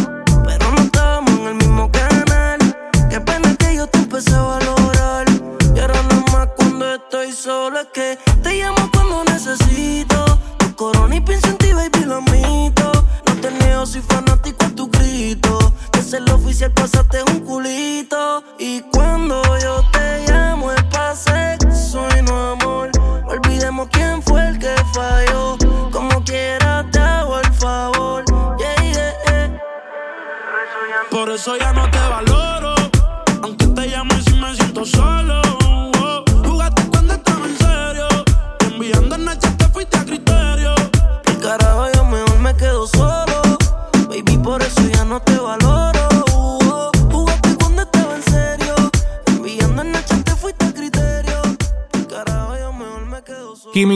Es 7.83 7.89
que 7.93 8.19
te 8.41 8.55
llamo 8.55 8.89
cuando 8.91 9.23
necesito. 9.25 10.25
Tu 10.57 10.75
corona 10.75 11.15
y 11.15 11.21
pienso 11.21 11.47
en 11.47 11.57
ti, 11.57 11.73
baby, 11.73 12.05
lo 12.05 12.15
admito. 12.15 12.91
No 13.27 13.35
te 13.41 13.51
niego, 13.51 13.85
soy 13.85 14.01
fanático 14.01 14.65
a 14.65 14.69
tu 14.69 14.89
grito. 14.89 15.57
Que 15.91 15.99
es 15.99 16.13
el 16.13 16.29
oficial, 16.29 16.71
pásate 16.71 17.23
un 17.31 17.42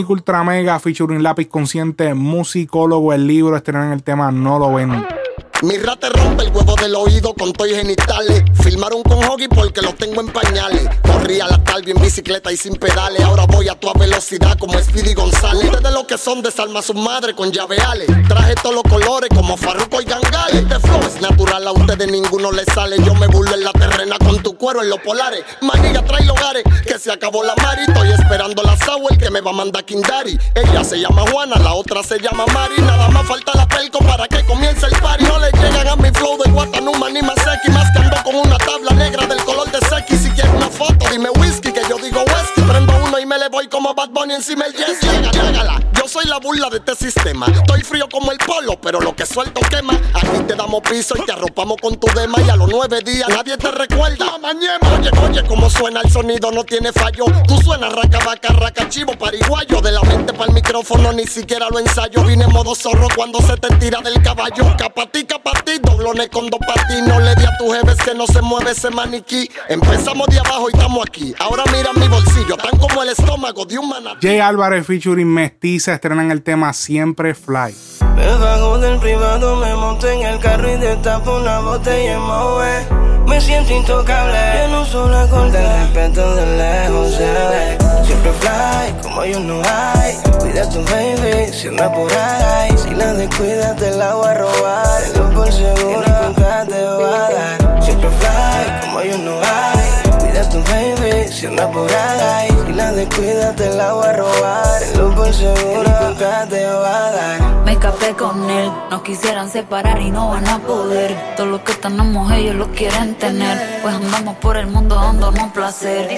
Ultra 0.08 0.42
Mega 0.42 0.78
featuring 0.78 1.22
Lápiz 1.22 1.48
Consciente, 1.48 2.14
musicólogo, 2.14 3.12
el 3.12 3.26
libro 3.26 3.56
estrenan 3.56 3.92
el 3.92 4.02
tema 4.02 4.32
No 4.32 4.58
lo 4.58 4.72
ven. 4.72 5.17
Mi 5.62 5.76
rata 5.76 6.08
rompe 6.10 6.44
el 6.44 6.52
huevo 6.52 6.76
del 6.76 6.94
oído 6.94 7.34
con 7.34 7.52
toy 7.52 7.74
genitales. 7.74 8.44
Filmaron 8.62 9.02
con 9.02 9.24
Hoggy 9.24 9.48
porque 9.48 9.82
lo 9.82 9.92
tengo 9.92 10.20
en 10.20 10.28
pañales. 10.28 10.88
Corrí 11.02 11.40
a 11.40 11.48
la 11.48 11.58
talvia 11.64 11.94
en 11.94 12.00
bicicleta 12.00 12.52
y 12.52 12.56
sin 12.56 12.76
pedales. 12.76 13.22
Ahora 13.22 13.44
voy 13.46 13.68
a 13.68 13.74
toda 13.74 13.94
velocidad 13.94 14.56
como 14.56 14.78
Speedy 14.78 15.14
González. 15.14 15.64
Ustedes 15.64 15.82
de 15.82 15.90
lo 15.90 16.06
que 16.06 16.16
son 16.16 16.42
desarma 16.42 16.78
a 16.78 16.82
su 16.82 16.94
madre 16.94 17.34
con 17.34 17.50
llaveales. 17.50 18.06
Traje 18.28 18.54
todos 18.54 18.76
los 18.76 18.84
colores 18.84 19.30
como 19.34 19.56
Farruko 19.56 20.00
y 20.00 20.04
Gangale. 20.04 20.60
Este 20.60 20.78
flow 20.78 21.00
es 21.00 21.20
natural, 21.20 21.66
a 21.66 21.72
ustedes 21.72 22.08
ninguno 22.08 22.52
le 22.52 22.64
sale. 22.66 22.96
Yo 23.04 23.14
me 23.14 23.26
burlo 23.26 23.54
en 23.54 23.64
la 23.64 23.72
terrena 23.72 24.16
con 24.18 24.40
tu 24.40 24.56
cuero 24.56 24.80
en 24.80 24.90
los 24.90 25.00
polares. 25.00 25.42
Manilla 25.60 26.04
trae 26.04 26.30
hogares, 26.30 26.62
que 26.86 27.00
se 27.00 27.10
acabó 27.10 27.42
la 27.42 27.56
mari. 27.56 27.82
Estoy 27.88 28.12
esperando 28.12 28.62
la 28.62 28.76
Sauer 28.76 29.18
que 29.18 29.28
me 29.30 29.40
va 29.40 29.50
a 29.50 29.54
mandar 29.54 29.84
Kindari. 29.84 30.38
Ella 30.54 30.84
se 30.84 31.00
llama 31.00 31.24
Juana, 31.32 31.58
la 31.58 31.72
otra 31.72 32.04
se 32.04 32.20
llama 32.20 32.46
Mari. 32.46 32.76
Nada 32.78 33.08
más 33.08 33.26
falta 33.26 33.50
la 33.56 33.66
pelco 33.66 33.98
para 33.98 34.28
que 34.28 34.44
comience 34.44 34.86
el 34.86 34.92
party. 35.00 35.24
Llegan 35.52 35.88
a 35.88 35.96
mi 35.96 36.10
flow 36.10 36.36
de 36.42 36.50
Guatanuma 36.50 37.10
ni 37.10 37.22
Maseki. 37.22 37.70
Más 37.70 37.90
que 37.92 37.98
ando 37.98 38.16
con 38.24 38.34
una 38.36 38.58
tabla 38.58 38.92
negra 38.92 39.26
del 39.26 39.42
color 39.44 39.70
de 39.70 39.78
Seki. 39.86 40.16
Si 40.16 40.30
quieres 40.30 40.52
una 40.54 40.68
foto, 40.68 41.06
dime 41.10 41.30
whisky, 41.38 41.72
que 41.72 41.82
yo 41.88 41.96
digo 41.98 42.20
whisky. 42.20 42.62
Prendo 42.62 42.92
uno 43.04 43.18
y 43.18 43.26
me 43.26 43.38
le 43.38 43.48
voy 43.48 43.68
como 43.68 43.94
Bad 43.94 44.10
Bunny 44.10 44.34
encima 44.34 44.66
el 44.66 44.74
jet. 44.74 45.00
Llega, 45.00 45.30
llégala. 45.30 45.97
Soy 46.18 46.26
la 46.26 46.38
la 46.38 46.44
burla 46.44 46.70
de 46.70 46.78
este 46.78 46.94
sistema. 46.94 47.46
Estoy 47.46 47.80
frío 47.82 48.08
como 48.10 48.30
el 48.30 48.38
polo, 48.38 48.78
pero 48.80 49.00
lo 49.00 49.14
que 49.14 49.26
suelto 49.26 49.60
quema. 49.68 49.94
Aquí 50.14 50.42
te 50.46 50.54
damos 50.54 50.82
piso 50.82 51.14
y 51.16 51.24
te 51.24 51.32
arropamos 51.32 51.76
con 51.80 51.98
tu 51.98 52.06
dema. 52.14 52.40
Y 52.40 52.48
a 52.48 52.56
los 52.56 52.68
nueve 52.70 53.00
días 53.04 53.28
nadie 53.28 53.56
te 53.56 53.70
recuerda. 53.70 54.38
Mañana, 54.38 54.78
oye, 54.96 55.10
oye, 55.26 55.42
cómo 55.46 55.68
suena 55.68 56.00
el 56.00 56.10
sonido, 56.10 56.50
no 56.52 56.64
tiene 56.64 56.92
fallo. 56.92 57.24
Tú 57.46 57.60
suenas 57.60 57.92
raca, 57.92 58.18
vaca, 58.24 58.52
raca, 58.52 58.88
chivo, 58.88 59.12
pariguayo. 59.18 59.80
De 59.80 59.92
la 59.92 60.02
mente 60.02 60.32
para 60.32 60.46
el 60.46 60.54
micrófono, 60.54 61.12
ni 61.12 61.26
siquiera 61.26 61.68
lo 61.70 61.78
ensayo. 61.78 62.22
Vine 62.24 62.44
en 62.44 62.52
modo 62.52 62.74
zorro 62.74 63.08
cuando 63.16 63.40
se 63.40 63.56
te 63.56 63.74
tira 63.76 64.00
del 64.00 64.22
caballo. 64.22 64.76
Capatí, 64.76 65.24
capatí, 65.24 65.78
doblones 65.82 66.28
con 66.28 66.48
dos 66.48 66.60
patines. 66.66 67.08
No 67.08 67.18
le 67.18 67.34
di 67.34 67.44
a 67.44 67.56
tu 67.58 67.72
jeves 67.72 67.96
que 67.96 68.14
no 68.14 68.26
se 68.26 68.42
mueve 68.42 68.70
ese 68.70 68.90
maniquí. 68.90 69.50
Empezamos 69.68 70.28
de 70.28 70.38
abajo 70.38 70.68
y 70.70 70.76
estamos 70.76 71.04
aquí. 71.06 71.34
Ahora 71.38 71.64
mira 71.72 71.92
mi 71.94 72.06
bolsillo, 72.06 72.56
tan 72.56 72.78
como 72.78 73.02
el 73.02 73.08
estómago 73.08 73.64
de 73.64 73.78
un 73.78 73.88
manatí. 73.88 74.26
Jay 74.26 74.38
Álvarez 74.38 74.86
featuring 74.86 75.26
Mestiza 75.26 75.94
estrenan 76.08 76.30
el 76.30 76.42
tema 76.42 76.72
Siempre 76.72 77.34
Fly. 77.34 77.76
Me 78.16 78.26
bajo 78.38 78.78
del 78.78 78.98
privado, 78.98 79.56
me 79.56 79.74
monto 79.74 80.08
en 80.08 80.22
el 80.22 80.38
carro 80.38 80.72
y 80.72 80.78
destapo 80.78 81.36
una 81.36 81.60
botella 81.60 82.14
en 82.14 82.20
Moe. 82.22 83.26
Me 83.26 83.38
siento 83.38 83.74
intocable, 83.74 84.38
yo 84.62 84.68
no 84.68 84.86
soy 84.86 85.10
la 85.10 85.26
corte, 85.26 85.58
el 85.58 85.80
respeto 85.80 86.34
de 86.34 86.46
lejos 86.56 87.12
se 87.12 87.26
ve. 87.26 87.78
Siempre 88.06 88.32
fly, 88.40 89.02
como 89.02 89.22
yo 89.26 89.40
no 89.40 89.60
hay. 89.68 90.16
Cuida 90.38 90.66
tu 90.70 90.82
baby, 90.84 91.52
si 91.52 91.68
anda 91.68 91.92
por 91.92 92.10
ahí. 92.10 92.70
Si 92.78 92.88
la 92.94 93.12
descuidas, 93.12 93.76
te 93.76 93.90
la 93.90 94.14
voy 94.14 94.28
a 94.28 94.34
robar. 94.34 95.02
Tengo 95.12 95.30
por 95.30 95.52
seguro, 95.52 96.06
nunca 96.24 96.64
te 96.64 96.84
va 96.84 97.26
a 97.26 97.30
dar. 97.30 97.82
Siempre 97.82 98.08
fly, 98.08 98.80
como 98.80 99.02
yo 99.02 99.18
no 99.18 99.40
hay. 99.42 100.18
Cuida 100.20 100.48
tu 100.48 100.62
baby, 100.72 100.97
si 101.32 101.46
anda 101.46 101.70
por 101.70 101.90
ahí. 101.90 102.48
Si 102.66 102.72
la 102.72 102.92
descuidas, 102.92 103.56
te 103.56 103.68
la 103.70 103.92
voy 103.92 104.06
a 104.06 104.12
robar. 104.12 104.80
Tengo 104.92 105.14
por 105.14 105.32
seguro, 105.32 105.90
nunca 106.02 106.46
te 106.48 106.64
va 106.66 107.06
a 107.06 107.10
dar. 107.12 107.40
Me 107.64 107.72
escapé 107.72 108.14
con 108.14 108.48
él, 108.48 108.72
nos 108.90 109.02
quisieran 109.02 109.50
separar 109.50 110.00
y 110.00 110.10
no 110.10 110.30
van 110.30 110.48
a 110.48 110.58
poder. 110.58 111.14
Todo 111.36 111.46
lo 111.46 111.64
que 111.64 111.74
tenemos 111.74 112.32
ellos 112.32 112.54
lo 112.54 112.68
quieren 112.72 113.14
tener. 113.16 113.80
Pues 113.82 113.94
andamos 113.94 114.36
por 114.36 114.56
el 114.56 114.66
mundo 114.68 114.94
dándonos 114.94 115.52
placer. 115.52 116.08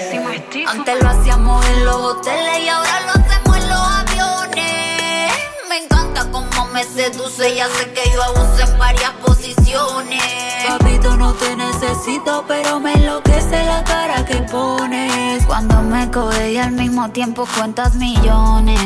Antes 0.67 1.03
lo 1.03 1.09
hacíamos 1.09 1.67
en 1.67 1.85
los 1.85 1.97
hoteles 1.97 2.59
y 2.61 2.69
ahora 2.69 3.01
lo 3.07 3.11
hacemos 3.21 3.57
en 3.57 3.69
los 3.69 3.81
aviones. 3.81 5.33
Me 5.69 5.77
encanta 5.85 6.31
cómo 6.31 6.50
me 6.81 7.03
seduce, 7.03 7.55
ya 7.55 7.69
sé 7.69 7.93
que 7.93 8.11
yo 8.11 8.23
abuso 8.23 8.63
en 8.67 8.79
varias 8.79 9.11
posiciones. 9.25 10.23
Papito, 10.67 11.17
no 11.17 11.35
te 11.35 11.55
necesito, 11.55 12.45
pero 12.49 12.81
me 12.81 12.95
enloquece 12.95 13.65
la 13.65 13.85
cara 13.85 14.25
que 14.25 14.37
pones. 14.51 15.45
Cuando 15.47 15.83
me 15.83 16.11
coge 16.11 16.53
y 16.53 16.57
al 16.57 16.73
mismo 16.73 17.11
tiempo 17.11 17.47
cuentas 17.57 17.95
millones. 17.97 18.81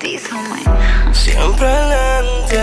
Dísame. 0.00 0.62
Siempre 1.12 1.66
adelante, 1.66 2.58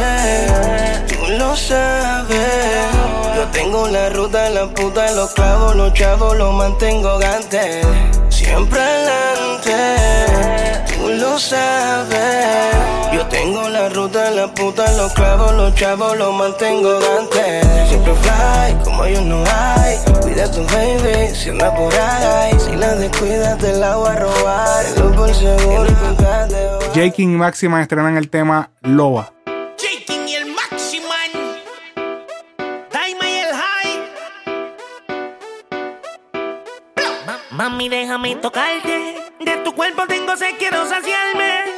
tú 1.14 1.28
lo 1.38 1.56
sabes. 1.58 2.88
Yo 3.36 3.46
tengo 3.52 3.88
la 3.90 4.10
ruta, 4.10 4.50
la 4.52 4.74
puta, 4.74 5.12
los 5.12 5.32
clavos, 5.32 5.76
los 5.76 5.94
chavos, 5.94 6.38
los 6.38 6.54
mantengo 6.54 7.18
gante. 7.18 7.82
Siempre 8.30 8.80
adelante, 8.80 9.76
tú 10.96 11.10
lo 11.10 11.38
sabes. 11.38 12.83
Yo 13.24 13.30
tengo 13.30 13.70
la 13.70 13.88
ruta, 13.88 14.32
la 14.32 14.54
puta, 14.54 14.92
los 14.98 15.14
clavos, 15.14 15.54
los 15.54 15.74
chavos, 15.76 16.18
los 16.18 16.34
mantengo 16.36 17.00
gante. 17.00 17.62
Siempre 17.88 18.14
fly, 18.16 18.84
como 18.84 19.08
yo 19.08 19.22
no 19.22 19.44
hay. 19.48 19.98
Cuida 20.22 20.52
tu 20.52 20.62
baby, 20.66 21.34
si 21.34 21.50
anda 21.50 21.74
por 21.74 21.94
ahí. 21.94 22.60
Si 22.60 22.76
la 22.76 22.96
descuidas, 22.96 23.58
te 23.60 23.72
la 23.74 23.96
voy 23.96 24.10
a 24.10 24.16
robar. 24.16 24.86
Lo 24.98 25.16
por 25.16 25.34
seguro, 25.34 25.86
nunca 25.86 26.48
te 26.50 26.66
va 26.66 26.80
J. 26.94 27.10
King 27.12 27.30
y 27.30 27.38
Máxima 27.38 27.82
estrenan 27.82 28.18
el 28.18 28.30
tema 28.30 28.72
Loba. 28.82 29.32
King 29.78 30.28
y 30.28 30.36
el 30.36 30.48
Maximan. 30.48 31.32
Daima 32.92 33.30
y 33.30 33.38
el 33.38 33.56
High. 33.56 34.00
Mami, 37.52 37.88
déjame 37.88 38.36
tocarte. 38.36 39.16
De 39.40 39.58
tu 39.64 39.74
cuerpo 39.74 40.08
tengo 40.08 40.36
sed, 40.36 40.56
quiero 40.60 40.86
saciarme. 40.90 41.73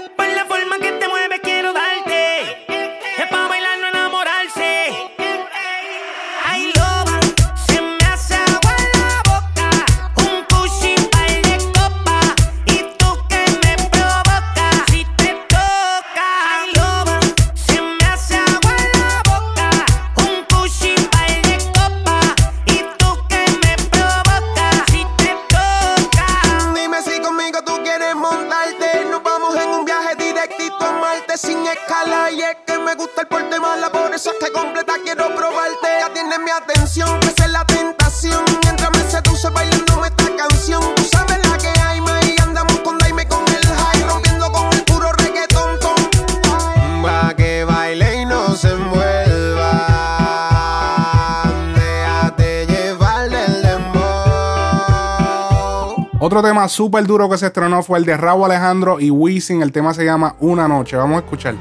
Otro 56.35 56.49
tema 56.49 56.67
súper 56.67 57.07
duro 57.07 57.29
que 57.29 57.37
se 57.37 57.45
estrenó 57.45 57.81
fue 57.81 57.97
el 57.97 58.03
de 58.03 58.17
Rabo 58.17 58.45
Alejandro 58.45 58.99
y 58.99 59.09
Wisin. 59.09 59.61
El 59.61 59.71
tema 59.71 59.93
se 59.93 60.03
llama 60.03 60.35
Una 60.41 60.67
Noche. 60.67 60.97
Vamos 60.97 61.15
a 61.15 61.19
escuchar. 61.19 61.55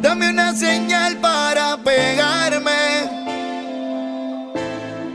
Dame 0.00 0.30
una 0.30 0.54
señal 0.54 1.18
para 1.18 1.76
pegarme. 1.76 2.70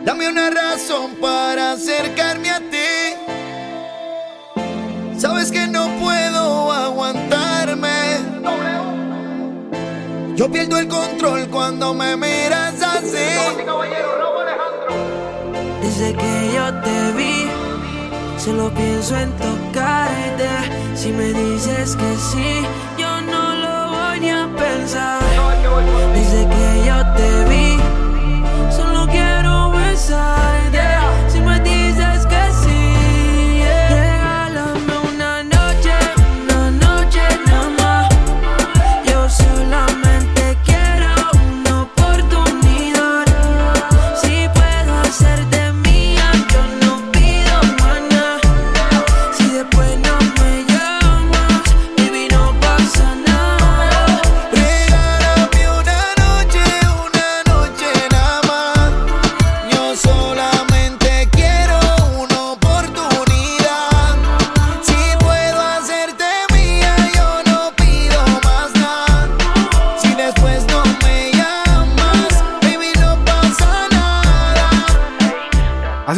Dame 0.03 0.29
una 0.29 0.51
razón 0.51 1.15
para 1.19 1.71
acercarme 1.71 2.51
a 2.51 2.59
ti. 2.59 2.77
Sabes 5.17 5.51
que 5.51 5.65
no 5.65 5.87
puedo 5.99 6.71
aguantarme. 6.71 8.19
Yo 10.35 10.51
pierdo 10.51 10.77
el 10.77 10.87
control 10.87 11.47
cuando 11.49 11.95
me 11.95 12.15
miras 12.15 12.79
así. 12.83 13.17
Desde 15.81 16.13
que 16.13 16.51
yo 16.53 16.81
te 16.81 16.94
solo 18.45 18.69
pienso 18.75 19.17
en 19.17 19.31
tocarte. 19.37 20.47
Si 20.93 21.11
me 21.11 21.33
dices 21.33 21.95
que 21.95 22.15
sí, 22.29 22.61
yo 22.97 23.21
no 23.21 23.55
lo 23.55 23.91
voy 23.95 24.19
ni 24.19 24.29
a 24.29 24.47
pensar. 24.55 25.19
Desde 26.13 26.47
que 26.53 26.85
yo 26.85 26.97
te 27.17 27.29
vi, 27.49 27.77
solo 28.71 29.07
quiero 29.07 29.71
besarte. 29.71 30.54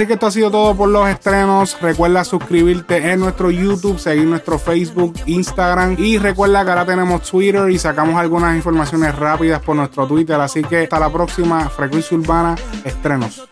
Que 0.07 0.13
esto 0.13 0.27
ha 0.27 0.31
sido 0.31 0.49
todo 0.49 0.73
por 0.73 0.87
los 0.87 1.09
estrenos. 1.09 1.77
Recuerda 1.81 2.23
suscribirte 2.23 3.11
en 3.11 3.19
nuestro 3.19 3.51
YouTube, 3.51 3.99
seguir 3.99 4.23
nuestro 4.23 4.57
Facebook, 4.57 5.13
Instagram 5.25 5.97
y 5.97 6.17
recuerda 6.17 6.63
que 6.63 6.69
ahora 6.69 6.85
tenemos 6.85 7.23
Twitter 7.23 7.69
y 7.69 7.77
sacamos 7.77 8.15
algunas 8.15 8.55
informaciones 8.55 9.13
rápidas 9.15 9.61
por 9.61 9.75
nuestro 9.75 10.07
Twitter. 10.07 10.39
Así 10.39 10.63
que 10.63 10.83
hasta 10.83 10.97
la 10.97 11.11
próxima 11.11 11.67
Frecuencia 11.69 12.17
Urbana 12.17 12.55
Estrenos. 12.85 13.43